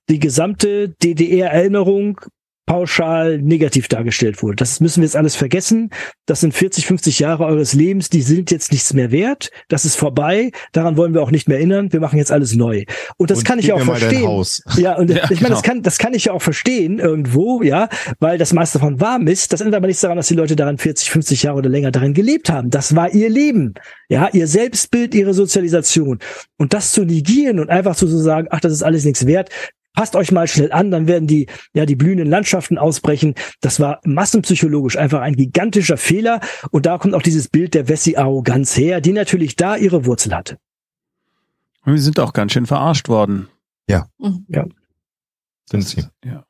[0.09, 2.19] die gesamte DDR-Erinnerung
[2.65, 4.55] pauschal negativ dargestellt wurde.
[4.55, 5.89] Das müssen wir jetzt alles vergessen.
[6.25, 9.51] Das sind 40, 50 Jahre eures Lebens, die sind jetzt nichts mehr wert.
[9.67, 10.51] Das ist vorbei.
[10.71, 11.91] Daran wollen wir auch nicht mehr erinnern.
[11.91, 12.85] Wir machen jetzt alles neu.
[13.17, 14.43] Und das Und kann ich ja auch verstehen.
[14.77, 15.61] Ja, und Ja, ich meine, das genau.
[15.61, 17.89] kann, das kann ich ja auch verstehen irgendwo, ja,
[18.19, 19.53] weil das meiste davon war Mist.
[19.53, 22.13] Das ändert aber nichts daran, dass die Leute daran 40, 50 Jahre oder länger darin
[22.13, 22.69] gelebt haben.
[22.69, 23.73] Das war ihr Leben.
[24.09, 26.19] Ja, ihr Selbstbild, ihre Sozialisation.
[26.57, 29.49] Und das zu negieren und einfach so zu sagen, ach, das ist alles nichts wert.
[29.93, 33.35] Passt euch mal schnell an, dann werden die, ja, die blühenden Landschaften ausbrechen.
[33.61, 36.39] Das war massenpsychologisch einfach ein gigantischer Fehler.
[36.71, 40.57] Und da kommt auch dieses Bild der Wessi-Arroganz her, die natürlich da ihre Wurzel hatte.
[41.85, 43.49] Wir sind auch ganz schön verarscht worden.
[45.69, 46.03] Sind sie.
[46.25, 46.43] Ja.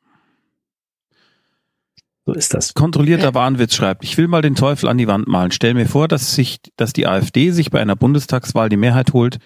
[2.26, 2.74] So ist das.
[2.74, 5.52] Kontrollierter Wahnwitz schreibt, ich will mal den Teufel an die Wand malen.
[5.52, 9.40] Stell mir vor, dass sich, dass die AfD sich bei einer Bundestagswahl die Mehrheit holt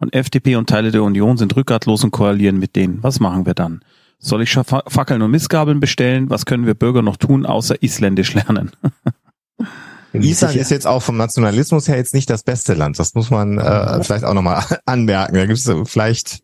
[0.00, 3.02] und FDP und Teile der Union sind rückgratlos und koalieren mit denen.
[3.02, 3.82] Was machen wir dann?
[4.18, 6.28] Soll ich Fackeln und Missgabeln bestellen?
[6.28, 8.72] Was können wir Bürger noch tun, außer Isländisch lernen?
[10.12, 12.98] Island ist jetzt auch vom Nationalismus her jetzt nicht das beste Land.
[12.98, 15.36] Das muss man äh, vielleicht auch nochmal anmerken.
[15.36, 16.42] Da gibt es vielleicht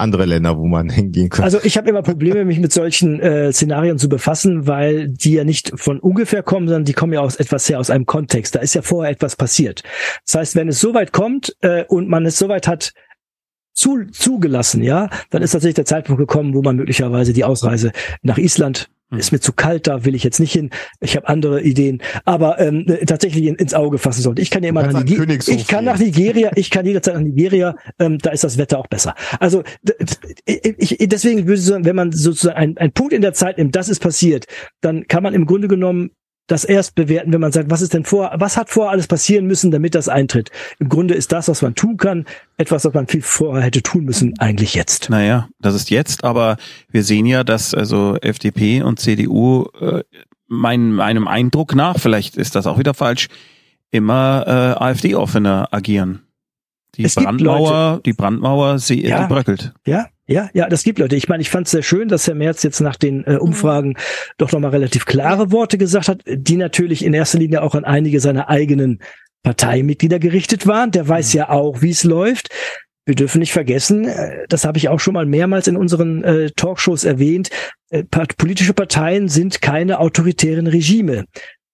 [0.00, 1.44] andere Länder, wo man hingehen könnte.
[1.44, 5.44] Also ich habe immer Probleme, mich mit solchen äh, Szenarien zu befassen, weil die ja
[5.44, 8.54] nicht von ungefähr kommen, sondern die kommen ja aus etwas her, aus einem Kontext.
[8.54, 9.82] Da ist ja vorher etwas passiert.
[10.26, 12.92] Das heißt, wenn es so weit kommt äh, und man es so weit hat
[13.72, 17.92] zu, zugelassen, ja, dann ist tatsächlich der Zeitpunkt gekommen, wo man möglicherweise die Ausreise
[18.22, 18.90] nach Island.
[19.18, 20.70] Ist mir zu kalt, da will ich jetzt nicht hin.
[21.00, 24.42] Ich habe andere Ideen, aber ähm, tatsächlich in, ins Auge fassen sollte.
[24.42, 25.38] Ich kann ja immer nach Nigeria.
[25.46, 26.50] Ich kann nach Nigeria.
[26.54, 27.76] Ich kann jederzeit nach Nigeria.
[27.98, 29.14] Ähm, da ist das Wetter auch besser.
[29.38, 29.62] Also
[30.44, 33.74] ich, deswegen würde ich sagen, wenn man sozusagen ein, ein Punkt in der Zeit nimmt,
[33.74, 34.46] das ist passiert,
[34.80, 36.10] dann kann man im Grunde genommen
[36.50, 39.46] das erst bewerten, wenn man sagt, was ist denn vor, was hat vorher alles passieren
[39.46, 40.50] müssen, damit das eintritt.
[40.80, 42.26] Im Grunde ist das, was man tun kann,
[42.56, 45.10] etwas, was man viel vorher hätte tun müssen, eigentlich jetzt.
[45.10, 46.56] Naja, das ist jetzt, aber
[46.90, 50.02] wir sehen ja, dass also FDP und CDU äh,
[50.48, 53.28] mein, meinem Eindruck nach, vielleicht ist das auch wieder falsch,
[53.92, 56.22] immer äh, AfD-offener agieren.
[56.96, 59.72] Die es Brandmauer, die Brandmauer, sie, ja, die bröckelt.
[59.86, 61.16] Ja, ja, ja, das gibt Leute.
[61.16, 63.90] Ich meine, ich fand es sehr schön, dass Herr Merz jetzt nach den äh, Umfragen
[63.90, 63.96] mhm.
[64.38, 68.20] doch nochmal relativ klare Worte gesagt hat, die natürlich in erster Linie auch an einige
[68.20, 69.00] seiner eigenen
[69.42, 70.92] Parteimitglieder gerichtet waren.
[70.92, 71.38] Der weiß mhm.
[71.38, 72.48] ja auch, wie es läuft.
[73.06, 76.50] Wir dürfen nicht vergessen, äh, das habe ich auch schon mal mehrmals in unseren äh,
[76.54, 77.50] Talkshows erwähnt,
[77.88, 78.04] äh,
[78.38, 81.24] politische Parteien sind keine autoritären Regime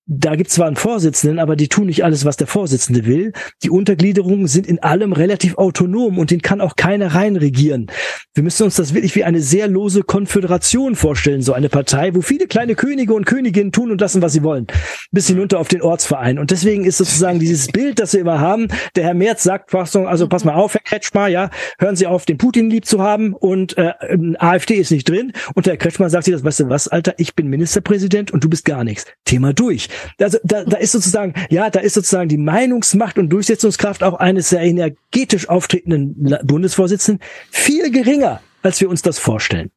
[0.09, 3.32] da gibt zwar einen Vorsitzenden, aber die tun nicht alles, was der Vorsitzende will.
[3.64, 7.88] Die Untergliederungen sind in allem relativ autonom und den kann auch keiner reinregieren.
[8.34, 12.20] Wir müssen uns das wirklich wie eine sehr lose Konföderation vorstellen, so eine Partei, wo
[12.20, 14.68] viele kleine Könige und Königinnen tun und lassen, was sie wollen,
[15.11, 16.38] bis hinunter auf den Ortsverein.
[16.38, 20.28] Und deswegen ist sozusagen dieses Bild, das wir immer haben, der Herr Merz sagt, also
[20.28, 21.50] pass mal auf, Herr Kretschmer, ja,
[21.80, 23.92] hören Sie auf, den Putin lieb zu haben und äh,
[24.38, 25.32] AfD ist nicht drin.
[25.54, 28.44] Und der Herr Kretschmer sagt sich das, weißt du was, Alter, ich bin Ministerpräsident und
[28.44, 29.07] du bist gar nichts.
[29.24, 29.88] Thema durch.
[30.18, 34.49] Also da, da ist sozusagen, ja, da ist sozusagen die Meinungsmacht und Durchsetzungskraft auch eines
[34.49, 39.70] sehr energetisch auftretenden Bundesvorsitzenden viel geringer, als wir uns das vorstellen.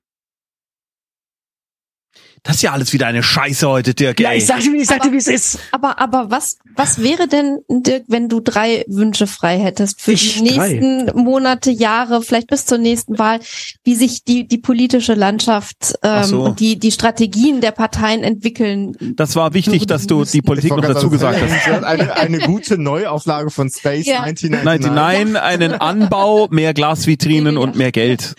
[2.44, 4.20] Das ist ja alles wieder eine Scheiße heute, Dirk.
[4.20, 5.60] Ja, ich sag dir, ich sag dir, wie es ist.
[5.72, 10.36] Aber, aber was, was wäre denn, Dirk, wenn du drei Wünsche frei hättest für ich
[10.36, 11.14] die nächsten drei.
[11.14, 13.40] Monate, Jahre, vielleicht bis zur nächsten Wahl,
[13.84, 16.44] wie sich die, die politische Landschaft ähm, so.
[16.44, 18.96] und die, die Strategien der Parteien entwickeln?
[19.16, 21.84] Das war wichtig, dass du die Politik noch dazu gesagt hast.
[21.84, 24.22] Eine, eine gute Neuauflage von Space ja.
[24.22, 24.90] 1999.
[24.90, 28.36] 99, einen Anbau, mehr Glasvitrinen und mehr Geld.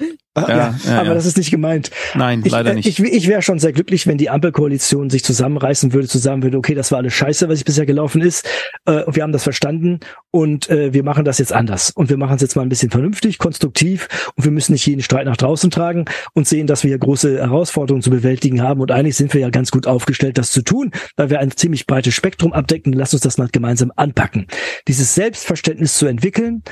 [0.49, 1.91] Ja, ja, aber das ist nicht gemeint.
[2.15, 2.87] Nein, ich, leider nicht.
[2.87, 6.75] Ich, ich wäre schon sehr glücklich, wenn die Ampelkoalition sich zusammenreißen würde, zusammen würde, okay,
[6.75, 8.47] das war alles scheiße, was ich bisher gelaufen ist.
[8.87, 11.91] Äh, wir haben das verstanden und äh, wir machen das jetzt anders.
[11.91, 15.03] Und wir machen es jetzt mal ein bisschen vernünftig, konstruktiv und wir müssen nicht jeden
[15.03, 18.81] Streit nach draußen tragen und sehen, dass wir hier große Herausforderungen zu bewältigen haben.
[18.81, 21.87] Und eigentlich sind wir ja ganz gut aufgestellt, das zu tun, weil wir ein ziemlich
[21.87, 22.93] breites Spektrum abdecken.
[22.93, 24.47] Lass uns das mal gemeinsam anpacken.
[24.89, 26.63] Dieses Selbstverständnis zu entwickeln,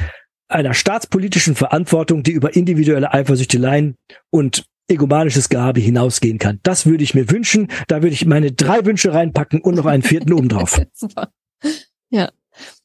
[0.49, 3.97] einer staatspolitischen Verantwortung, die über individuelle Eifersüchteleien
[4.31, 6.61] und egomanisches Gehabe hinausgehen kann.
[6.63, 7.69] Das würde ich mir wünschen.
[7.89, 10.81] Da würde ich meine drei Wünsche reinpacken und noch einen vierten obendrauf.
[12.11, 12.31] ja.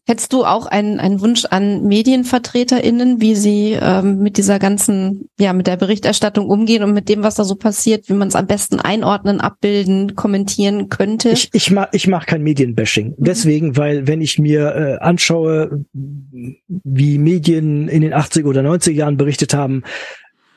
[0.05, 5.53] Hättest du auch einen, einen Wunsch an MedienvertreterInnen, wie sie ähm, mit dieser ganzen, ja,
[5.53, 8.45] mit der Berichterstattung umgehen und mit dem, was da so passiert, wie man es am
[8.45, 11.29] besten einordnen, abbilden, kommentieren könnte?
[11.29, 13.11] Ich, ich mach, ich mach kein Medienbashing.
[13.17, 13.23] Mhm.
[13.23, 19.15] Deswegen, weil wenn ich mir äh, anschaue, wie Medien in den 80er oder 90er Jahren
[19.15, 19.83] berichtet haben,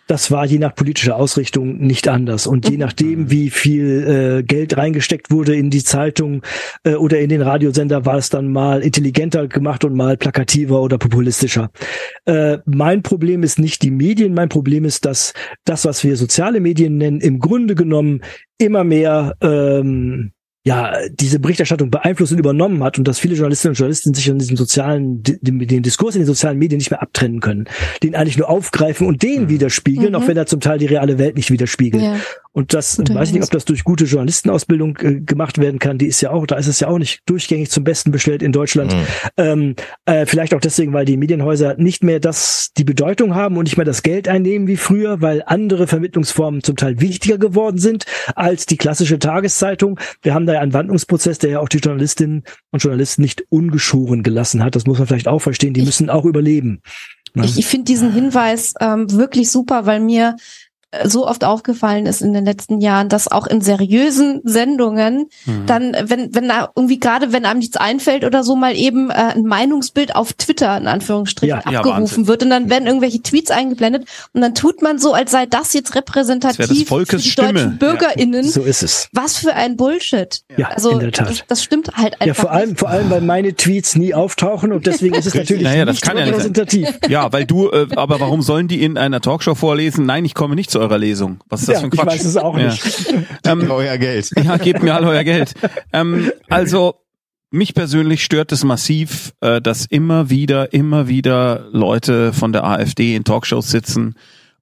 [0.07, 2.46] das war je nach politischer Ausrichtung nicht anders.
[2.46, 2.80] Und je mhm.
[2.80, 6.42] nachdem, wie viel äh, Geld reingesteckt wurde in die Zeitung
[6.84, 10.98] äh, oder in den Radiosender, war es dann mal intelligenter gemacht und mal plakativer oder
[10.98, 11.70] populistischer.
[12.24, 15.34] Äh, mein Problem ist nicht die Medien, mein Problem ist, dass
[15.64, 18.20] das, was wir soziale Medien nennen, im Grunde genommen
[18.59, 20.32] immer mehr ähm,
[20.66, 24.40] ja, diese Berichterstattung beeinflusst und übernommen hat und dass viele Journalistinnen und Journalisten sich an
[24.40, 27.68] diesem sozialen, den Diskurs in den sozialen Medien nicht mehr abtrennen können,
[28.02, 29.48] den eigentlich nur aufgreifen und den mhm.
[29.48, 30.14] widerspiegeln, mhm.
[30.16, 32.02] auch wenn er zum Teil die reale Welt nicht widerspiegelt.
[32.02, 32.16] Ja.
[32.56, 35.98] Und das Gute weiß ich nicht, ob das durch gute Journalistenausbildung äh, gemacht werden kann.
[35.98, 38.50] Die ist ja auch, da ist es ja auch nicht durchgängig zum Besten bestellt in
[38.50, 38.94] Deutschland.
[38.94, 39.02] Mhm.
[39.36, 39.74] Ähm,
[40.06, 43.76] äh, vielleicht auch deswegen, weil die Medienhäuser nicht mehr das die Bedeutung haben und nicht
[43.76, 48.64] mehr das Geld einnehmen wie früher, weil andere Vermittlungsformen zum Teil wichtiger geworden sind als
[48.64, 50.00] die klassische Tageszeitung.
[50.22, 54.22] Wir haben da ja einen Wandlungsprozess, der ja auch die Journalistinnen und Journalisten nicht ungeschoren
[54.22, 54.74] gelassen hat.
[54.74, 55.74] Das muss man vielleicht auch verstehen.
[55.74, 56.82] Die müssen auch überleben.
[57.34, 57.44] Ne?
[57.44, 60.36] Ich, ich finde diesen Hinweis ähm, wirklich super, weil mir
[61.05, 65.66] so oft aufgefallen ist in den letzten Jahren, dass auch in seriösen Sendungen Mhm.
[65.66, 69.14] dann, wenn, wenn da irgendwie gerade, wenn einem nichts einfällt oder so, mal eben äh,
[69.14, 71.70] ein Meinungsbild auf Twitter in Anführungsstrichen Ja.
[71.70, 72.26] Ja, abgerufen Wahnsinn.
[72.28, 75.72] wird und dann werden irgendwelche Tweets eingeblendet und dann tut man so, als sei das
[75.72, 77.53] jetzt repräsentativ das Volkes für die Stimme.
[77.53, 78.44] deutschen BürgerInnen.
[78.44, 79.09] So ist es.
[79.12, 80.42] Was für ein Bullshit.
[80.57, 81.28] Ja, Also in der Tat.
[81.30, 82.26] Das, das stimmt halt einfach.
[82.26, 82.78] Ja, vor allem, nicht.
[82.80, 86.03] vor allem, weil meine Tweets nie auftauchen und deswegen ist es natürlich Naja, das nicht
[86.03, 86.47] kann ja nicht sein.
[86.53, 86.88] repräsentativ.
[87.09, 90.07] Ja, weil du, äh, aber warum sollen die in einer Talkshow vorlesen?
[90.07, 91.39] Nein, ich komme nicht zu eurer Lesung.
[91.49, 92.12] Was ist das Ja, für ein ich Quatsch?
[92.14, 92.66] weiß es auch Ja.
[92.68, 93.14] nicht.
[93.47, 94.30] Ähm, Euer Geld.
[94.43, 95.55] ja, gebt mir all euer Geld.
[95.93, 96.97] Ähm, also,
[97.51, 103.14] mich persönlich stört es massiv, äh, dass immer wieder, immer wieder Leute von der AfD
[103.14, 104.14] in Talkshows sitzen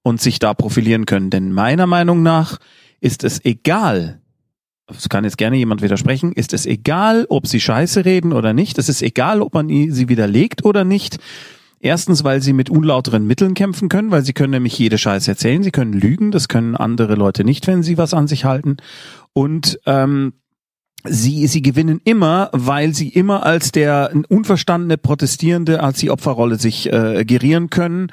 [0.03, 1.31] und sich da profilieren können.
[1.31, 2.59] Denn meiner Meinung nach
[3.01, 4.21] ist es egal,
[4.95, 8.77] es kann jetzt gerne jemand widersprechen, ist es egal, ob sie Scheiße reden oder nicht.
[8.77, 11.17] Es ist egal, ob man sie widerlegt oder nicht.
[11.85, 15.63] Erstens, weil sie mit unlauteren Mitteln kämpfen können, weil sie können nämlich jede Scheiße erzählen,
[15.63, 18.79] sie können lügen, das können andere Leute nicht, wenn sie was an sich halten.
[19.35, 20.33] Und ähm,
[21.07, 26.91] sie, sie gewinnen immer, weil sie immer als der unverstandene Protestierende, als die Opferrolle sich
[26.91, 28.11] äh, gerieren können.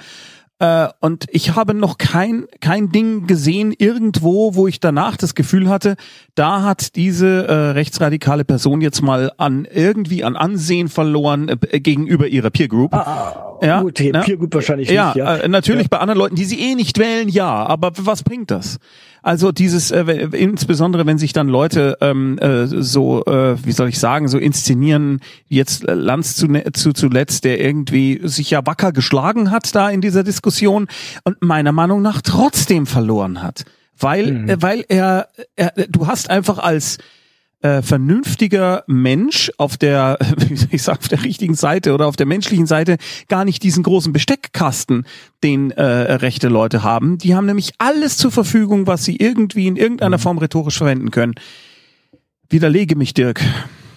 [0.62, 5.68] Äh, und ich habe noch kein, kein Ding gesehen irgendwo, wo ich danach das Gefühl
[5.68, 5.96] hatte,
[6.36, 12.28] da hat diese äh, rechtsradikale Person jetzt mal an irgendwie an Ansehen verloren äh, gegenüber
[12.28, 12.94] ihrer Peer Group.
[12.94, 14.22] Ah, Ja, gut, ne?
[14.24, 15.16] Peer Group wahrscheinlich Ja, nicht.
[15.16, 17.66] Ja, äh, natürlich bei anderen Leuten, die sie eh nicht wählen, ja.
[17.66, 18.78] Aber was bringt das?
[19.24, 24.00] Also dieses, äh, insbesondere wenn sich dann Leute ähm, äh, so, äh, wie soll ich
[24.00, 29.52] sagen, so inszenieren, jetzt äh, Lanz zu, zu zuletzt, der irgendwie sich ja wacker geschlagen
[29.52, 30.88] hat da in dieser Diskussion
[31.24, 33.64] und meiner Meinung nach trotzdem verloren hat.
[33.98, 34.50] Weil, Mhm.
[34.50, 36.98] äh, weil er, er, du hast einfach als
[37.62, 42.16] äh, vernünftiger Mensch auf der, wie soll ich sagen, auf der richtigen Seite oder auf
[42.16, 42.98] der menschlichen Seite
[43.28, 45.06] gar nicht diesen großen Besteckkasten,
[45.44, 47.18] den äh, rechte Leute haben.
[47.18, 51.36] Die haben nämlich alles zur Verfügung, was sie irgendwie in irgendeiner Form rhetorisch verwenden können.
[52.50, 53.42] Widerlege mich, Dirk.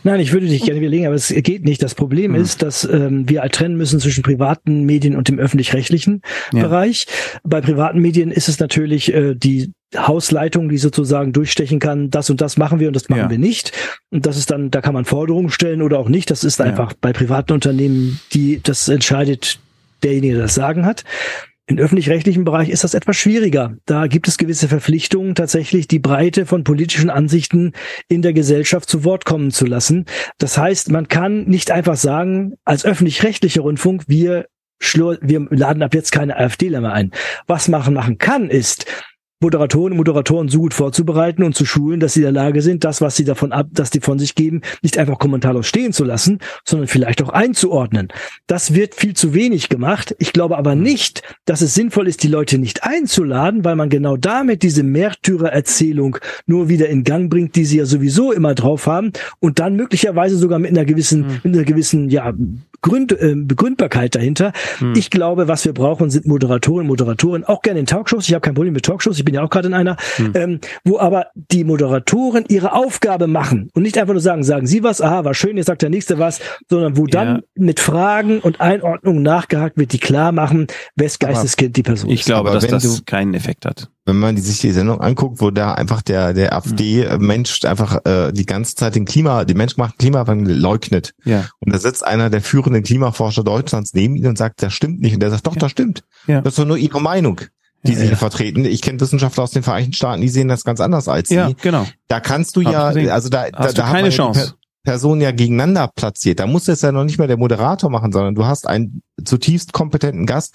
[0.05, 1.83] Nein, ich würde dich gerne widerlegen, aber es geht nicht.
[1.83, 2.43] Das Problem Hm.
[2.43, 6.21] ist, dass ähm, wir trennen müssen zwischen privaten Medien und dem öffentlich-rechtlichen
[6.53, 6.63] Ja.
[6.63, 7.07] Bereich.
[7.43, 12.41] Bei privaten Medien ist es natürlich äh, die Hausleitung, die sozusagen durchstechen kann, das und
[12.41, 13.31] das machen wir und das machen Ja.
[13.31, 13.73] wir nicht.
[14.11, 16.31] Und das ist dann, da kann man Forderungen stellen oder auch nicht.
[16.31, 16.67] Das ist Ja.
[16.67, 19.59] einfach bei privaten Unternehmen, die das entscheidet,
[20.03, 21.05] derjenige, der das Sagen hat.
[21.67, 23.75] Im öffentlich-rechtlichen Bereich ist das etwas schwieriger.
[23.87, 27.73] Da gibt es gewisse Verpflichtungen, tatsächlich die Breite von politischen Ansichten
[28.09, 30.05] in der Gesellschaft zu Wort kommen zu lassen.
[30.37, 34.47] Das heißt, man kann nicht einfach sagen, als öffentlich-rechtlicher Rundfunk, wir,
[34.79, 37.13] wir laden ab jetzt keine AfDler mehr ein.
[37.47, 38.85] Was man machen kann, ist,
[39.41, 42.85] Moderatorinnen und Moderatoren so gut vorzubereiten und zu schulen, dass sie in der Lage sind,
[42.85, 46.05] das, was sie davon ab, dass die von sich geben, nicht einfach kommentarlos stehen zu
[46.05, 48.09] lassen, sondern vielleicht auch einzuordnen.
[48.47, 50.15] Das wird viel zu wenig gemacht.
[50.19, 54.17] Ich glaube aber nicht, dass es sinnvoll ist, die Leute nicht einzuladen, weil man genau
[54.17, 59.13] damit diese Märtyrererzählung nur wieder in Gang bringt, die sie ja sowieso immer drauf haben
[59.41, 62.33] und dann möglicherweise sogar mit einer gewissen, mit einer gewissen, ja,
[62.85, 64.53] Gründ, äh, Begründbarkeit dahinter.
[64.95, 68.29] Ich glaube, was wir brauchen, sind Moderatoren, Moderatoren, auch gerne in Talkshows.
[68.29, 69.97] Ich habe kein Problem mit Talkshows, ich bin ja auch gerade in einer,
[70.35, 74.83] ähm, wo aber die Moderatoren ihre Aufgabe machen und nicht einfach nur sagen, sagen Sie
[74.83, 77.41] was, aha, war schön, jetzt sagt der Nächste was, sondern wo dann Ja.
[77.57, 82.27] mit Fragen und Einordnungen nachgehakt wird, die klar machen, wes Geisteskind die Person Ich ist.
[82.27, 83.89] glaube, Aber dass wenn das du- keinen Effekt hat.
[84.07, 88.33] wenn man die, sich die Sendung anguckt, wo da einfach der der AfD-Mensch einfach äh,
[88.33, 91.15] die ganze Zeit den Klima, die menschgemachten Klimawandel leugnet.
[91.25, 91.47] Ja.
[91.61, 95.15] Und da sitzt einer der führenden Klimaforscher Deutschlands neben ihm und sagt, das stimmt nicht.
[95.15, 95.61] Und der sagt, doch, Ja.
[95.61, 96.03] das stimmt.
[96.27, 96.41] Ja.
[96.41, 97.41] Das ist doch nur ihre Meinung,
[97.87, 98.09] die Ja, sie ja.
[98.11, 98.65] hier vertreten.
[98.65, 101.55] Ich kenne Wissenschaftler aus den Vereinigten Staaten, die sehen das ganz anders als Ja, sie.
[101.61, 101.87] genau.
[102.09, 103.11] Da kannst du Hab ja, gesehen.
[103.11, 104.41] also da, da, Hast da keine ja Chance.
[104.49, 104.55] Per-
[104.93, 106.41] Personen ja gegeneinander platziert.
[106.41, 109.73] Da muss es ja noch nicht mehr der Moderator machen, sondern du hast einen zutiefst
[109.73, 110.55] kompetenten Gast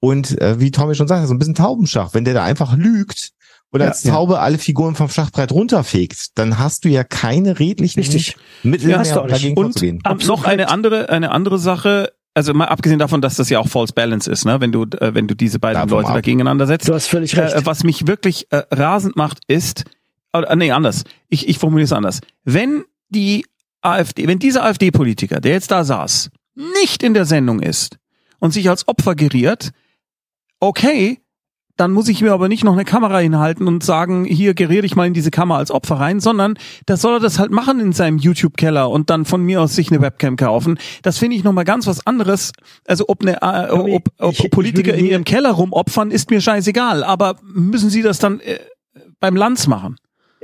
[0.00, 2.12] und äh, wie Tommy schon sagte, so ein bisschen Taubenschach.
[2.12, 3.30] Wenn der da einfach lügt
[3.72, 8.00] oder Ja, als Taube alle Figuren vom Schachbrett runterfegt, dann hast du ja keine redlichen
[8.02, 8.36] Richtig.
[8.62, 10.02] Mittel Ja, mehr, hast du auch um dagegen Und, vorzugehen.
[10.26, 13.92] noch eine andere, eine andere Sache, also mal abgesehen davon, dass das ja auch False
[13.92, 16.14] Balance ist, ne, wenn du, äh, wenn du diese beiden Davon Leute ab.
[16.14, 16.88] da gegeneinander setzt.
[16.88, 17.54] Du hast völlig recht.
[17.54, 19.84] Äh, was mich wirklich äh, rasend macht, ist,
[20.32, 21.04] äh, nee, anders.
[21.28, 22.20] Ich, ich formuliere es anders.
[22.44, 23.46] Wenn die
[23.82, 27.98] AfD, wenn dieser AfD-Politiker, der jetzt da saß, nicht in der Sendung ist
[28.38, 29.70] und sich als Opfer geriert,
[30.60, 31.20] okay,
[31.80, 34.96] dann muss ich mir aber nicht noch eine Kamera hinhalten und sagen, hier geriere ich
[34.96, 37.94] mal in diese Kamera als Opfer rein, sondern das soll er das halt machen in
[37.94, 40.78] seinem YouTube-Keller und dann von mir aus sich eine Webcam kaufen.
[41.02, 42.52] Das finde ich nochmal ganz was anderes.
[42.86, 47.02] Also ob, eine, äh, ob, ob Politiker in ihrem Keller rumopfern, ist mir scheißegal.
[47.02, 48.58] Aber müssen sie das dann äh,
[49.18, 49.96] beim Lanz machen?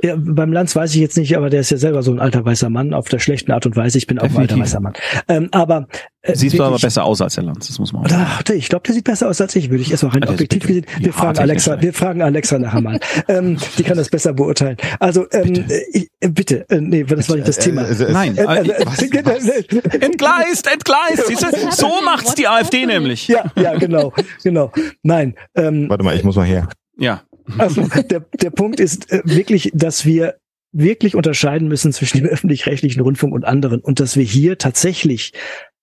[0.03, 2.45] Ja, beim Lanz weiß ich jetzt nicht, aber der ist ja selber so ein alter
[2.45, 3.97] weißer Mann auf der schlechten Art und Weise.
[3.97, 4.51] Ich bin auch Definitiv.
[4.55, 4.93] ein alter weißer Mann.
[5.27, 5.87] Ähm, aber
[6.21, 8.25] äh, Siehst du aber besser aus als der Lanz, das muss man auch sagen.
[8.27, 10.35] Ach, ich glaube, der sieht besser aus als ich, würde ich erst mal rein Also,
[10.35, 10.81] objektiv bitte.
[10.81, 10.99] gesehen.
[10.99, 12.99] Wir Ja, fragen Alexa, wir fragen Alexa nachher mal.
[13.27, 14.77] ähm, die kann das besser beurteilen.
[14.99, 15.81] Also, ähm, Bitte.
[15.91, 17.81] ich, äh, bitte, äh, nee, das war nicht das Thema.
[17.81, 21.75] Äh, äh, Nein, Äh, äh, äh, äh, entgleist, entgleist.
[21.75, 23.27] So macht's die AfD nämlich.
[23.27, 24.13] Ja, ja, genau,
[24.43, 24.71] genau.
[25.01, 26.67] Nein, ähm, Warte mal, ich muss mal her.
[26.99, 27.21] Ja.
[27.57, 30.35] Also der, der Punkt ist äh, wirklich, dass wir
[30.71, 35.33] wirklich unterscheiden müssen zwischen dem öffentlich-rechtlichen Rundfunk und anderen und dass wir hier tatsächlich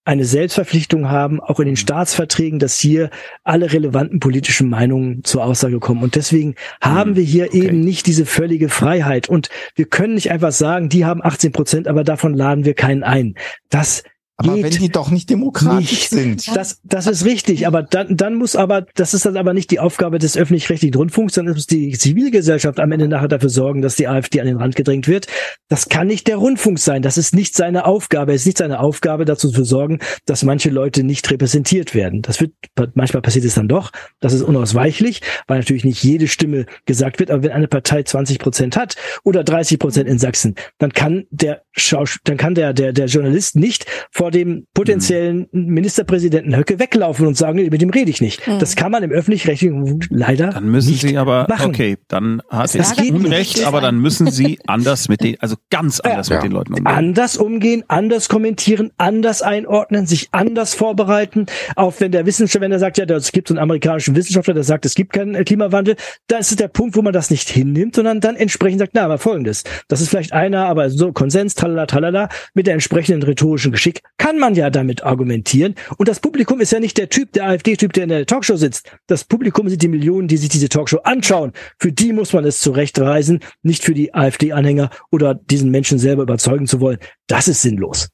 [0.07, 3.09] eine Selbstverpflichtung haben, auch in den Staatsverträgen, dass hier
[3.43, 6.03] alle relevanten politischen Meinungen zur Aussage kommen.
[6.03, 7.65] Und deswegen haben wir hier okay.
[7.65, 9.31] eben nicht diese völlige Freiheit.
[9.31, 13.03] Und wir können nicht einfach sagen, die haben 18 Prozent, aber davon laden wir keinen
[13.03, 13.35] ein.
[13.71, 14.05] Das
[14.37, 16.11] Aber wenn die doch nicht demokratisch nicht.
[16.11, 16.57] sind.
[16.57, 19.79] das, das ist richtig, aber dann, dann muss aber, das ist dann aber nicht die
[19.79, 24.09] Aufgabe des öffentlich-rechtlichen Rundfunks, dann muss die Zivilgesellschaft am Ende nachher dafür sorgen, dass die
[24.09, 25.29] AfD an den Rand gedrängt wird.
[25.69, 27.03] Das kann nicht der Rundfunk sein.
[27.03, 28.33] Das ist nicht seine Aufgabe.
[28.33, 32.21] Es ist nicht seine Aufgabe, dazu zu sorgen, dass manche Leute nicht repräsentiert werden.
[32.23, 32.53] Das wird,
[32.95, 33.93] manchmal passiert es dann doch.
[34.19, 37.31] Das ist unausweichlich, weil natürlich nicht jede Stimme gesagt wird.
[37.31, 41.63] Aber wenn eine Partei 20 Prozent hat oder 30 Prozent in Sachsen, dann kann der
[41.71, 43.87] Schaus dann kann der, der, der Journalist nicht
[44.25, 48.47] vor dem potenziellen Ministerpräsidenten Höcke weglaufen und sagen, nee, mit dem rede ich nicht.
[48.47, 48.59] Mhm.
[48.59, 51.69] Das kann man im öffentlich-rechtlichen leider Dann müssen nicht sie aber, machen.
[51.69, 56.31] okay, dann hat geht Unrecht, aber dann müssen sie anders mit den, also ganz anders
[56.31, 56.37] Ja.
[56.37, 56.87] mit den Leuten umgehen.
[56.87, 61.45] anders umgehen, anders kommentieren, anders einordnen, sich anders vorbereiten.
[61.77, 64.65] Auch wenn der Wissenschaftler, wenn er sagt, ja, es gibt so einen amerikanischen Wissenschaftler, der
[64.65, 65.97] sagt, es gibt keinen äh, Klimawandel,
[66.29, 69.03] da ist es der Punkt, wo man das nicht hinnimmt, sondern dann entsprechend sagt, na,
[69.05, 73.71] aber folgendes, das ist vielleicht einer, aber so Konsens, talala, talala, mit der entsprechenden rhetorischen
[73.71, 75.75] Geschick kann man ja damit argumentieren.
[75.97, 78.91] Und das Publikum ist ja nicht der Typ, der AfD-Typ, der in der Talkshow sitzt.
[79.07, 81.53] Das Publikum sind die Millionen, die sich diese Talkshow anschauen.
[81.79, 86.67] Für die muss man es zurechtweisen, nicht für die AfD-Anhänger oder diesen Menschen selber überzeugen
[86.67, 86.99] zu wollen.
[87.27, 88.09] Das ist sinnlos.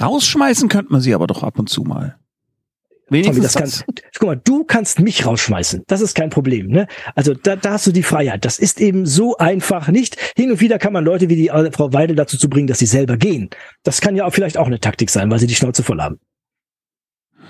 [0.00, 2.16] Rausschmeißen könnte man sie aber doch ab und zu mal.
[3.12, 5.82] Wenigstens das kann, guck mal, du kannst mich rausschmeißen.
[5.86, 6.86] Das ist kein Problem, ne?
[7.14, 8.44] Also da, da hast du die Freiheit.
[8.44, 10.16] Das ist eben so einfach nicht.
[10.36, 12.78] Hin und wieder kann man Leute wie die äh, Frau Weidel dazu zu bringen, dass
[12.78, 13.50] sie selber gehen.
[13.84, 16.18] Das kann ja auch vielleicht auch eine Taktik sein, weil sie die Schnauze voll haben.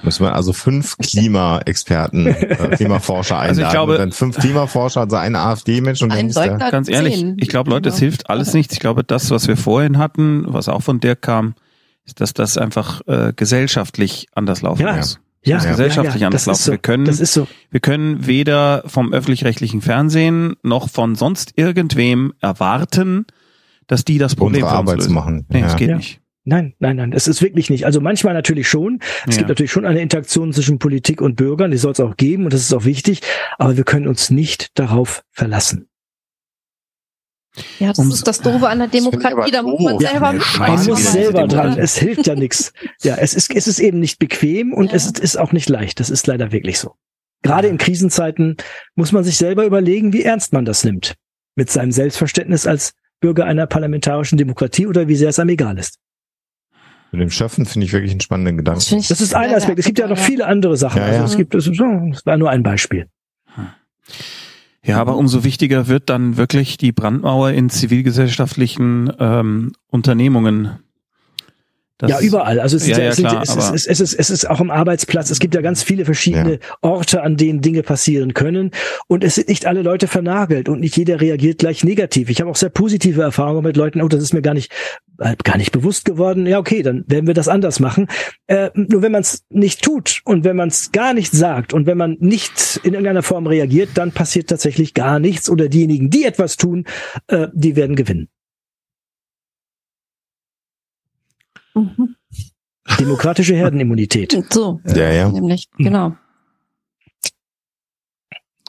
[0.04, 3.48] Müssen wir also fünf Klimaexperten, äh, Klimaforscher einladen.
[3.50, 6.70] Also ich glaube- dann fünf Klimaforscher, also ein AfD-Mensch und dann Ein ist der, Leugner
[6.72, 7.36] Ganz ehrlich, zehn.
[7.38, 8.10] ich glaube, Leute, es Genau.
[8.10, 8.72] hilft alles nichts.
[8.74, 11.54] Ich glaube, das, was wir vorhin hatten, was auch von Dirk kam,
[12.04, 14.96] ist, dass das einfach äh, gesellschaftlich anders laufen Ja.
[14.96, 15.20] muss.
[15.44, 16.66] Ja, muss gesellschaftlich anders das ist laufen.
[16.66, 16.72] so.
[16.72, 17.46] Wir können- das ist so.
[17.70, 23.26] Wir können weder vom öffentlich-rechtlichen Fernsehen noch von sonst irgendwem erwarten,
[23.88, 25.14] dass die das Problem unsere Arbeit lösen.
[25.14, 25.46] machen.
[25.48, 25.78] Nee, das ja.
[25.78, 25.96] geht Ja.
[25.96, 26.20] nicht.
[26.44, 27.86] Nein, nein, nein, es ist wirklich nicht.
[27.86, 28.98] Also manchmal natürlich schon.
[29.28, 29.38] Es Ja.
[29.42, 32.52] gibt natürlich schon eine Interaktion zwischen Politik und Bürgern, die soll es auch geben und
[32.52, 33.20] das ist auch wichtig,
[33.58, 35.86] aber wir können uns nicht darauf verlassen.
[37.78, 39.50] Ja, das Ums- ist das Doofe an der Demokratie.
[39.50, 42.72] Da muss man selber Ja, Man muss selber dran, es hilft ja nichts.
[43.02, 44.94] Ja, es ist, es ist eben nicht bequem und Ja.
[44.96, 46.00] es ist, ist auch nicht leicht.
[46.00, 46.94] Das ist leider wirklich so.
[47.42, 48.56] Gerade in Krisenzeiten
[48.94, 51.14] muss man sich selber überlegen, wie ernst man das nimmt.
[51.56, 55.98] Mit seinem Selbstverständnis als Bürger einer parlamentarischen Demokratie oder wie sehr es einem egal ist.
[57.10, 59.00] Mit dem Schöpfen finde ich wirklich einen spannenden Das, Gedanken.
[59.02, 59.78] ich Das ist ein Aspekt.
[59.78, 61.02] Es gibt ja noch viele andere Sachen.
[61.02, 63.08] Ja, Also es gibt, es das war nur ein Beispiel.
[64.84, 70.78] Ja, aber umso wichtiger wird dann wirklich die Brandmauer in zivilgesellschaftlichen ähm, Unternehmungen.
[72.02, 72.58] Das- ja, überall.
[72.58, 75.30] Also es, ist, Ja, ja, ja, es, es, es, ist, es ist auch am Arbeitsplatz.
[75.30, 78.72] Es gibt ja ganz viele verschiedene Orte, an denen Dinge passieren können.
[79.06, 82.28] Und es sind nicht alle Leute vernagelt und nicht jeder reagiert gleich negativ.
[82.28, 84.72] Ich habe auch sehr positive Erfahrungen mit Leuten, oh, das ist mir gar nicht,
[85.18, 86.44] äh, gar nicht bewusst geworden.
[86.46, 88.08] Ja, okay, dann werden wir das anders machen.
[88.48, 91.86] Äh, nur wenn man es nicht tut und wenn man es gar nicht sagt und
[91.86, 95.48] wenn man nicht in irgendeiner Form reagiert, dann passiert tatsächlich gar nichts.
[95.48, 96.84] Oder diejenigen, die etwas tun,
[97.28, 98.28] äh, die werden gewinnen.
[101.74, 102.16] Mhm.
[102.98, 104.36] Demokratische Herdenimmunität.
[104.52, 105.28] So, Ja, ja.
[105.30, 106.16] nämlich, genau.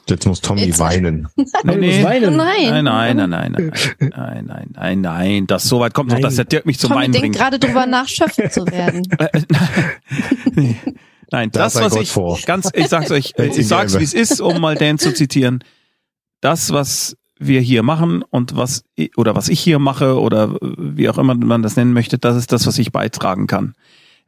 [0.06, 1.28] Jetzt muss Tommy Jetzt- weinen.
[1.64, 2.04] Nee, ich nee.
[2.04, 2.36] weinen.
[2.36, 3.16] Nein, Nein.
[3.16, 6.22] nein, nein, nein, nein, nein, nein, nein, nein, das so weit kommt noch, Nein.
[6.24, 7.36] dass der Dirk mich zum Tommy Weinen denkt bringt.
[7.36, 9.02] gerade drüber nach, schöpfen zu werden.
[9.18, 9.40] Äh,
[10.54, 10.76] nee.
[11.30, 12.38] Nein, Da das, sei was Gott ich vor.
[12.44, 15.12] ganz, ich sag's euch, äh, ich ihn sag's wie es ist, um mal Dan zu
[15.14, 15.64] zitieren.
[16.42, 18.84] Das, was wir hier machen und was
[19.16, 22.52] oder was ich hier mache oder wie auch immer man das nennen möchte, das ist
[22.52, 23.74] das, was ich beitragen kann.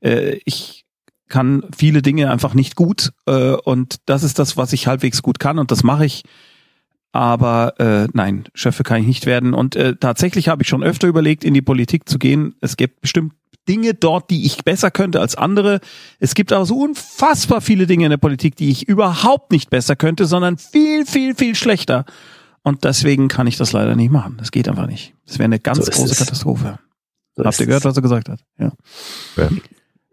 [0.01, 0.85] Äh, ich
[1.29, 5.39] kann viele Dinge einfach nicht gut äh, und das ist das, was ich halbwegs gut
[5.39, 6.25] kann und das mache ich.
[7.13, 9.55] Aber äh, nein, Schöffe kann ich nicht werden.
[9.55, 12.57] Und äh, tatsächlich habe ich schon öfter überlegt, in die Politik zu gehen.
[12.61, 13.33] Es gibt bestimmt
[13.67, 15.81] Dinge dort, die ich besser könnte als andere.
[16.19, 19.97] Es gibt aber so unfassbar viele Dinge in der Politik, die ich überhaupt nicht besser
[19.97, 22.05] könnte, sondern viel, viel, viel schlechter.
[22.67, 24.35] Und deswegen kann ich das leider nicht machen.
[24.39, 25.15] Das geht einfach nicht.
[25.25, 26.19] Das wäre eine ganz So große es.
[26.19, 26.81] Katastrophe.
[27.37, 28.41] So Habt ihr gehört, was er gesagt hat?
[28.59, 28.73] Ja.
[29.37, 29.45] Ja.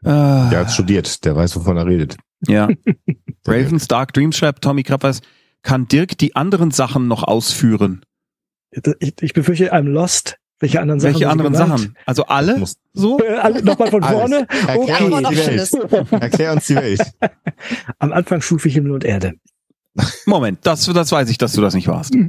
[0.03, 2.15] Äh, Der hat studiert, der weiß, wovon er redet.
[2.47, 2.67] ja.
[3.47, 5.21] Ravens Dark Dreams schreibt Tommy Krappers,
[5.63, 8.05] kann Dirk die anderen Sachen noch ausführen?
[8.99, 10.38] Ich, ich befürchte, I'm lost.
[10.59, 11.13] Welche anderen Sachen?
[11.15, 11.55] Welche anderen?
[11.55, 11.97] Sachen?
[12.05, 12.63] Also alle
[12.93, 13.19] so?
[13.19, 14.47] Äh, alle- Nochmal von vorne.
[14.67, 15.11] Erklär Okay.
[15.11, 15.30] uns
[15.71, 15.81] die.
[15.81, 16.11] Welt.
[16.21, 17.01] Erklär uns die Welt.
[17.99, 19.34] Am Anfang schuf ich Himmel und Erde.
[20.26, 22.15] Moment, das, das weiß ich, dass du das nicht warst.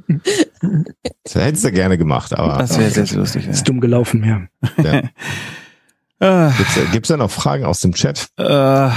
[1.25, 3.47] Das hättest du gerne gemacht, aber Das wäre sehr, sehr lustig.
[3.47, 5.03] Ist dumm gelaufen, ja.
[6.21, 8.29] Äh, gibt's, gibt's da noch Fragen aus dem Chat?
[8.39, 8.91] äh,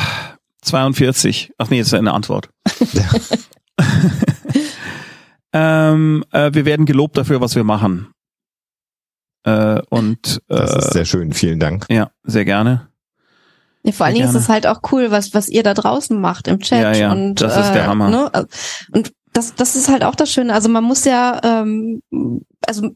[0.61, 1.52] 42.
[1.57, 2.49] Ach nee, das ist eine Antwort.
[5.53, 8.07] ähm, äh, wir werden gelobt dafür, was wir machen.
[9.44, 11.85] Äh, und Das ist äh, sehr schön, vielen Dank.
[11.89, 12.89] ja, sehr gerne.
[13.88, 16.47] Ja, vor allen Dingen ist es halt auch cool, was, was ihr da draußen macht
[16.47, 16.81] im Chat.
[16.81, 18.09] Ja, ja, und, das ist der Hammer.
[18.09, 18.47] Ne?
[18.91, 20.53] Und das, das ist halt auch das Schöne.
[20.53, 22.01] Also man muss ja, ähm,
[22.65, 22.89] also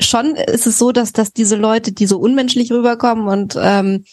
[0.00, 4.04] schon ist es so, dass, dass diese Leute, die so unmenschlich rüberkommen und ähm,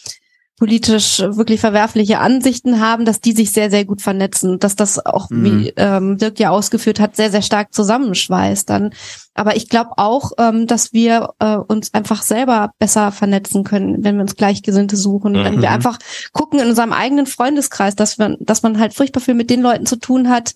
[0.56, 4.58] politisch wirklich verwerfliche Ansichten haben, dass die sich sehr, sehr gut vernetzen.
[4.58, 5.44] Dass das auch, Mhm.
[5.44, 8.90] wie ähm, Dirk ja ausgeführt hat, sehr, sehr stark zusammenschweißt dann.
[9.34, 14.14] Aber ich glaube auch, ähm, dass wir äh, uns einfach selber besser vernetzen können, wenn
[14.16, 15.34] wir uns Gleichgesinnte suchen.
[15.34, 15.74] Wenn wir Mhm.
[15.74, 15.98] einfach
[16.32, 19.84] gucken in unserem eigenen Freundeskreis, dass wir, dass man halt furchtbar viel mit den Leuten
[19.84, 20.54] zu tun hat,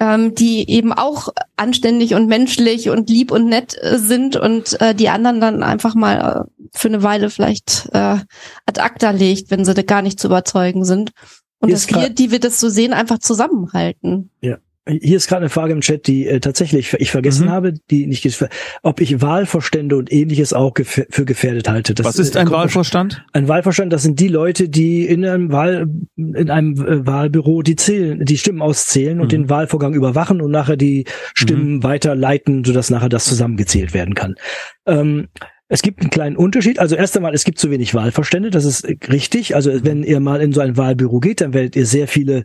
[0.00, 4.94] ähm, die eben auch anständig und menschlich und lieb und nett äh, sind und äh,
[4.94, 8.18] die anderen dann einfach mal äh, für eine Weile vielleicht äh,
[8.66, 11.12] ad acta legt, wenn sie da gar nicht zu überzeugen sind.
[11.60, 14.30] Und dass wir, die wir das so sehen, einfach zusammenhalten.
[14.86, 17.50] Hier ist gerade eine Frage im Chat, die äh, tatsächlich ich vergessen Mhm.
[17.50, 18.24] habe, die nicht
[18.82, 21.94] ob ich Wahlvorstände und ähnliches auch gef für gefährdet halte.
[21.94, 23.24] Das, was ist äh, ein kommt Wahlvorstand?
[23.32, 25.86] Ein Wahlvorstand, das sind die Leute, die in einem Wahl,
[26.16, 29.30] in einem äh, Wahlbüro die zählen, die Stimmen auszählen und Mhm.
[29.30, 34.34] den Wahlvorgang überwachen und nachher die Stimmen weiterleiten, sodass nachher das zusammengezählt werden kann.
[34.86, 35.28] Ähm,
[35.68, 36.78] es gibt einen kleinen Unterschied.
[36.78, 39.56] Also erst einmal, es gibt zu wenig Wahlvorstände, das ist äh, richtig.
[39.56, 42.44] Also wenn ihr mal in so ein Wahlbüro geht, dann werdet ihr sehr viele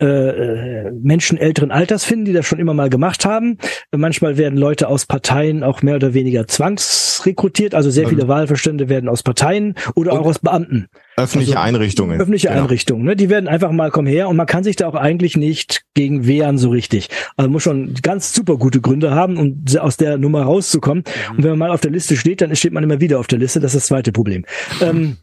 [0.00, 3.58] äh, äh, Menschen älteren Alters finden, die das schon immer mal gemacht haben.
[3.94, 7.74] Manchmal werden Leute aus Parteien auch mehr oder weniger zwangsrekrutiert.
[7.74, 8.10] Also sehr Mhm.
[8.10, 10.86] viele Wahlvorstände werden aus Parteien oder auch Und- aus Beamten.
[11.16, 12.18] Öffentliche Also, Einrichtungen.
[12.20, 12.62] Öffentliche Genau.
[12.62, 13.04] Einrichtungen.
[13.04, 13.14] Ne?
[13.16, 16.26] Die werden einfach mal komm her und man kann sich da auch eigentlich nicht gegen
[16.26, 17.08] wehren so richtig.
[17.36, 21.04] Also man muss schon ganz super gute Gründe haben, um aus der Nummer rauszukommen.
[21.36, 23.38] Und wenn man mal auf der Liste steht, dann steht man immer wieder auf der
[23.38, 23.60] Liste.
[23.60, 24.44] Das ist das zweite Problem.
[24.80, 25.18] Ähm,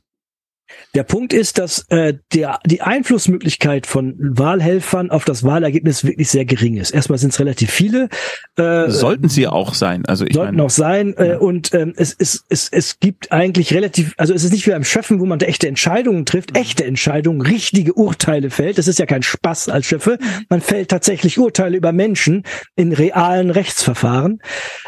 [0.95, 6.45] der Punkt ist, dass äh, der, die Einflussmöglichkeit von Wahlhelfern auf das Wahlergebnis wirklich sehr
[6.45, 6.91] gering ist.
[6.91, 8.09] Erstmal sind es relativ viele.
[8.57, 10.05] Äh, Sollten sie auch sein.
[10.05, 11.15] Also ich sollten meine, auch sein.
[11.17, 11.37] Äh, Ja.
[11.37, 14.83] und ähm, es, es, es, es gibt eigentlich relativ, also es ist nicht wie beim
[14.83, 16.61] Schöffen, wo man da echte Entscheidungen trifft, Mhm.
[16.61, 18.77] echte Entscheidungen, richtige Urteile fällt.
[18.77, 20.17] Das ist ja kein Spaß als Schöffe.
[20.49, 22.43] Man fällt tatsächlich Urteile über Menschen
[22.75, 24.39] in realen Rechtsverfahren.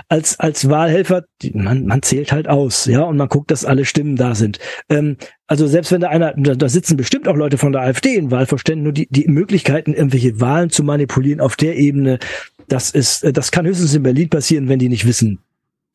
[0.08, 1.24] Als, als Wahlhelfer,
[1.54, 4.60] man, man zählt halt aus, ja, und man guckt, dass alle Stimmen da sind.
[4.90, 5.18] Ähm,
[5.50, 8.84] also selbst wenn da einer, da, sitzen bestimmt auch Leute von der AfD in Wahlvorständen,
[8.84, 12.20] nur die, die Möglichkeiten, irgendwelche Wahlen zu manipulieren auf der Ebene,
[12.68, 15.40] das ist, äh, das kann höchstens in Berlin passieren, wenn die nicht wissen,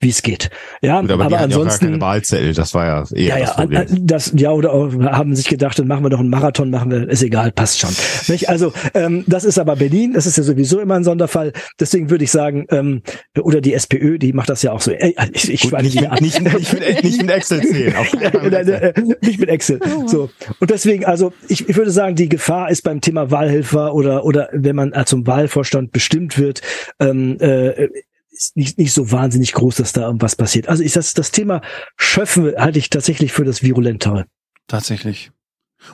[0.05, 0.51] wie es geht.
[0.83, 1.87] Ja, Gut, aber, aber, hatten ja ansonsten.
[1.87, 3.81] keine Wahlzettel, das war ja eher ja, das ja, Problem.
[3.81, 6.91] äh, das, ja, oder auch, haben sich gedacht, dann machen wir doch einen Marathon, machen
[6.93, 7.91] wir, ist egal, passt schon.
[8.29, 8.49] Nicht?
[8.49, 11.53] Also, ähm, das ist aber Berlin, das ist ja sowieso immer ein Sonderfall.
[11.81, 13.03] Deswegen würde ich sagen, ähm,
[13.41, 14.93] oder die SPÖ, die macht das ja auch so.
[14.93, 17.95] Ey, ich ich Gut, nicht, nicht, nicht, mit, nicht mit Excel zählen.
[18.21, 19.81] Äh, nicht mit Excel.
[20.07, 20.31] So.
[20.61, 24.49] Und deswegen, also ich, ich würde sagen, die Gefahr ist beim Thema Wahlhelfer oder oder
[24.53, 26.61] wenn man zum Wahlvorstand bestimmt wird,
[27.01, 27.89] ähm, äh,
[28.35, 30.69] ist nicht, nicht so wahnsinnig groß, dass da irgendwas passiert.
[30.69, 31.63] Also ist das, das Thema
[31.97, 34.27] Schöffen halte ich tatsächlich für das Virulentere.
[34.67, 35.31] tatsächlich.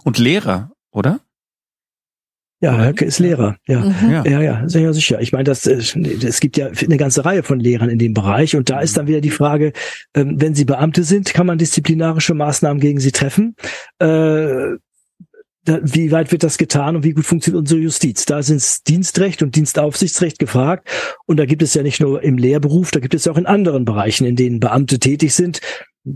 [0.05, 1.21] Und Lehrer, oder?
[2.63, 3.81] Ja, Höcke ist Lehrer, ja.
[3.81, 4.11] Mhm.
[4.11, 4.25] Ja.
[4.27, 5.21] Ja, ja, sicher, sicher.
[5.21, 8.55] Ich meine, das, äh, es gibt ja eine ganze Reihe von Lehrern in dem Bereich
[8.55, 9.73] und da ist dann wieder die Frage,
[10.15, 13.57] ähm, wenn sie Beamte sind, kann man disziplinarische Maßnahmen gegen sie treffen?
[13.99, 14.77] Äh,
[15.65, 18.25] da, wie weit wird das getan und wie gut funktioniert unsere Justiz?
[18.25, 20.89] Da sind Dienstrecht und Dienstaufsichtsrecht gefragt
[21.27, 23.47] und da gibt es ja nicht nur im Lehrberuf, da gibt es ja auch in
[23.47, 25.61] anderen Bereichen, in denen Beamte tätig sind,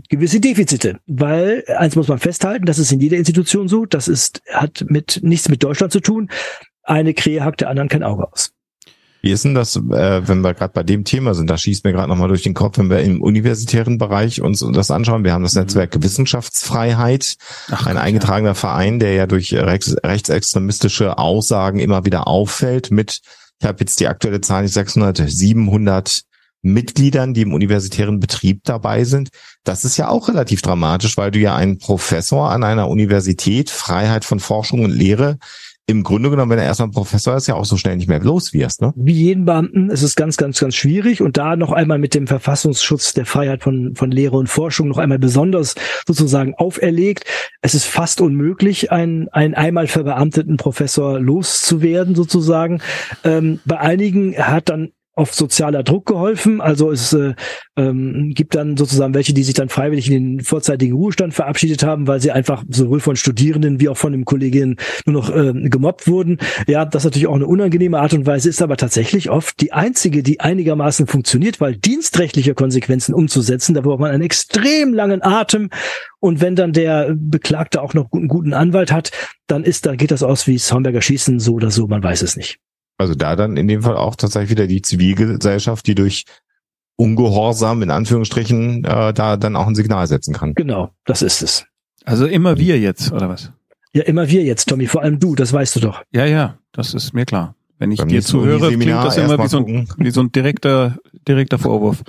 [0.09, 4.41] gewisse Defizite, weil eins muss man festhalten, das ist in jeder Institution so, das ist
[4.51, 6.29] hat mit nichts mit Deutschland zu tun.
[6.83, 8.54] Eine Krähe hackt der anderen kein Auge aus.
[9.25, 11.49] Wie ist denn das, äh, wenn wir gerade bei dem Thema sind?
[11.49, 14.91] Da schießt mir gerade nochmal durch den Kopf, wenn wir im universitären Bereich uns das
[14.91, 15.23] anschauen.
[15.23, 15.61] Wir haben das Mhm.
[15.61, 17.37] Netzwerk Wissenschaftsfreiheit,
[17.71, 22.91] Ach, ein Gott, eingetragener Verein, der ja durch rechts, rechtsextremistische Aussagen immer wieder auffällt.
[22.91, 23.21] Mit,
[23.59, 26.21] ich habe jetzt die aktuelle Zahl nicht 600, 700
[26.61, 29.29] Mitgliedern, die im universitären Betrieb dabei sind.
[29.63, 34.23] Das ist ja auch relativ dramatisch, weil du ja einen Professor an einer Universität, Freiheit
[34.23, 35.39] von Forschung und Lehre,
[35.87, 38.53] im Grunde genommen, wenn er erstmal Professor ist, ja auch so schnell nicht mehr los
[38.53, 38.81] wirst.
[38.81, 38.91] Ne?
[38.95, 41.21] Wie jeden Beamten ist es ganz, ganz, ganz schwierig.
[41.21, 44.97] Und da noch einmal mit dem Verfassungsschutz der Freiheit von, von Lehre und Forschung noch
[44.97, 45.75] einmal besonders
[46.07, 47.25] sozusagen auferlegt.
[47.61, 52.81] Es ist fast unmöglich, einen, einen einmal verbeamteten Professor loszuwerden sozusagen.
[53.23, 56.59] Ähm, bei einigen hat dann auf sozialer Druck geholfen.
[56.59, 57.33] Also es äh,
[57.77, 62.05] ähm, gibt dann sozusagen welche, die sich dann freiwillig in den vorzeitigen Ruhestand verabschiedet haben,
[62.07, 64.75] weil sie einfach sowohl von Studierenden wie auch von den Kolleginnen
[65.05, 66.39] nur noch äh, gemobbt wurden.
[66.67, 69.71] Ja, das ist natürlich auch eine unangenehme Art und Weise, ist aber tatsächlich oft die
[69.71, 75.69] einzige, die einigermaßen funktioniert, weil dienstrechtliche Konsequenzen umzusetzen, da braucht man einen extrem langen Atem.
[76.19, 79.11] Und wenn dann der Beklagte auch noch einen guten Anwalt hat,
[79.47, 82.35] dann ist, da geht das aus wie Saumberger Schießen, so oder so, man weiß es
[82.35, 82.59] nicht.
[82.97, 86.25] Also da dann in dem Fall auch tatsächlich wieder die Zivilgesellschaft, die durch
[86.97, 90.53] Ungehorsam in Anführungsstrichen äh, da dann auch ein Signal setzen kann.
[90.53, 91.65] Genau, das ist es.
[92.05, 93.51] Also immer wir jetzt, oder was?
[93.91, 96.03] Ja, immer wir jetzt, Tommy, vor allem du, das weißt du doch.
[96.11, 97.55] Ja, ja, das ist mir klar.
[97.79, 100.97] Wenn ich Beim dir zuhöre, klingt das immer wie so, ein, wie so ein direkter,
[101.27, 102.03] direkter Vorwurf.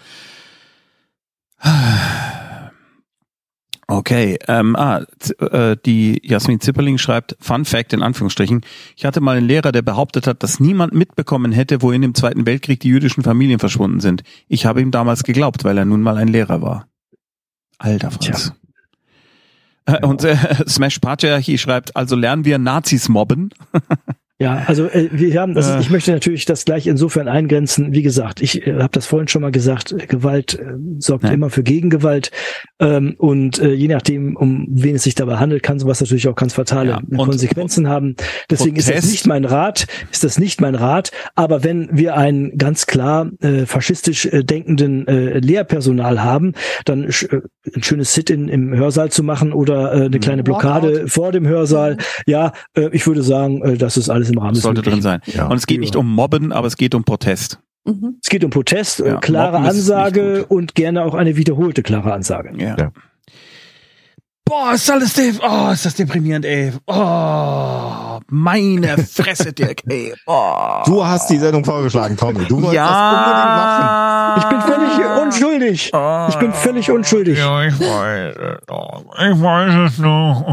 [3.89, 5.05] Okay, ähm, ah,
[5.39, 8.63] äh, die Jasmin Zipperling schreibt, Fun Fact in Anführungsstrichen,
[8.97, 12.47] ich hatte mal einen Lehrer, der behauptet hat, dass niemand mitbekommen hätte, wohin im Zweiten
[12.47, 14.25] Weltkrieg die jüdischen Familien verschwunden sind.
[14.49, 16.89] Ich habe ihm damals geglaubt, weil er nun mal ein Lehrer war.
[17.79, 18.53] Alter Franz.
[19.85, 20.37] Äh, Und äh,
[20.67, 23.51] Smash Patriarchy schreibt, also lernen wir Nazis mobben.
[24.39, 25.81] Ja, also äh, wir haben das, Äh.
[25.81, 27.93] ich möchte natürlich das gleich insofern eingrenzen.
[27.95, 31.31] Wie gesagt, ich äh, habe das vorhin schon mal gesagt, äh, Gewalt äh, sorgt Ja.
[31.31, 32.31] immer für Gegengewalt
[32.79, 36.35] ähm, und äh, je nachdem, um wen es sich dabei handelt, kann sowas natürlich auch
[36.35, 38.15] ganz fatale Ja, und- Konsequenzen haben.
[38.51, 41.13] Deswegen ist das nicht mein Rat, ist das nicht mein Rat.
[41.35, 46.53] Aber wenn wir einen ganz klar äh, faschistisch äh, denkenden äh, Lehrpersonal haben,
[46.85, 47.41] dann sch äh,
[47.75, 51.11] ein schönes Sit-in im Hörsaal zu machen oder äh, eine kleine Blockade Walkout.
[51.11, 51.97] vor dem Hörsaal,
[52.27, 55.21] ja, äh, ich würde sagen, äh, das ist alles im Rahmen Das sollte drin sein.
[55.27, 55.47] Ja.
[55.47, 57.59] Und es geht nicht um Mobben, aber es geht um Protest.
[57.85, 58.19] Mhm.
[58.23, 62.13] Es geht um Protest, äh, Ja, klare Mobben Ansage und gerne auch eine wiederholte klare
[62.13, 62.53] Ansage.
[62.57, 62.77] Ja.
[62.77, 62.93] Ja.
[64.45, 66.73] Boah, ist alles de oh, ist das deprimierend, ey.
[66.87, 66.93] Oh,
[68.29, 70.15] meine Fresse, Dirk, ey.
[70.27, 70.83] Oh.
[70.85, 72.45] Du hast die Sendung vorgeschlagen, Tommy.
[72.47, 74.37] Du wolltest ja.
[74.39, 75.95] Ich bin völlig unschuldig.
[75.95, 76.27] Ah.
[76.29, 77.39] Ich bin völlig unschuldig.
[77.39, 79.05] Ja, ich weiß es doch.
[79.15, 80.45] Ich weiß es noch.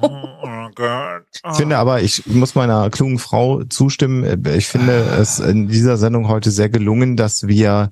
[0.00, 0.08] Oh,
[0.42, 1.24] oh Gott.
[1.50, 4.44] Ich finde aber, ich muss meiner klugen Frau zustimmen.
[4.56, 7.90] Ich finde es in dieser Sendung heute sehr gelungen, dass wir,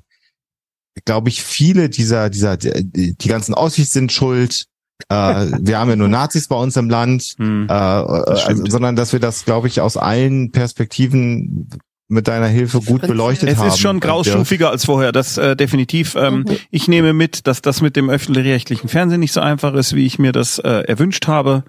[1.05, 4.66] glaube ich, viele dieser, dieser, die, die ganzen Aussichts sind schuld.
[5.09, 7.66] Äh, wir haben ja nur Nazis bei uns im Land, Hm.
[7.69, 11.69] äh, also, sondern dass wir das, glaube ich, aus allen Perspektiven
[12.09, 13.69] mit deiner Hilfe gut beleuchtet Es haben.
[13.69, 16.15] ist schon graustufiger als vorher, das äh, definitiv.
[16.16, 16.57] Ähm, Mhm.
[16.71, 20.19] Ich nehme mit, dass das mit dem öffentlich-rechtlichen Fernsehen nicht so einfach ist, wie ich
[20.19, 21.65] mir das äh, erwünscht habe.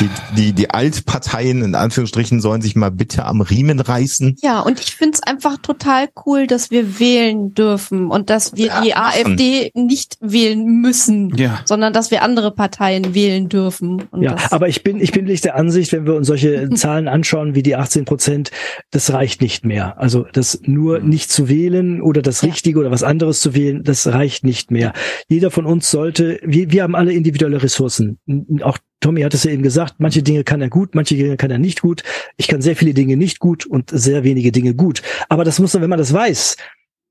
[0.00, 4.36] Die, die, die Altparteien in Anführungsstrichen sollen sich mal bitte am Riemen reißen.
[4.42, 8.80] Ja, und ich find's einfach total cool, dass wir wählen dürfen und dass wir Ja,
[8.82, 9.26] die machen.
[9.30, 11.60] AfD nicht wählen müssen, Ja.
[11.64, 14.02] sondern dass wir andere Parteien wählen dürfen.
[14.10, 16.68] Und Ja, das, aber ich bin, ich bin nicht der Ansicht, wenn wir uns solche
[16.74, 18.50] Zahlen anschauen wie die 18 Prozent,
[18.90, 19.98] das reicht nicht mehr.
[20.00, 22.48] Also das nur nicht zu wählen oder das Ja.
[22.48, 24.92] Richtige oder was anderes zu wählen, das reicht nicht mehr.
[25.28, 28.18] Jeder von uns sollte, wir, wir haben alle individuelle Ressourcen.
[28.62, 31.50] Auch Tommy hat es ja eben gesagt, manche Dinge kann er gut, manche Dinge kann
[31.50, 32.02] er nicht gut.
[32.38, 35.02] Ich kann sehr viele Dinge nicht gut und sehr wenige Dinge gut.
[35.28, 36.56] Aber das muss man, wenn man das weiß,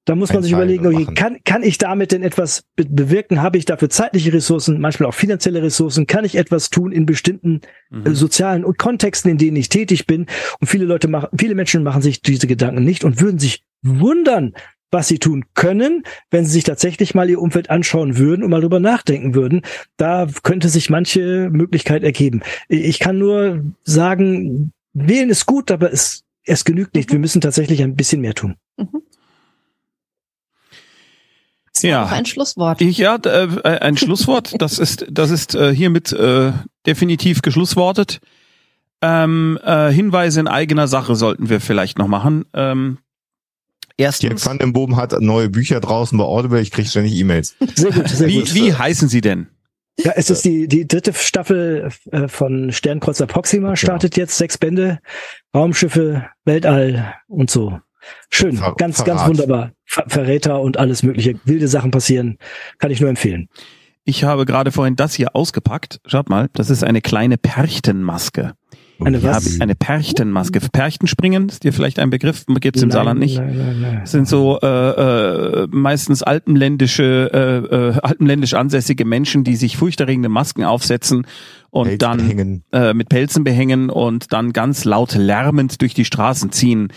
[0.05, 3.43] dann muss man sich Einfallen überlegen, okay, kann, kann ich damit denn etwas be bewirken?
[3.43, 6.07] Habe ich dafür zeitliche Ressourcen, manchmal auch finanzielle Ressourcen?
[6.07, 7.61] Kann ich etwas tun in bestimmten
[7.91, 8.07] Mhm.
[8.07, 10.25] äh, sozialen und Kontexten, in denen ich tätig bin?
[10.59, 14.55] Und viele Leute machen, viele Menschen machen sich diese Gedanken nicht und würden sich wundern,
[14.93, 18.61] was sie tun können, wenn sie sich tatsächlich mal ihr Umfeld anschauen würden und mal
[18.61, 19.61] drüber nachdenken würden.
[19.97, 22.41] Da könnte sich manche Möglichkeit ergeben.
[22.69, 27.11] Ich kann nur sagen, wählen ist gut, aber es, es genügt nicht.
[27.11, 28.55] Wir müssen tatsächlich ein bisschen mehr tun.
[28.77, 29.01] Mhm.
[31.73, 32.03] das war Ja.
[32.05, 32.81] auch ein Schlusswort.
[32.81, 33.47] Ich, ja, äh,
[33.79, 34.53] ein Schlusswort.
[34.59, 36.53] Das ist, das ist äh, hiermit äh,
[36.85, 38.19] definitiv geschlusswortet.
[39.01, 42.45] Ähm, äh, Hinweise in eigener Sache sollten wir vielleicht noch machen.
[42.53, 42.99] Ähm,
[43.99, 46.59] Dirk erstens, van den Boom hat neue Bücher draußen bei Audible.
[46.61, 47.55] Ich kriege ständig E-Mails.
[47.75, 48.53] Sehr gut, sehr wie, gut.
[48.55, 49.47] wie heißen sie denn?
[49.99, 54.99] Ja, es ist die, die dritte Staffel äh, von Sternkreuzer Proxima, startet jetzt sechs Bände,
[55.55, 57.79] Raumschiffe, Weltall und so.
[58.31, 59.17] Schön, Ver- ganz, Verrat.
[59.17, 59.71] ganz wunderbar.
[59.85, 61.39] Ver Verräter und alles mögliche.
[61.45, 62.37] Wilde Sachen passieren.
[62.79, 63.49] Kann ich nur empfehlen.
[64.03, 66.01] Ich habe gerade vorhin das hier ausgepackt.
[66.07, 68.53] Schaut mal, das ist eine kleine Perchtenmaske.
[69.05, 69.59] Eine was?
[69.61, 70.59] Eine Perchtenmaske.
[70.59, 73.38] Perchtenspringen ist dir vielleicht ein Begriff, gibt's im Nein, Saarland nicht.
[73.38, 73.97] Nein, nein, nein.
[74.01, 80.30] Das sind so äh, äh, meistens alpenländische, äh, äh, alpenländisch ansässige Menschen, die sich furchterregende
[80.30, 81.27] Masken aufsetzen
[81.69, 82.63] und Pelz dann behängen.
[82.71, 86.89] äh, mit Pelzen behängen und dann ganz laut lärmend durch die Straßen ziehen.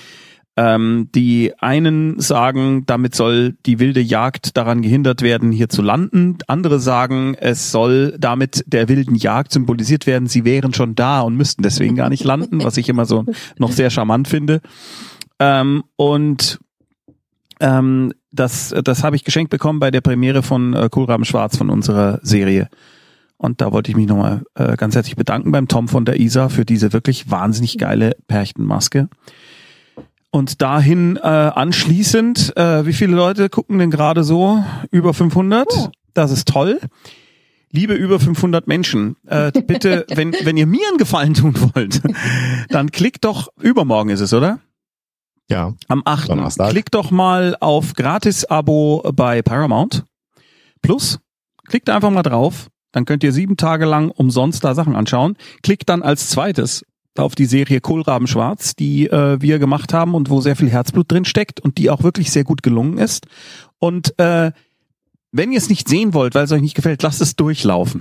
[0.59, 6.39] Ähm, die einen sagen, damit soll die wilde Jagd daran gehindert werden, hier zu landen.
[6.47, 11.37] Andere sagen, es soll damit der wilden Jagd symbolisiert werden, sie wären schon da und
[11.37, 13.27] müssten deswegen gar nicht landen, was ich immer so
[13.59, 14.63] noch sehr charmant finde.
[15.39, 16.59] Ähm, und
[17.61, 21.71] ähm, das, das habe ich geschenkt bekommen bei der Premiere von äh, Kohlraben Schwarz von
[21.71, 22.69] unserer Serie.
[23.39, 26.49] Und da wollte ich mich nochmal äh, ganz herzlich bedanken beim Tom von der ISA
[26.49, 29.09] für diese wirklich wahnsinnig geile Perchtenmaske.
[30.31, 34.63] Und dahin äh, anschließend, äh, wie viele Leute gucken denn gerade so?
[34.91, 35.69] Über 500?
[35.71, 35.89] Oh.
[36.15, 36.81] Das ist toll.
[37.71, 42.01] Liebe über 500 Menschen, äh, bitte, wenn, wenn ihr mir einen Gefallen tun wollt,
[42.71, 44.61] dann klickt doch, übermorgen ist es, oder?
[45.49, 45.75] Ja.
[45.89, 46.29] Am 8.
[46.29, 46.71] Donnerstag.
[46.71, 50.05] Klickt doch mal auf Gratis-Abo bei Paramount
[50.83, 51.19] Plus.
[51.67, 52.69] Klickt einfach mal drauf.
[52.93, 55.37] Dann könnt ihr sieben Tage lang umsonst da Sachen anschauen.
[55.63, 56.85] Klickt dann als zweites
[57.21, 61.11] auf die Serie Kohlraben Schwarz, die äh, wir gemacht haben und wo sehr viel Herzblut
[61.11, 63.27] drin steckt und die auch wirklich sehr gut gelungen ist.
[63.79, 64.53] Und äh,
[65.33, 68.01] wenn ihr es nicht sehen wollt, weil es euch nicht gefällt, lasst es durchlaufen.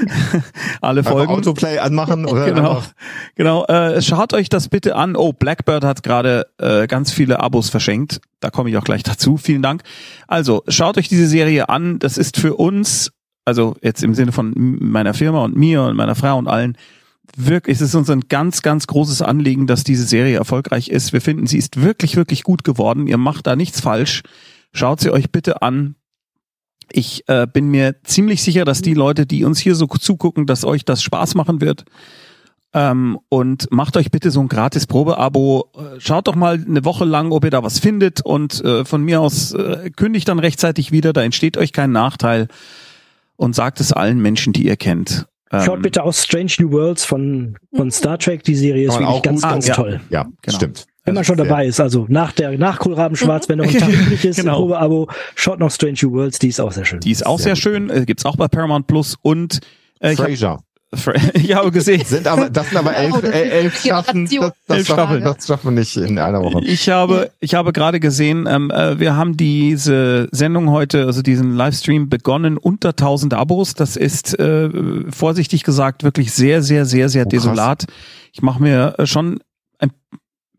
[0.80, 1.32] Alle Einfach Folgen.
[1.32, 2.92] Autoplay anmachen oder Genau, einfach,
[3.34, 3.64] genau.
[3.66, 5.16] Äh, schaut euch das bitte an.
[5.16, 8.20] Oh, Blackbird hat gerade äh, ganz viele Abos verschenkt.
[8.40, 9.36] Da komme ich auch gleich dazu.
[9.36, 9.82] Vielen Dank.
[10.28, 11.98] Also schaut euch diese Serie an.
[11.98, 13.12] Das ist für uns,
[13.44, 16.78] also jetzt im Sinne von meiner Firma und mir und meiner Frau und allen,
[17.36, 21.12] wirklich, es ist uns ein ganz, ganz großes Anliegen, dass diese Serie erfolgreich ist.
[21.12, 23.06] Wir finden, sie ist wirklich, wirklich gut geworden.
[23.06, 24.22] Ihr macht da nichts falsch.
[24.72, 25.96] Schaut sie euch bitte an.
[26.90, 30.64] Ich äh, bin mir ziemlich sicher, dass die Leute, die uns hier so zugucken, dass
[30.64, 31.84] euch das Spaß machen wird.
[32.72, 35.70] Ähm, und macht euch bitte so ein gratis Probeabo.
[35.74, 39.02] Äh, Schaut doch mal eine Woche lang, ob ihr da was findet und äh, von
[39.02, 41.12] mir aus äh, kündigt dann rechtzeitig wieder.
[41.12, 42.48] Da entsteht euch kein Nachteil
[43.36, 45.26] und sagt es allen Menschen, die ihr kennt.
[45.52, 48.42] Ähm, Schaut bitte aus Strange New Worlds von, von Star Trek.
[48.42, 49.74] Die Serie ist wirklich ganz, gut ganz ja.
[49.74, 50.00] toll.
[50.10, 50.56] ja, Genau.
[50.56, 50.86] stimmt.
[51.04, 53.78] Wenn man schon Sehr- dabei ist, also nach der nach Kohlraben Schwarz, wenn noch ein
[53.78, 54.56] Tag übrig ist, Genau.
[54.56, 56.98] Probeabo, schaut noch Strange New Worlds, die ist auch sehr schön.
[56.98, 57.90] Die ist auch sehr, schön.
[57.90, 59.60] Äh, gibt's auch bei Paramount Plus und
[60.00, 60.58] äh, Frasier.
[61.34, 62.04] ich habe gesehen.
[62.04, 64.24] Sind aber, das sind aber elf, Oh, das äh, elf Staffeln.
[64.24, 65.24] Das, das, Elf schaffen, Staffeln.
[65.24, 66.60] das schaffen wir nicht in einer Woche.
[66.64, 71.56] Ich habe, ich habe gerade gesehen, ähm, äh, wir haben diese Sendung heute, also diesen
[71.56, 73.74] Livestream begonnen unter 1000 Abos.
[73.74, 74.70] Das ist äh,
[75.10, 77.86] vorsichtig gesagt wirklich sehr, sehr, sehr, sehr Oh, desolat.
[78.32, 79.40] Ich mache mir äh, schon
[79.78, 79.90] ein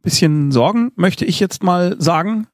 [0.02, 2.48] bisschen Sorgen, möchte ich jetzt mal sagen.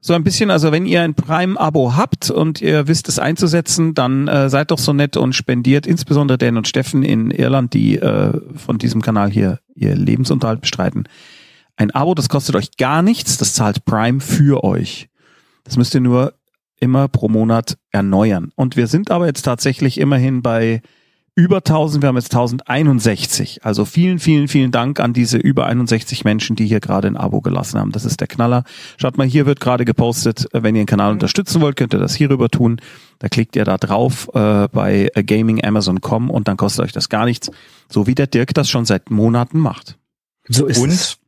[0.00, 4.28] So ein bisschen, also wenn ihr ein Prime-Abo habt und ihr wisst es einzusetzen, dann
[4.28, 8.40] äh, seid doch so nett und spendiert insbesondere Dan und Steffen in Irland, die äh,
[8.54, 11.08] von diesem Kanal hier ihr Lebensunterhalt bestreiten.
[11.76, 15.08] Ein Abo, das kostet euch gar nichts, das zahlt Prime für euch.
[15.64, 16.34] Das müsst ihr nur
[16.80, 18.52] immer pro Monat erneuern.
[18.54, 20.80] Und wir sind aber jetzt tatsächlich immerhin bei
[21.38, 23.64] über 1000, wir haben jetzt 1061.
[23.64, 27.40] Also vielen, vielen, vielen Dank an diese über 61 Menschen, die hier gerade ein Abo
[27.40, 27.92] gelassen haben.
[27.92, 28.64] Das ist der Knaller.
[28.96, 32.00] Schaut mal, hier wird gerade gepostet, äh, wenn ihr den Kanal unterstützen wollt, könnt ihr
[32.00, 32.80] das hierüber tun.
[33.20, 37.24] Da klickt ihr da drauf äh, bei äh, Gaming.amazon.com und dann kostet euch das gar
[37.24, 37.52] nichts.
[37.88, 39.96] So wie der Dirk das schon seit Monaten macht.
[40.48, 41.18] So ist es.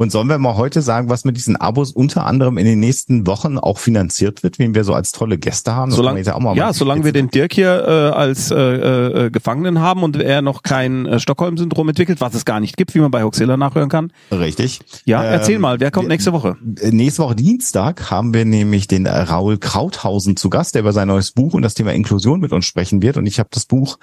[0.00, 3.26] Und, sollen wir mal heute sagen, was mit diesen Abos unter anderem in den nächsten
[3.26, 5.90] Wochen auch finanziert wird, wen wir so als tolle Gäste haben?
[6.16, 10.02] Jetzt auch mal ja, solange wir den Dirk hier äh, als äh, äh, Gefangenen haben
[10.02, 13.22] und er noch kein äh, Stockholm-Syndrom entwickelt, was es gar nicht gibt, wie man bei
[13.22, 14.10] Hoxilla nachhören kann.
[14.32, 14.80] Richtig.
[15.04, 16.56] Ja, Ähm, erzähl mal, wer kommt nächste Woche?
[16.80, 20.92] Äh, Nächste Woche Dienstag haben wir nämlich den äh, Raul Krauthausen zu Gast, der über
[20.94, 23.18] sein neues Buch und das Thema Inklusion mit uns sprechen wird.
[23.18, 23.98] Und ich habe das Buch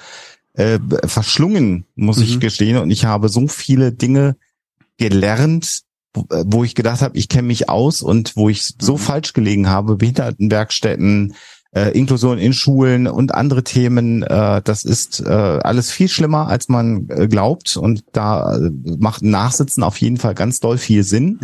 [0.53, 2.39] äh, verschlungen, muss ich Mhm.
[2.39, 2.77] gestehen.
[2.77, 4.35] Und ich habe so viele Dinge
[4.97, 5.81] gelernt,
[6.29, 8.97] wo- äh, wo ich gedacht habe, ich kenne mich aus und wo ich so Mhm.
[8.99, 11.33] falsch gelegen habe, Behindertenwerkstätten,
[11.71, 16.69] äh, Inklusion in Schulen und andere Themen, äh, das ist äh, alles viel schlimmer, als
[16.69, 17.77] man äh, glaubt.
[17.77, 18.69] Und da äh,
[18.99, 21.39] macht Nachsitzen auf jeden Fall ganz doll viel Sinn.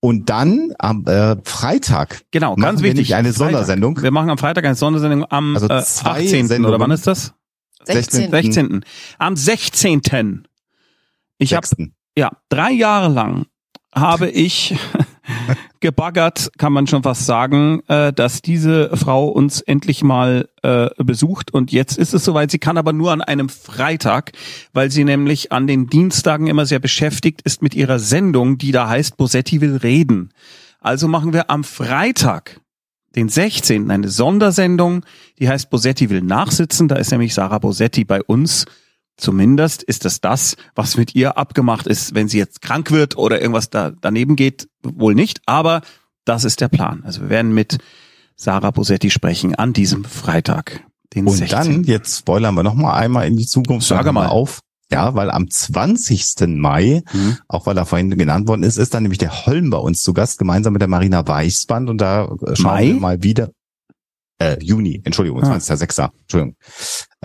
[0.00, 3.14] Und dann am äh, Freitag, Genau, Machen ganz wir wichtig.
[3.14, 3.50] eine Freitag.
[3.52, 4.02] Sondersendung?
[4.02, 6.48] Wir machen am Freitag eine Sondersendung am Also äh, zwei 18.
[6.48, 6.66] Sendungen.
[6.74, 7.32] oder wann ist das?
[7.84, 8.30] 16.
[8.30, 8.84] 16.
[9.18, 10.46] Am 16.
[11.38, 11.66] Ich habe
[12.18, 13.46] ja drei Jahre lang
[13.96, 14.76] habe ich
[15.80, 21.52] gebaggert, kann man schon fast sagen, äh, dass diese Frau uns endlich mal äh, besucht
[21.52, 22.50] und jetzt ist es soweit.
[22.50, 24.32] Sie kann aber nur an einem Freitag,
[24.72, 28.88] weil sie nämlich an den Dienstagen immer sehr beschäftigt ist mit ihrer Sendung, die da
[28.88, 30.30] heißt Bosetti will reden.
[30.80, 32.60] Also machen wir am Freitag,
[33.16, 33.90] den 16.
[33.90, 35.04] eine Sondersendung,
[35.38, 36.86] die heißt Bosetti will nachsitzen.
[36.86, 38.66] Da ist nämlich Sarah Bosetti bei uns.
[39.16, 42.14] Zumindest ist das das, was mit ihr abgemacht ist.
[42.14, 45.40] Wenn sie jetzt krank wird oder irgendwas da daneben geht, wohl nicht.
[45.46, 45.80] Aber
[46.24, 47.02] das ist der Plan.
[47.04, 47.78] Also wir werden mit
[48.36, 50.84] Sarah Bosetti sprechen an diesem Freitag.
[51.14, 51.48] Den Und 16.
[51.58, 53.86] dann, jetzt spoilern wir noch mal einmal in die Zukunft.
[53.86, 54.26] Sag mal.
[54.26, 54.60] auf.
[54.92, 56.58] Ja, weil am 20.
[56.58, 57.38] Mai, Mhm.
[57.48, 60.12] auch weil er vorhin genannt worden ist, ist dann nämlich der Holm bei uns zu
[60.14, 61.88] Gast, gemeinsam mit der Marina Weißband.
[61.90, 62.86] Und da schauen Mai?
[62.88, 63.50] wir mal wieder.
[64.38, 65.56] Äh, Juni, Entschuldigung, Ah.
[65.56, 66.10] 20.06.
[66.22, 66.56] Entschuldigung.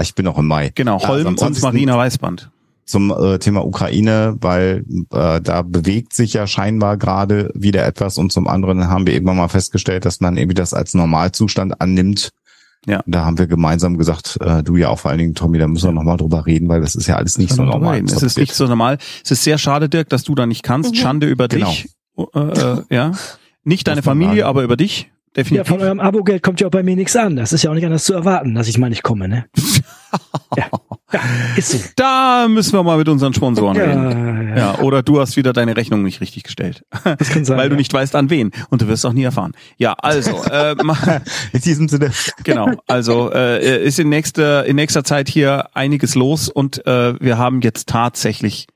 [0.02, 0.72] Ich bin noch im Mai.
[0.76, 1.64] Genau, Ja, Holm also und 20.
[1.64, 2.52] Marina Weißband.
[2.86, 8.32] zum äh, Thema Ukraine, weil äh, da bewegt sich ja scheinbar gerade wieder etwas und
[8.32, 12.30] zum anderen haben wir irgendwann mal festgestellt, dass man irgendwie das als Normalzustand annimmt.
[12.88, 13.04] Ja.
[13.06, 15.90] Da haben wir gemeinsam gesagt, äh, du ja auch vor allen Dingen, Tommy, da müssen
[15.90, 17.96] wir nochmal drüber reden, weil das ist ja alles nicht so normal.
[17.98, 18.08] reden.
[18.08, 18.98] Es ist nicht so normal.
[19.24, 20.92] Es ist sehr schade, Dirk, dass du da nicht kannst.
[20.92, 20.96] Mhm.
[20.96, 21.70] Schande über Genau.
[21.70, 21.90] dich.
[22.18, 23.12] Äh, äh, ja.
[23.64, 25.12] Nicht deine Familie, aber über dich.
[25.34, 25.68] Ja, Definitiv.
[25.70, 27.38] von eurem Abogeld kommt ja auch bei mir nichts an.
[27.38, 29.46] Das ist ja auch nicht anders zu erwarten, dass ich mal nicht komme, ne?
[30.58, 30.66] ja.
[31.14, 31.20] ja,
[31.56, 31.78] ist so.
[31.96, 34.50] da müssen wir mal mit unseren Sponsoren reden.
[34.50, 36.84] Ja, ja, Ja, oder du hast wieder deine Rechnung nicht richtig gestellt,
[37.18, 37.58] das kann sein.
[37.58, 37.78] weil du ja.
[37.78, 39.54] nicht weißt an wen und du wirst auch nie erfahren.
[39.78, 41.22] Ja, also äh, ma-
[41.54, 42.12] In diesem Sinne,
[42.44, 47.38] genau, also äh, ist in nächster in nächster Zeit hier einiges los und äh, wir
[47.38, 48.68] haben jetzt tatsächlich,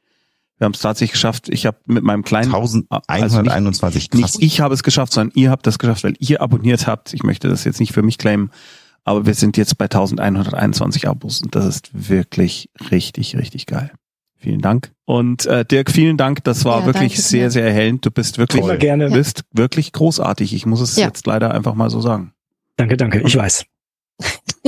[0.58, 1.50] wir haben es tatsächlich geschafft.
[1.50, 4.20] Ich habe mit meinem kleinen also nicht, 1121, krass.
[4.22, 7.14] nicht ich habe es geschafft, sondern ihr habt das geschafft, weil ihr abonniert habt.
[7.14, 8.52] Ich möchte das jetzt nicht für mich claimen,
[9.04, 13.92] aber wir sind jetzt bei 1121 Abos und das ist wirklich richtig, richtig geil.
[14.38, 14.92] Vielen Dank.
[15.06, 16.44] Und äh, Dirk, vielen Dank.
[16.44, 18.06] Das war Ja, wirklich sehr, sehr erhellend.
[18.06, 19.08] Du bist wirklich, Immer gerne.
[19.10, 20.54] du bist wirklich großartig.
[20.54, 21.08] Ich muss es Ja.
[21.08, 22.34] jetzt leider einfach mal so sagen.
[22.78, 23.22] Danke, danke.
[23.26, 23.66] Ich weiß.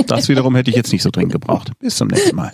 [0.06, 1.72] Das wiederum hätte ich jetzt nicht so dringend gebraucht.
[1.80, 2.50] Bis zum nächsten Mal.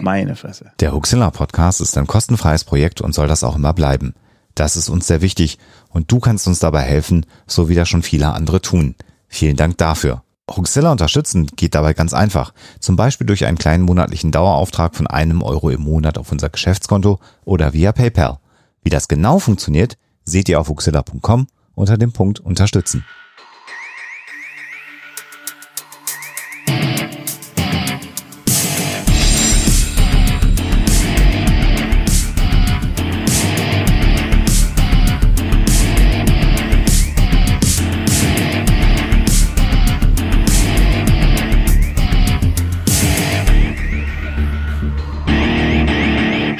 [0.00, 0.72] Meine Fresse.
[0.80, 4.14] Der Huxilla Podcast ist ein kostenfreies Projekt und soll das auch immer bleiben.
[4.54, 5.58] Das ist uns sehr wichtig
[5.90, 8.94] und du kannst uns dabei helfen, so wie das schon viele andere tun.
[9.28, 10.22] Vielen Dank dafür.
[10.50, 12.54] Huxilla unterstützen geht dabei ganz einfach.
[12.80, 17.20] Zum Beispiel durch einen kleinen monatlichen Dauerauftrag von einem Euro im Monat auf unser Geschäftskonto
[17.44, 18.38] oder via PayPal.
[18.82, 23.04] Wie das genau funktioniert, seht ihr auf huxilla.com unter dem Punkt Unterstützen.